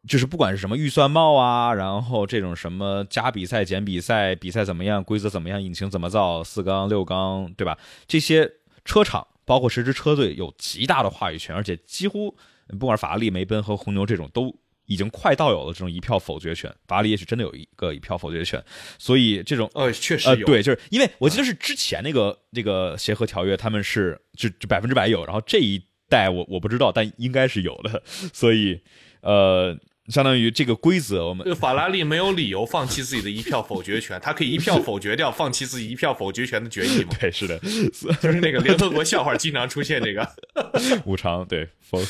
[0.08, 7.76] 就是不管是什么预算帽啊，然后这种什么加比赛减比赛，比赛怎么样，规则怎么样，引擎怎么造，四缸六缸，对吧？
[8.08, 8.50] 这些。
[8.86, 12.34] 车厂包括十支车队有极大的话语权，而且几乎
[12.78, 16.74] 不管是法拉利、梅奔和红牛这种，都已经快到有了这种一票否决权。
[16.88, 18.64] 法拉利也许真的有一个一票否决权，
[18.98, 28.02] 所以这种呃确实有对，就是因为我记得是之前那个那个协和条约，他们是就就百分之百有，然后这一代我我不知道，但应该是有的，
[28.32, 28.80] 所以
[29.20, 29.78] 呃。
[30.08, 37.14] 相当于这个规则，我们法拉利没有理由放弃自己的一票否决权，他可以一票否决掉放弃自己一票否决权的决议吗？
[37.20, 37.58] 对，是的，
[38.22, 40.28] 就是那个联合国笑话经常出现这个
[41.04, 42.00] 无常对否，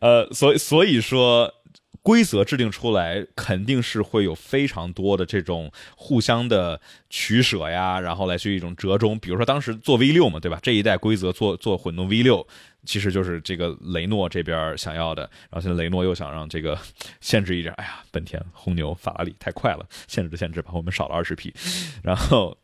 [0.00, 1.52] 呃，所以所以说
[2.08, 6.80] 规则制定出来肯定是会有非常多的这种互相的
[7.10, 9.18] 取舍呀，然后来去一种折中。
[9.18, 10.58] 比如说当时做 V 六嘛，对吧？
[10.62, 12.46] 这一代规则做做混动 V 六。
[12.86, 16.78] 其实就是这个雷诺这边想要的，然后现在雷诺又想让这个
[17.20, 17.74] 限制一点。
[17.74, 21.52] 哎呀，本田、红牛、法拉利太快了，限制的限制，吧我们少了二十匹。
[22.02, 22.56] 然后，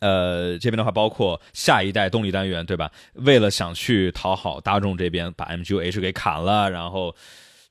[0.00, 2.92] 呃，这边的话包括下一代动力单元，对吧？
[3.14, 6.70] 为了想去讨好大众这边，把 MGU-H 给砍了。
[6.70, 7.14] 然后，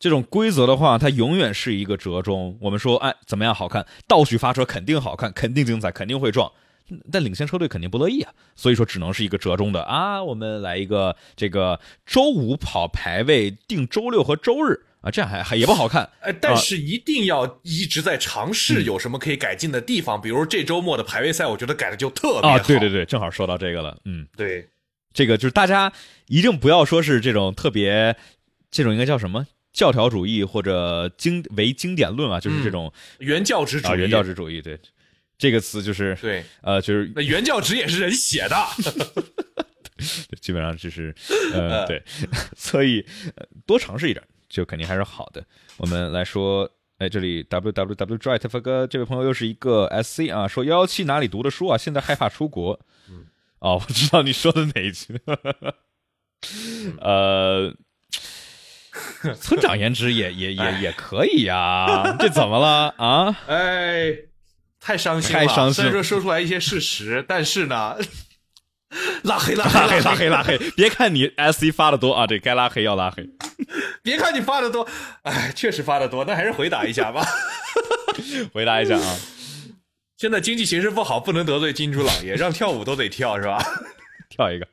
[0.02, 2.58] 这种规则的话，它永远是一个折中。
[2.60, 3.86] 我们说，哎，怎么样好看？
[4.08, 6.52] 倒序发车肯定好看，肯定精彩，肯定会撞。
[7.12, 16.10] 但领先车队肯定不乐意啊，所以说只能是一个折中的啊，我们来一个这个周五跑排位定周六和周日啊，这样还还也不好看。
[16.22, 22.58] 哎，但是一定要一直在尝试有什么可以改进的地方，比如这周末的排位赛，我觉得改的就特别好。
[22.58, 24.68] 对对对，正好说到这个了，嗯，对，
[25.14, 25.94] 这个就是大家
[26.26, 28.18] 一定不要说是这种特别
[28.72, 34.80] 这种应该叫什么教条主义或者经为经典论啊，就是这种原教旨主义，原教旨主义，对。
[35.38, 38.56] 这个词就是对，呃，就是那原教旨也是人写的，
[40.40, 41.12] 基本上就是
[41.52, 42.04] 呃，对，
[42.56, 43.04] 所以
[43.66, 45.44] 多尝试一点就肯定还是好的。
[45.78, 46.70] 我们来说，
[47.00, 51.76] 哎，这里 w w w drive 哥这位朋友又是一个 s c 啊，说幺幺七哪里读的书啊？
[51.76, 52.80] 现在害怕出国。
[53.10, 53.26] 嗯，
[53.62, 55.20] 哦，我知道你说的哪一句。
[57.00, 57.74] 呃，
[59.40, 63.38] 村长颜值也也也也可以呀，这怎么了啊？
[63.48, 64.16] 哎。
[64.84, 67.96] 太伤心了，虽然说说出来一些事实，但是呢，
[69.22, 73.30] 拉黑拉黑拉黑拉黑，别看你 S C 发的多啊，这该拉黑要拉黑。
[74.02, 74.88] 别看你发的多，
[75.22, 77.24] 哎，确实发的多，那还是回答一下吧。
[78.52, 79.18] 回答一下啊，
[80.18, 83.64] 现在经济形势不好，不能得罪金主老爷，让跳舞都得跳是吧？
[84.32, 84.68] 跳一个。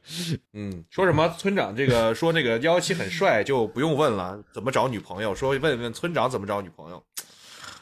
[0.54, 5.34] 嗯，说什么村长这个说那个幺幺七很帅，就不用问了，怎么找女朋友？
[5.34, 7.04] 说问问村长怎么找女朋友？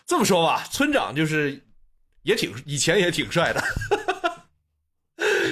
[0.05, 1.63] 这么说吧，村长就是。
[2.27, 3.63] 也挺以前也挺帅的，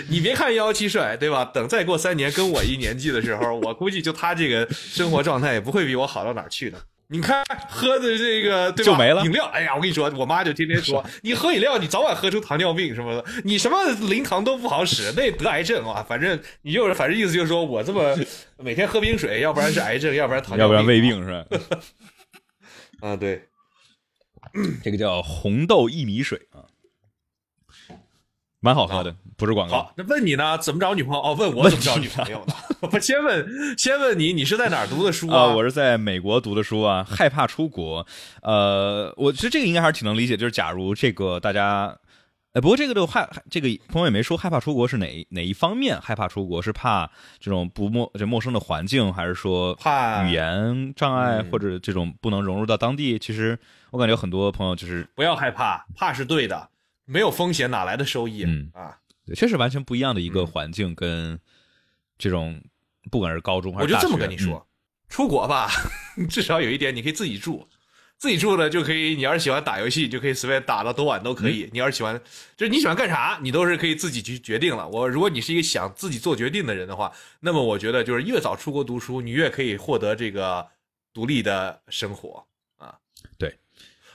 [0.09, 1.45] 你别看幺幺七帅，对吧？
[1.45, 6.85] 等再过三年跟我一年纪的时候，我估计就他这个生活状态也不会比我好到哪去的。
[7.15, 8.93] 你看喝的这个对吧？
[8.93, 9.45] 就没了饮料。
[9.47, 13.77] 哎呀，我跟你说，我妈就天天说， 你喝饮料，你早晚喝出糖尿病什么的，你什么
[14.09, 16.05] 零糖都不好使， 那得癌症啊。
[16.09, 18.17] 反正你就是，反正意思就是说我这么
[18.59, 21.47] 每天喝冰水，要不然是癌症，要不然糖尿病，要不然胃病是吧？
[23.01, 23.45] 啊，对。
[24.83, 26.63] 这个叫红豆薏米水啊，
[28.65, 29.77] 蛮好喝的，不是广告。
[29.77, 30.57] 好，那问你呢？
[30.57, 31.21] 怎么找女朋友？
[31.21, 32.55] 哦，问我怎么找女朋友呢？
[32.91, 33.47] 我先问，
[33.77, 35.49] 先问你，你是在哪儿读的书啊？
[35.49, 37.05] 我是在美国读的书啊。
[37.05, 38.07] 害怕出国，
[38.41, 40.35] 呃，我其实这个应该还是挺能理解。
[40.35, 41.95] 就是假如这个大家，
[42.55, 53.19] 呃，不过这个的害，这个朋友也没说害怕出国是哪哪一方面害怕出国，是怕这种不陌这陌生的环境，还是说怕语言障碍，或者这种不能融入到当地？
[53.19, 53.59] 其实
[53.91, 56.69] 我感觉很多朋友就是不要害怕，怕是对的，
[57.05, 58.45] 没有风险哪来的收益？
[58.45, 61.39] 嗯啊，对，确实完全不一样的一个环境，跟
[62.19, 62.63] 这种
[63.11, 64.67] 不管是高中还是我就这么跟你嗯说，
[65.09, 65.69] 出国吧，
[66.29, 67.69] 至少有一点，你可以自己住。
[68.17, 71.69] 自己住呢就可以，你要是喜欢打游戏，你就可以随便打到多晚都可嗯以。
[71.73, 72.19] 你要是喜欢，
[72.57, 74.89] 就是你喜欢干啥，你都是可以自己去决定了。
[74.89, 80.65] 我如果你是一个想自己做决定的人的话，那么我觉得就是越早出国读书，你越可以获得这个
[81.13, 82.47] 独立的生活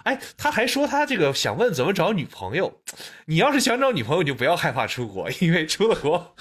[0.04, 2.82] 哎，他还说他这个想问怎么找女朋友。
[3.26, 6.36] 你要是想找女朋友，就不要害怕出国，因为出了国。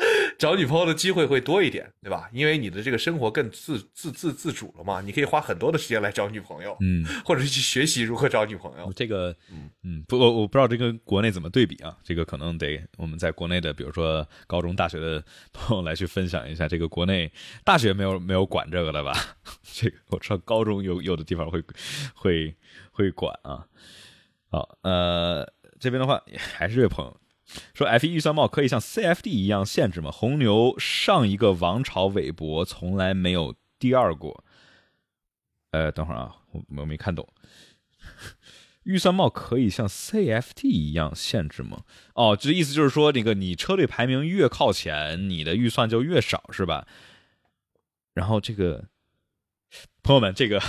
[0.38, 2.28] 找女朋友的机会会多一点，对吧？
[2.32, 8.90] 因为你的这个生活更自自自自主了嘛，你可以花很多的时间来找女朋友，嗯，或者是去学习如何找女朋友。
[8.94, 9.36] 这个，
[9.82, 11.96] 嗯，不，我我不知道这跟国内怎么对比啊？
[12.02, 15.22] 这个可能得我们在国内的，比如说高中、大学的
[15.52, 16.66] 朋友来去分享一下。
[16.66, 17.30] 这个国内
[17.64, 19.12] 大学没有没有管这个的吧？
[19.62, 21.62] 这个我知道高中有有的地方会
[22.14, 22.56] 会
[22.90, 23.66] 会管啊。
[24.50, 25.46] 好，呃，
[25.78, 27.16] 这边的话还是这位朋友
[27.74, 30.10] 说，F 一预算帽可以像 CFD 一样限制吗？
[30.10, 34.44] 红牛上一个王朝韦伯从来没有第二过。
[35.72, 37.26] 呃，等会儿啊，我我没看懂。
[38.84, 41.82] 预算帽可以像 CFD 一样限制吗？
[42.14, 46.86] 哦，这意思就是说，那个你车队排名越靠前，你的预算就越少，是吧？
[48.14, 48.86] 然后这个
[50.02, 50.60] 朋友们，这个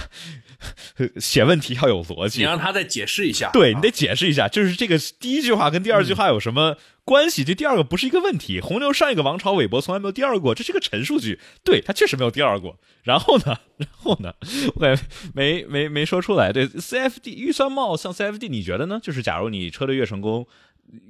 [1.20, 7.44] 写问题要有逻辑你，让他再解释一下，对啊你得解释一下，就是这个第一句话跟第二句话有什么关系？
[7.44, 8.60] 这第二个不是一个问题。
[8.60, 12.78] 红牛上一个王朝韦伯从来没有第二过，这是个陈述句，对他确实没有第二过。
[13.04, 14.34] 然后呢，然后呢，
[14.76, 15.02] 我感觉
[15.34, 16.52] 没没没说出来。
[16.52, 19.00] 对 CFD 预算帽像 CFD，你觉得呢？
[19.02, 20.46] 就是假如你车队越成功，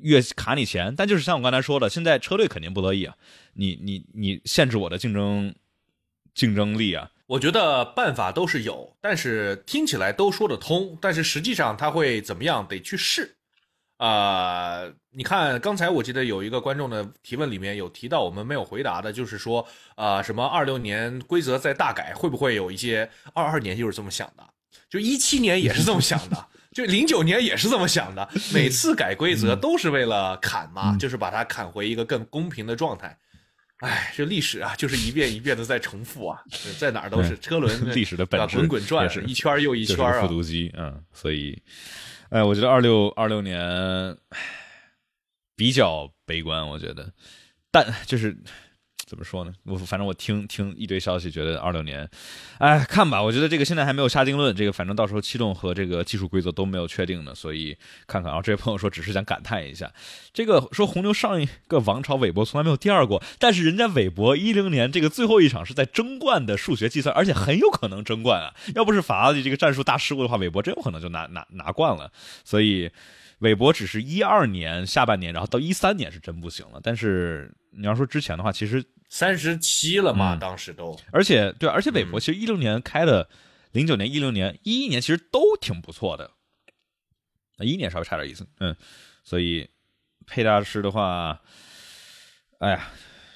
[0.04, 3.16] 越卡你钱，但就是像我刚才说的，现在车队肯定不乐意啊，
[3.56, 5.54] 你你你限制我的竞争
[6.34, 7.10] 竞争力啊。
[7.32, 13.38] 我觉得办法都是有，但是听起来都说得通，但是实际上他会怎么样，得去试。
[13.96, 14.82] 啊、
[15.12, 24.44] 你看刚才我记得有一个观众的提问里面有提到，我们没有回答的，就是说，啊，什么二六年规则在大改，会不会有一些二二年就是这么想的，
[24.90, 26.48] 就一七年也是这么想的。
[26.74, 33.18] 就零九年也是这么想的，每次改规则都是为了砍嘛，就是把它砍回一个更公平的状态。
[33.82, 36.42] 哎，这历史啊，就是一遍一遍的在重复啊，
[36.80, 40.28] 在哪儿都是车轮历史的本质滚滚转是，一圈又一圈啊复。
[40.28, 41.60] 读机，嗯，所以，
[42.30, 43.60] 哎，我觉得二六二六年
[44.30, 44.40] 唉
[45.56, 47.12] 比较悲观，我觉得，
[47.72, 48.38] 但就是
[49.12, 49.52] 怎么说呢？
[49.66, 52.10] 我反正我听听一堆消息，觉得二六年，
[52.60, 57.78] 哎，看吧，我觉得这个现在还没有下定论，这个反正到时候气动和这个技术规则都没有确定呢，所以
[58.08, 58.32] 看看。
[58.32, 59.92] 啊这位朋友说，只是想感叹一下，
[60.34, 68.56] 这个说红牛上一个王朝韦伯从来没有第二过，但是人家韦伯一零年这个最后一场是在争冠的数学计算，而且很有可能争冠啊！
[68.76, 72.10] 要不是法拉利这个战术大失误的话，韦伯真有可能就拿拿拿冠了。
[72.46, 72.90] 所以
[73.42, 76.80] 韦伯只是一二年下半年，然后到一三年是真不行了。
[76.82, 80.40] 但是你要说之前的话，其实三十七了嘛，嗯。
[80.40, 80.96] 当时都。
[81.12, 83.28] 而且对，而且韦伯其实一六年开的，
[83.72, 86.30] 零九年、一六年、一一年其实都挺不错的，
[87.58, 88.76] 那一年稍微差点意思，嗯，
[89.24, 89.68] 所以
[90.28, 91.42] 佩大师的话，
[92.60, 92.90] 哎呀，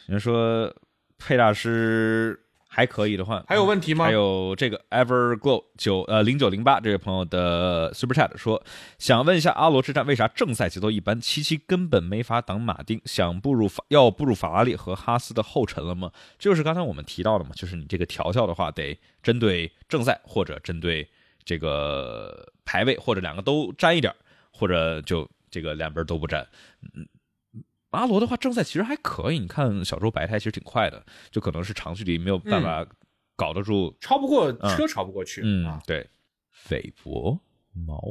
[0.06, 0.72] 你说
[1.18, 2.40] 佩大师
[2.76, 4.03] 还可以的话，还有问题吗？
[4.03, 8.61] 还有这个 Everglow 九呃零九零八这位朋友的 Super Chat 说，
[8.99, 11.22] 想问一下阿罗之战为啥正赛节奏一般？
[11.22, 16.11] 七七根本没法挡马丁，想步入法要步入法拉利和哈斯的后尘了吗？
[16.38, 21.07] 这就是刚才我们提到的嘛，就是你这个调教的话，得针对正赛或者针对
[21.45, 24.15] 这个排位，或者两个都沾一点儿，
[24.52, 26.45] 或者就这个两边都不沾。
[26.93, 27.07] 嗯。
[27.95, 32.85] 阿罗的话，正赛其实还可以，你看小周白胎其实挺快的，就可能是长距离没有办法
[33.35, 35.41] 搞得住超不过嗯车，超不过去。
[35.43, 36.07] 嗯啊，对，
[36.69, 37.39] 韦伯
[37.73, 38.01] 毛，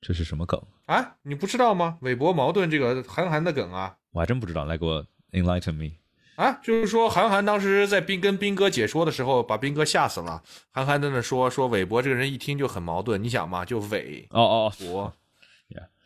[0.00, 0.60] 这是什么梗？
[0.86, 1.98] 啊，你不知道吗？
[2.00, 5.96] 韦伯矛盾这个韩寒的梗啊，我还真不知道，来给我 enlighten me。
[6.36, 10.42] 啊，就是说韩寒当时在斌跟斌哥解说的时候，把斌哥吓死了。
[10.70, 15.12] 韩寒在那说说韦伯这个人一听就很矛盾，你想嘛，就韦哦哦伯，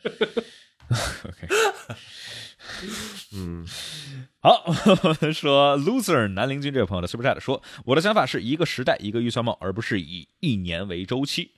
[1.25, 1.49] OK，
[3.35, 3.67] 嗯，
[4.41, 4.73] 好，
[5.33, 11.53] 说 loser 南陵君这位朋友的 super chat 说，我的想法是一个时代一个预算帽，而不是以一年为周期。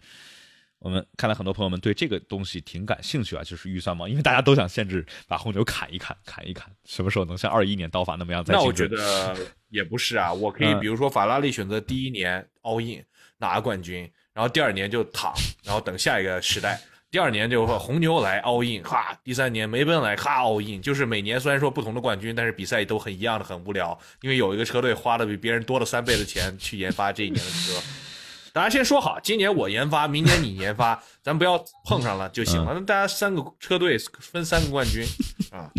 [0.78, 8.86] 我们看来很多朋友们对这个东西挺感兴趣啊，就是预算帽，因为大家都想限制把红牛砍一砍，砍一砍，什么时候能像二一年刀法那么样再 那我觉？
[8.86, 9.34] 得
[9.70, 13.04] 也不是啊，我可以嗯比如说法拉利选择第一年 all in
[13.38, 15.34] 拿冠军，然后第二年就躺，
[15.64, 16.78] 然后等下一个时代。
[17.16, 27.82] 第二年就红牛来 all in，哈，第三年梅奔来哈 all in，就是每年虽然说不同的冠军，但是比赛都很一样的，很无聊，因为有一个车队花了比别人多了三倍的钱去研发这一年的车。
[28.52, 32.74] 大家先说好，今年我研发，明年你研发，咱不要碰上了 就行了。
[32.74, 35.02] 那大家三个车队分三个冠军
[35.50, 35.72] 啊，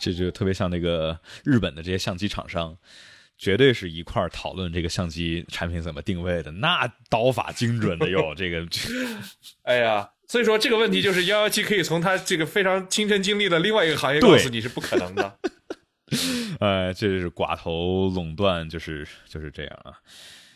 [0.00, 2.76] 这就特别像那个日本的这些相机厂商，
[3.38, 8.66] 绝对是一块讨论这个相机产品怎么定位的，那刀法精准的哟，这个
[9.62, 15.38] 哎呀，所以说这个问题就是幺幺七可以从他这个非常亲身经历的另外一个行业告诉你是不可能的。
[16.60, 19.90] 呃，这是寡头垄断，就是就是这样啊。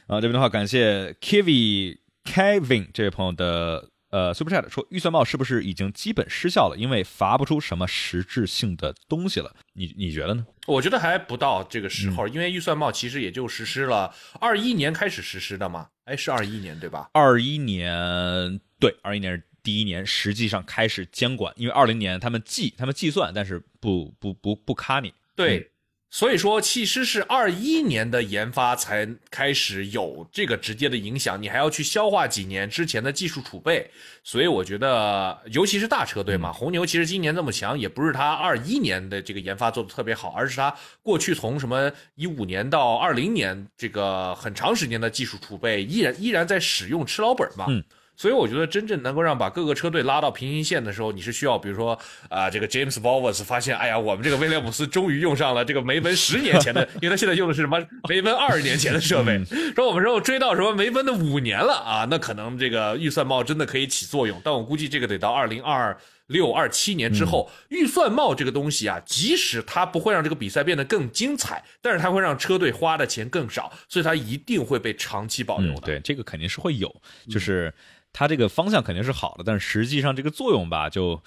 [0.07, 6.77] 啊，这边的话，感谢 Kivi Kevin 这位朋友的呃 Super Chat 说，预算帽是不是已经基本失效了？
[6.79, 9.57] 因为罚不出什么实质性的东西了。
[9.73, 10.47] 你你觉得呢？
[10.69, 17.09] 我觉得还不到这个时候，因为预算帽其实也就实施了二一年开始实施的嘛，哎，是二一年对吧？
[17.13, 25.13] 二一年对，二一年是第一年，实际上开始监管，因为二零年他们计他们计算，但是不不不不卡你。
[25.35, 25.71] 对，
[26.11, 33.91] 所以说其实是二一年的研发才开始有这个直接的影响，你还要去消化几年之前的技术储备，
[34.23, 40.73] 所以我觉得，尤其是大车队嘛，红牛其实今年这么强，也不是他二一年的这个研发做的特别好，而是他
[41.03, 47.65] 过去从什么一五年到二零年这个很长时间的技术储备，依然依然在使用吃老本嘛。
[47.69, 47.83] 嗯
[48.17, 59.43] 所以我觉得真正能够让把各个车队拉到平行线的时候，你是需要，比如说啊、这个 James Bowers 发现，哎呀，我们这个威廉姆斯终于用上了这个梅奔十年前的， 因为他现在用的是什么梅奔二十年前的设备，
[59.75, 65.97] 说我们说追到什么梅奔的五年了啊，那可能这个预算帽真的可以起作用，但我估计这个得到二零二。
[66.29, 76.91] 六二七年之后，预算帽这个东西啊，即使它不会让这个比赛变得更精彩，但是它会让车队花的钱更少，所以它一定会被长期保留的。，嗯对，这个肯定是会有，
[77.29, 77.71] 就是
[78.15, 81.21] 它这个方向肯定是好的，但是实际上这个作用吧，就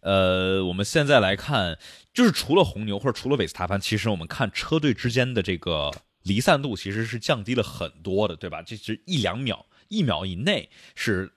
[0.00, 1.78] 呃，我们现在来看，
[2.14, 5.90] 就是除了红牛或者除了韦斯塔潘，其实我们看车队之间的这个
[6.22, 8.62] 离散度其实是降低了很多的，对吧？
[8.62, 11.32] 这是一两秒，一秒以内是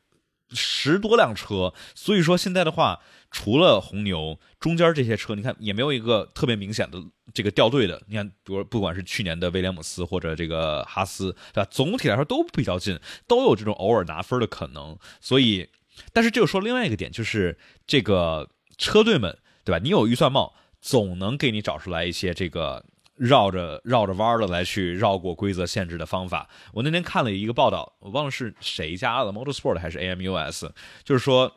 [0.52, 3.00] 十多辆车，所以说现在的话，
[3.32, 7.00] 除了红牛中间这些车，你看也没有一个特别明显的
[7.34, 8.02] 这个掉队的。
[8.08, 11.68] 你看，比如不管是去年的威廉姆斯或者这个哈斯，对吧？
[11.72, 14.98] 总体来说都比较近，都有这种偶尔拿分的可能。
[15.22, 15.70] 所以，
[16.12, 19.80] 但是这就说另外一个点，就是这个车队们，对吧？
[19.84, 22.86] 你有预算帽，总能给你找出来一些这个。
[23.20, 26.50] 绕着绕着弯儿的来去绕过规则限制的方法。
[26.72, 30.72] 我那天看了一个报道，我忘了是谁家的 Motorsport 还是 AMUS，
[31.04, 31.54] 就是说。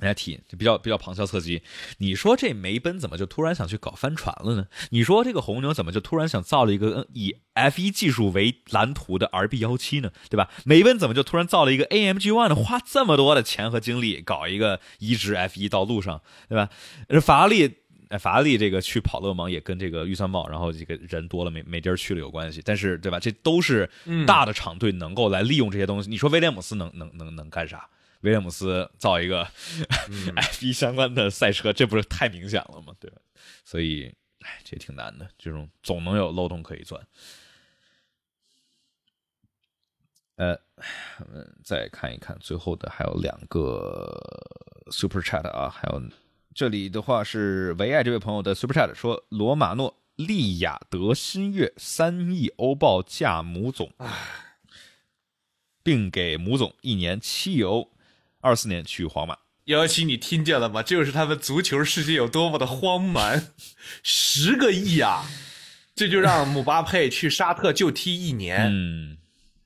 [0.00, 1.62] 人家提就比较比较旁敲侧击，
[1.98, 4.66] 你说这梅奔怎么就突然想去搞帆船了呢？
[4.90, 10.10] 你说这个红牛怎么就突然想造了一个以 F1 技术为蓝图的 RB 幺七呢？
[10.28, 10.50] 对吧？
[10.64, 12.54] 梅奔怎么就突然造了一个 AMG One 呢？
[12.54, 16.68] 花这么多的钱和精力搞一个移植 F1 到路上，对吧？
[17.20, 17.76] 法拉利。
[18.10, 23.20] 哎，法拉利这个去跑勒芒也跟这个预算帽，然后这个人多了没没地儿去了有关系，但是对吧？
[23.20, 23.88] 这都是
[24.26, 26.10] 大的厂队能够来利用这些东西。
[26.10, 27.86] 你说威廉姆斯能能能能干啥？
[28.20, 29.44] 威廉姆斯造一个
[30.36, 32.94] F1 相关的赛车，这不是太明显了吗？
[33.00, 33.18] 对吧？
[33.64, 37.06] 所以，哎，这挺难的，这种总能有漏洞可以钻。
[40.36, 40.58] 呃，
[41.18, 44.18] 我们再看一看最后的还有两个
[44.90, 46.02] Super Chat 啊，还有
[46.54, 53.92] 这里的话是唯爱这位朋友的 Super Chat 说，罗马诺利雅德新月三亿欧报价母总，
[55.82, 57.90] 并给母总一年七亿欧，
[58.40, 59.36] 二四年去皇马。
[59.66, 60.82] 幺幺七，你听见了吗？
[60.82, 63.52] 这就是他们足球世界有多么的荒蛮，
[64.02, 65.24] 十个亿啊！
[65.94, 69.18] 这就让姆巴佩去沙特就踢一年，嗯，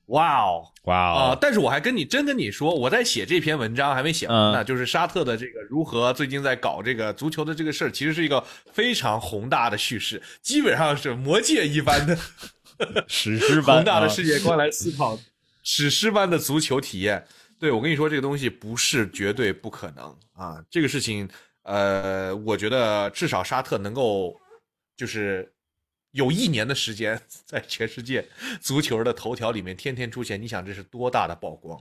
[0.07, 0.67] 哇哦！
[0.83, 12.15] 哇啊、哦，但是我还跟你真跟你说，我在写这篇文章还没写完呢，嗯就是沙特的这个如何最近在搞这个足球的这个事儿，其实是一个非常宏大的叙事，基本上是魔界一般的
[13.07, 15.17] 史诗般 宏大的啊世界观来思考
[15.63, 17.25] 史诗般的足球体验。
[17.59, 20.63] 对我跟你说，这个东西不是绝对不可能啊。
[20.69, 21.27] 这个事情，
[21.63, 24.35] 呃，我觉得至少沙特能够，
[24.97, 25.51] 就是
[26.11, 28.27] 有一年的时间 在全世界
[28.61, 30.41] 足球的头条里面天天出现。
[30.41, 31.79] 你想，这是多大的曝光？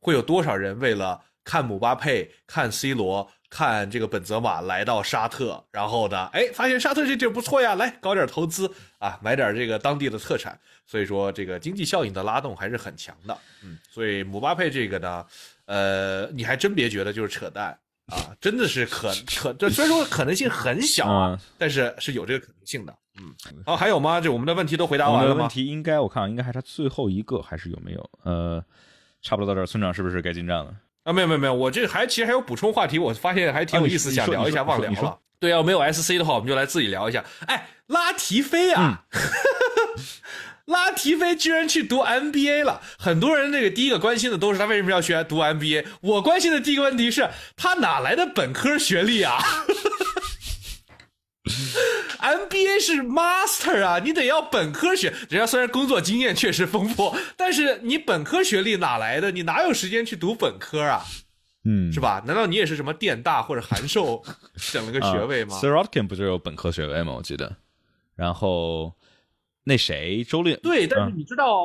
[0.00, 10.58] 会有多少人为了看姆巴佩、看 C 罗、看这个本泽马来到沙特，然后呢，哎，发现沙特这地儿不错呀，来搞点投资啊，买点这个当地的特产。
[10.86, 13.36] 所以说，这个经济效应的拉动还是很强的。
[13.62, 15.24] 嗯，所以姆巴佩这个呢，
[15.66, 22.94] 呃，你还真别觉得就是扯淡啊，真的是可可，这虽然说可能性很小啊，但是是有这个可能性的。
[23.18, 23.34] 嗯，
[23.64, 24.20] 好，还有吗？
[24.20, 25.40] 这我们的问题都回答完了吗？
[25.42, 28.10] 问题应该我看应该还差最后一个，还是有没有？
[28.24, 28.62] 呃。
[29.20, 30.72] 差不多到这儿，村长是不是该进站了？
[31.04, 35.18] 啊，没有没有没有，我这还其实还有补充话题，我发现还挺有意思，想聊一下，忘聊了。
[35.40, 37.24] 对啊，没有 SC 的话，我们就来自己聊一下。
[37.46, 39.04] 哎，拉提菲啊，
[40.66, 49.38] 拉提菲居然去读 MBA 了，很多人那个第一个关心的都是他为什么要学读 MBA，我关心的第一个问题是他哪来的本科学历啊
[51.48, 55.10] ？MBA 是 Master 啊，你得要本科学。
[55.28, 59.30] 人家虽然工作经验确实丰富，但是你本科学历哪来的？
[59.30, 61.04] 你哪有时间去读本科啊？
[61.64, 62.22] 嗯，是吧？
[62.26, 64.22] 难道你也是什么电大或者函授
[64.72, 67.14] 整了个学位吗？Sirotkin 不就有本科学位吗？
[67.16, 67.56] 我记得。
[68.14, 68.92] 然后
[69.64, 71.64] 那谁周烈对，但是你知道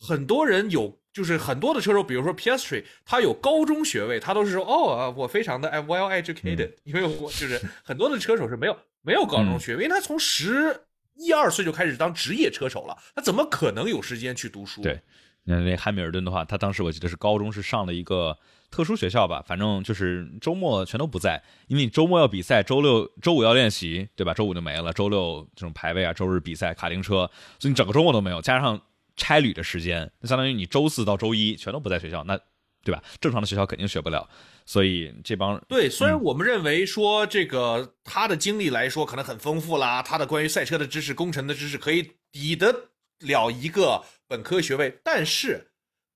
[0.00, 8.76] 很多人有，就是很多的车手，比如说 Piastri，他有高中学位，他都是说哦，我非常的 well educated，因为我就是很多的车手是没有。
[9.08, 10.78] 没有高中学位，因为他从十
[11.16, 14.82] 一二岁就开始当职业车手了，他怎么可能有时间去读书？
[14.82, 15.00] 对，
[15.44, 18.36] 那那汉密尔顿的话，他当时我记得是高中是上了一个
[18.70, 24.34] 特殊学校吧，反正就是周末全都不在，因为你周末要比赛，周六周五要练习，对吧？
[24.34, 28.78] 周五就没了，周六这种排位啊，周日比赛卡丁车，所以你整个周末都没有，加上
[29.16, 32.38] 差旅的时间，那相当于你周四到周一全都不在学校，那
[32.84, 33.02] 对吧？
[33.20, 34.28] 正常的学校肯定学不了。
[34.68, 42.90] 所以这帮对，虽然我们认为说这个他的经历来说可能很丰富啦，他的关于赛车的知识、工程的知识可以抵得
[43.20, 45.66] 了一个本科学位，但是，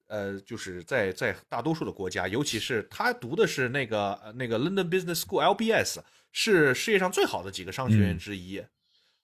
[0.09, 6.01] 呃，就是在在大多数的国家，尤其是他读的是那个那个 London Business School LBS，
[6.31, 8.63] 是世界上最好的几个商学院之一，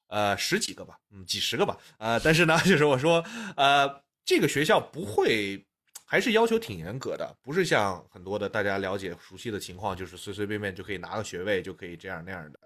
[0.06, 3.22] 呃，十几个吧，嗯，几十个吧，呃，但是呢，就是我说，
[3.56, 5.67] 呃，这个学校不会。
[6.10, 12.58] 还是要求挺严格的，不是像很多的大家了解熟悉的情况，就是随随便便就可以拿个学位，就可以这样那样的，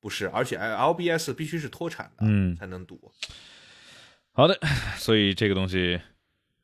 [0.00, 0.26] 不是。
[0.28, 2.98] 而且 LBS 必须是脱产的，嗯，才能读。
[4.32, 4.58] 好的，
[4.96, 6.00] 所以这个东西，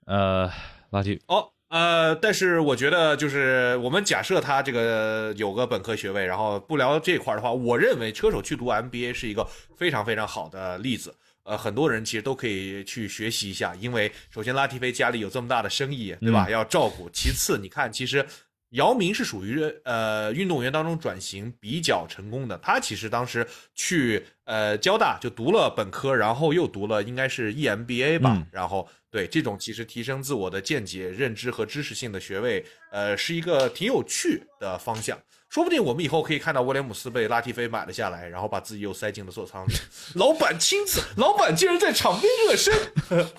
[0.06, 0.51] 呃，
[0.92, 9.46] 垃圾哦，呃，但是我觉得就是我们假设他这个有个本科学位，然后不聊这块的话，我认为车手去读 MBA 是一个
[9.76, 11.14] 非常非常好的例子。
[11.44, 16.48] 呃，很多人其实都可以去学习一下，因为首先拉提菲家里有这么大的生意，对吧？
[16.50, 17.08] 要照顾。
[17.10, 18.26] 其次，你看，其实
[18.70, 22.58] 姚明是属于呃运动员当中转型比较成功的。
[22.58, 28.44] 他其实当时去呃交大就读了本科，然后又读了应该是 EMBA 吧。
[28.50, 35.16] 然后对这种其实提升自我的见解、认知和知识性的学位，呃，是一个挺有趣的方向。
[35.55, 39.72] 说不定我们以后可以看到威廉姆斯被拉提菲买了下来，然后把自己又塞进了座舱里。
[40.18, 42.74] 老板亲自，老板竟然在场边热身，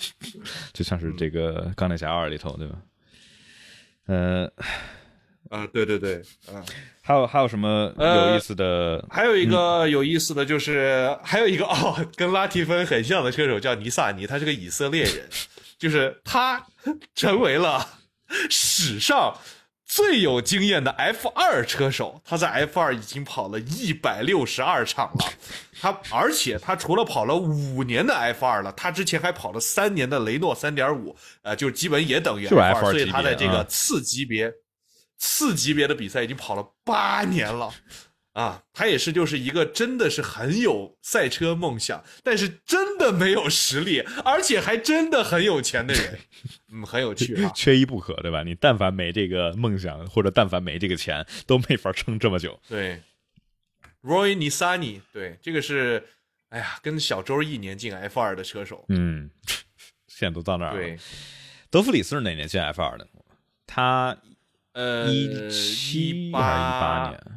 [0.72, 2.76] 就像是这个钢铁侠二里头，对吧？
[4.08, 4.50] 呃，
[5.50, 6.64] 啊，对对对，嗯，
[7.02, 9.06] 还有还有什么有意思的？
[9.10, 15.28] 还有一个有意思的就是，还有一个 哦，跟拉提芬很像的车手叫尼萨尼，他是个以色列人，
[15.78, 16.66] 就是他
[17.14, 17.86] 成为了
[18.50, 19.38] 史上。
[19.86, 25.26] 最有经验的 F 二车手，他在 F 二已经跑了一百六十二场了。
[25.80, 34.52] 他而且他除了跑了五年的 F 二了，他之前还跑了三年的雷诺三点五，呃，就基本也等于 F 二，所以他在这个次级别、
[35.18, 37.72] 次级别的比赛已经跑了八年了。
[38.36, 46.20] 啊，他也是就是一个真的是很有赛车梦想，但是真的没有实力，而且还真的很有钱的人。
[46.70, 48.44] 嗯，很有趣， 缺一不可，对吧？
[48.44, 52.60] 你但凡没这个梦想，或者但凡没这个钱，都没法撑这么久。
[52.68, 53.02] 对
[54.04, 56.06] ，Roy Nisani，对，这个是，
[56.50, 58.84] 哎呀，跟小周一年进 F 二的车手。
[58.90, 59.30] 嗯，
[60.10, 60.78] 现在都到那儿了。
[60.78, 61.00] 对，
[61.70, 63.08] 德弗里斯是哪年进 F 二的？
[63.66, 64.18] 他
[64.74, 67.35] 呃，一七还是一八年？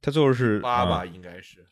[0.00, 1.64] 他最后是八吧，应该是。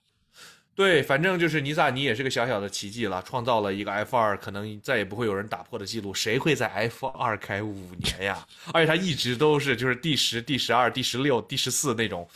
[0.75, 6.15] 对，反正就是尼萨尼也是个小小的奇迹了，创造了一个 F 二可能再也不会有人打破的记录。
[6.15, 8.47] 谁会在 F 二开五年呀？
[8.73, 12.29] 而且他一直都是就是第十、第十二、第十六、第十四那种，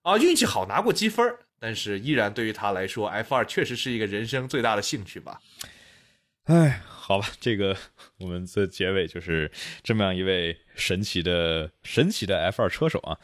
[0.00, 5.38] 啊，运气好拿过积分，但是依然对于他来说，F 二确实是一个人生最大的兴趣吧。
[6.44, 7.76] 哎，好吧，这个
[8.16, 9.52] 我们的结尾就是
[9.82, 13.18] 这么样一位神奇的神奇的 F 二车手啊。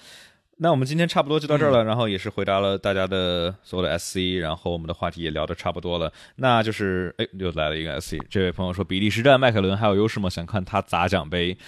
[0.58, 6.10] 那我们今天差不多就到这儿了，然后也是回答了大家的所有的 SC，然后我们的话题也聊得差不多了。
[6.36, 10.30] 那就是哎，又来了一个 SC，这位朋友说比利时站迈凯伦还有优势吗？
[10.30, 11.58] 想看他砸奖杯。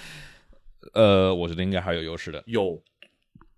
[0.95, 2.43] 呃，我觉得应该还是有优势的。
[2.47, 2.83] 有，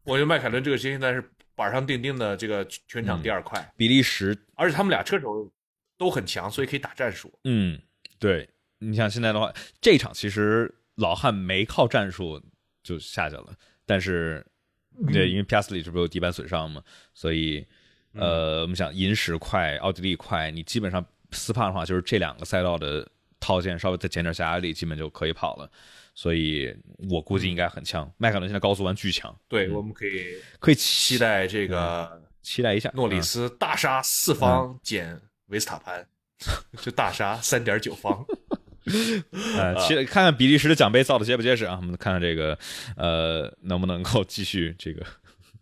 [0.03, 1.23] 我觉得迈凯伦这个现在是
[1.55, 3.73] 板上钉钉的这个全场第二快。
[3.77, 5.49] 比利时，而且他们俩车手
[5.97, 7.33] 都很强，所以可以打战术。
[7.45, 7.81] 嗯，
[8.19, 8.49] 对，
[8.81, 12.43] 你像现在的话，这场其实老汉没靠战术
[12.83, 13.55] 就下去了，
[13.87, 14.45] 但是。
[15.13, 16.83] 对，因为 Piastri 这不有底板损伤嘛，
[17.15, 17.65] 所以，
[18.13, 23.09] 呃，我们想银石快，奥地利快，你基本上斯帕的话，就是这两个赛道的
[23.39, 25.71] 套件稍微再减点下压力，基本就可以跑了。
[26.15, 26.75] 所以
[27.09, 28.13] 我估计应该很强。
[28.19, 36.07] 迈凯伦现在高速弯巨强，对，我们可以可以期待这个，期待一下诺里斯大杀四方减维斯塔潘，
[36.83, 38.27] 就大杀三点九方。
[39.57, 41.77] 呃，其看看比利时的奖杯造的结不结实啊？
[41.81, 42.59] 我们看看这个，
[42.97, 45.05] 呃，能不能够继续这个，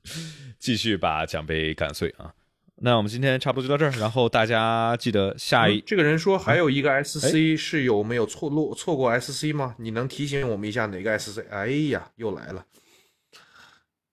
[0.59, 2.33] 继续把奖杯干碎啊？
[2.81, 9.75] 那我们今天差不多就到这儿，然后大家记得下一这个人说还有一个 SC 是有没有错落错过 SC 吗？
[9.79, 11.41] 你能提醒我们一下哪个 SC？
[11.51, 12.65] 哎呀，又来了，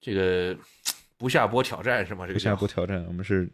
[0.02, 0.57] 这个
[1.15, 2.26] 不下播挑战是吗？
[2.26, 3.48] 这个不下播挑战，我们是，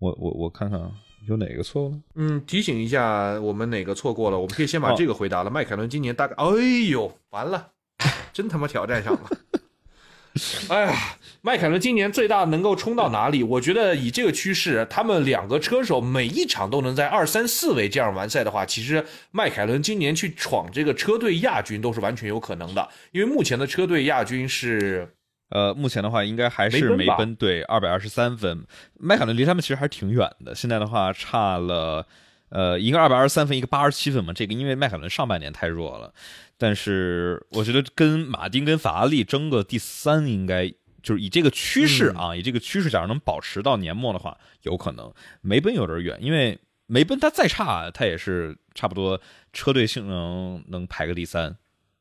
[0.00, 0.90] 我我我看看啊。
[1.26, 1.98] 有哪个错了？
[2.14, 4.38] 嗯，提醒一下，我们哪个错过了？
[4.38, 5.50] 我们可以先把这个回答了。
[5.50, 6.34] 迈凯伦今年大概……
[6.36, 6.46] 哎
[6.88, 7.72] 呦，完了，
[8.32, 9.30] 真他妈挑战上了！
[10.70, 13.42] 哎呀，迈凯伦今年最大能够冲到哪里？
[13.42, 22.88] 我觉得以这个趋势，他们两个车手每一场都能在二三四位这样完赛的话，其实迈凯伦今年去闯这个车队亚军都是完全有可能的。
[23.12, 25.14] 因为目前的车队亚军是。
[25.50, 28.64] 呃，目前的话应该还是梅奔对二百二十三分，
[28.98, 30.54] 迈凯伦离他们其实还是挺远的。
[30.54, 32.06] 现在的话差了，
[32.50, 34.32] 呃，一个二百二十三分，一个八十七分嘛。
[34.32, 36.14] 这个因为迈凯伦上半年太弱了，
[36.56, 40.68] 但是我觉得跟马丁跟法拉利争个第三，应该
[41.02, 45.12] 就是以这个趋势啊，以这个趋势，假如能保持到年末的话，有可能。
[45.40, 46.56] 梅奔有点远，因为
[46.86, 49.20] 梅奔它再差，它也是差不多
[49.52, 51.56] 车队性能能排个第三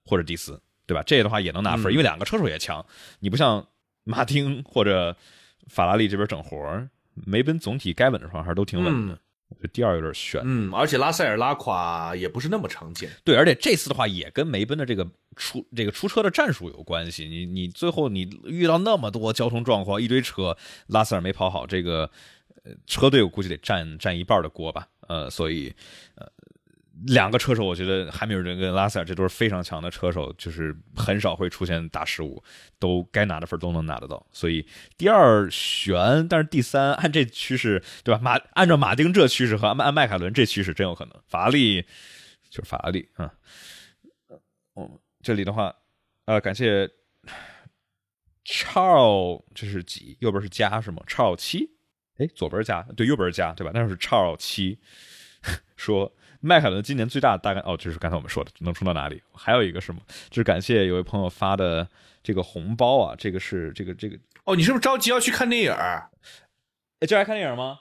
[0.05, 0.61] 或者第四。
[0.89, 1.03] 对吧？
[1.05, 2.83] 这的话也能拿分，因为两个车手也强。
[3.19, 3.63] 你不像
[4.05, 5.15] 马丁或者
[5.67, 9.19] 法拉利这边整活儿梅奔总体该稳的时候还是都挺稳的。
[9.49, 10.41] 我觉得第二有点悬。
[10.43, 13.07] 嗯，而且拉塞尔拉垮也不是那么常见。
[13.23, 17.27] 对，而且这次的话也跟梅奔的这个出这个出车的战术有关系。
[17.27, 20.57] 你你最后你遇到那么多交通状况，一堆车，
[20.87, 22.09] 拉塞尔没跑好，这个
[22.87, 24.87] 车队我估计得占占一半的锅吧。
[25.07, 25.71] 呃，所以
[26.15, 26.27] 呃。
[27.07, 32.43] 两个车手，我觉得汉密尔顿跟拉塞尔这都是非常强的车手，就是很少会出现大失误，
[32.77, 34.25] 都该拿的分都能拿得到。
[34.33, 34.67] 所以
[34.97, 38.19] 第二悬，但是第三按这趋势，对吧？
[38.21, 41.13] 马按照马丁这趋势和按按迈凯伦这趋势，真有可能。
[41.25, 41.81] 法拉利
[42.49, 43.33] 就是法拉利啊。
[44.73, 45.73] 哦，这里的话，
[46.25, 46.89] 呃，感谢
[48.45, 50.17] charl，这是几？
[50.19, 51.69] 右边是加是吗？Charles 七？
[52.17, 53.71] 哎，左边加，对，右边加，对吧？
[53.73, 54.79] 那是 Charles 七
[55.77, 56.13] 说。
[56.41, 59.21] 迈凯伦今年最大的大概哦，就是刚才我们说的能冲到哪里？
[59.33, 60.01] 还有一个什么？
[60.29, 61.87] 就是感谢有位朋友发的
[62.23, 65.71] 这个红包啊，这个是这个这个哦，你是不是着急要去看电影？
[65.73, 66.09] 哎，
[67.07, 67.79] 就来看电影吗？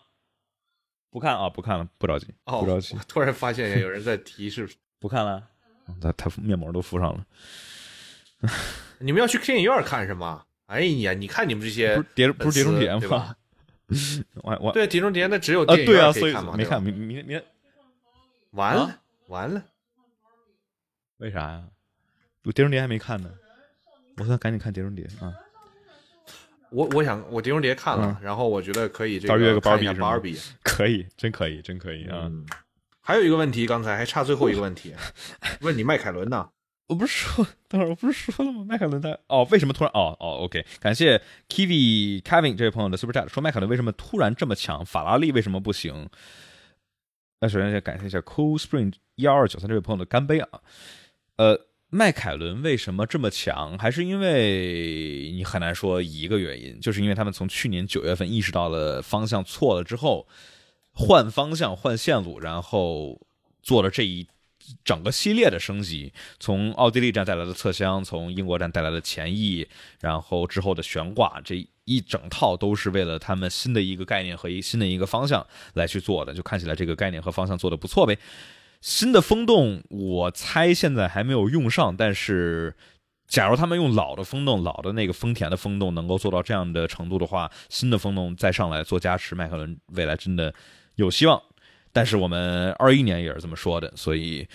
[1.11, 2.97] 不看啊，不看了，不着急，不着急。
[3.09, 4.69] 突然发现有人在提示，
[4.99, 5.43] 不看了，
[6.01, 7.25] 他他面膜都敷上了。
[8.99, 10.45] 你们要去电影院看是吗？
[10.67, 13.35] 哎呀，你看你们这些碟不是碟中谍吗？
[14.43, 17.43] 我我对碟中谍那只有电影院可以看嘛，没看，明明明。
[18.59, 19.63] 完了，完了，
[21.19, 21.63] 为啥呀？
[22.43, 23.31] 我《碟中谍》还没看呢，
[24.17, 25.33] 我算赶紧看《碟中谍》啊！
[26.71, 32.29] 我我想我《碟中谍》看了，然后我觉得可以这个约个芭比芭比，可以，真可以，真可以啊！
[33.01, 34.93] 还有一个问题，刚才还差最后一个问题，
[35.63, 36.51] 问你迈凯伦呢？
[36.89, 38.65] 我不是说， 等会儿我不是说了吗？
[38.65, 44.85] 迈凯伦他哦，为什么突然哦哦？OK，感谢 Kiwi Kevin 这位朋友的 Super Chat，说迈凯伦为什么突然这么强？
[44.85, 46.11] 法拉利为什么不行？
[47.41, 50.49] 那首先先感谢一下 Cool Spring 幺二九三这位朋友的干杯啊！
[51.37, 53.79] 呃，迈凯伦为什么这么强？
[53.79, 60.27] 还是因为你很难说一个原因，就是因为他们从去年九月份意识到了方向错了之后，
[60.93, 63.25] 换方向换线路，然后
[63.63, 64.27] 做了这一
[64.85, 69.67] 整个系列的升级，从奥地利站带来的侧箱，从英国站带来的前翼，
[70.01, 71.67] 然后之后的悬挂这。
[71.91, 78.19] 一整套都是为了他们新的一个概念和一新的一个方向来去做的，就看起来这个概念和方向做的不错呗。
[78.83, 82.77] 新的风洞，我猜现在还没有用上，但是
[83.27, 90.53] 假如他们用老的风洞，老的那个丰田的风洞能够做到这样的程度的话，新的风洞再上来做加持，迈凯伦未来真的
[90.97, 91.43] 有希望。
[91.99, 94.47] 但是我们二一年也是这么说的，所以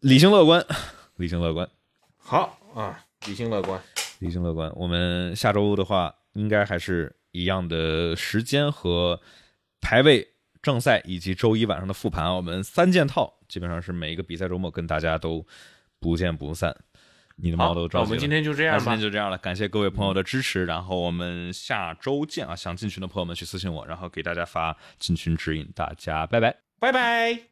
[0.00, 0.62] 理性乐观，
[1.16, 1.66] 理性乐观，
[2.18, 3.80] 好啊，理性乐观，
[4.18, 4.70] 理性乐观。
[4.76, 9.18] 我们下周的话，应该还是一样的时间和
[9.80, 10.28] 排位、
[10.60, 15.46] 正赛以及周一晚上的复盘，我们三件套，基本上是每一个比赛周末跟大家都
[15.98, 16.76] 不见不散。
[17.40, 18.04] 你的猫都着急了。
[18.04, 19.38] 我们今天就这样吧，今天就这样了。
[19.38, 22.54] 感谢各位朋友的支持，然后我们下周见啊！
[22.54, 25.68] 想进群的朋友们去私信我，然后给大家发进群指引。
[25.74, 27.48] 大家拜拜，拜拜。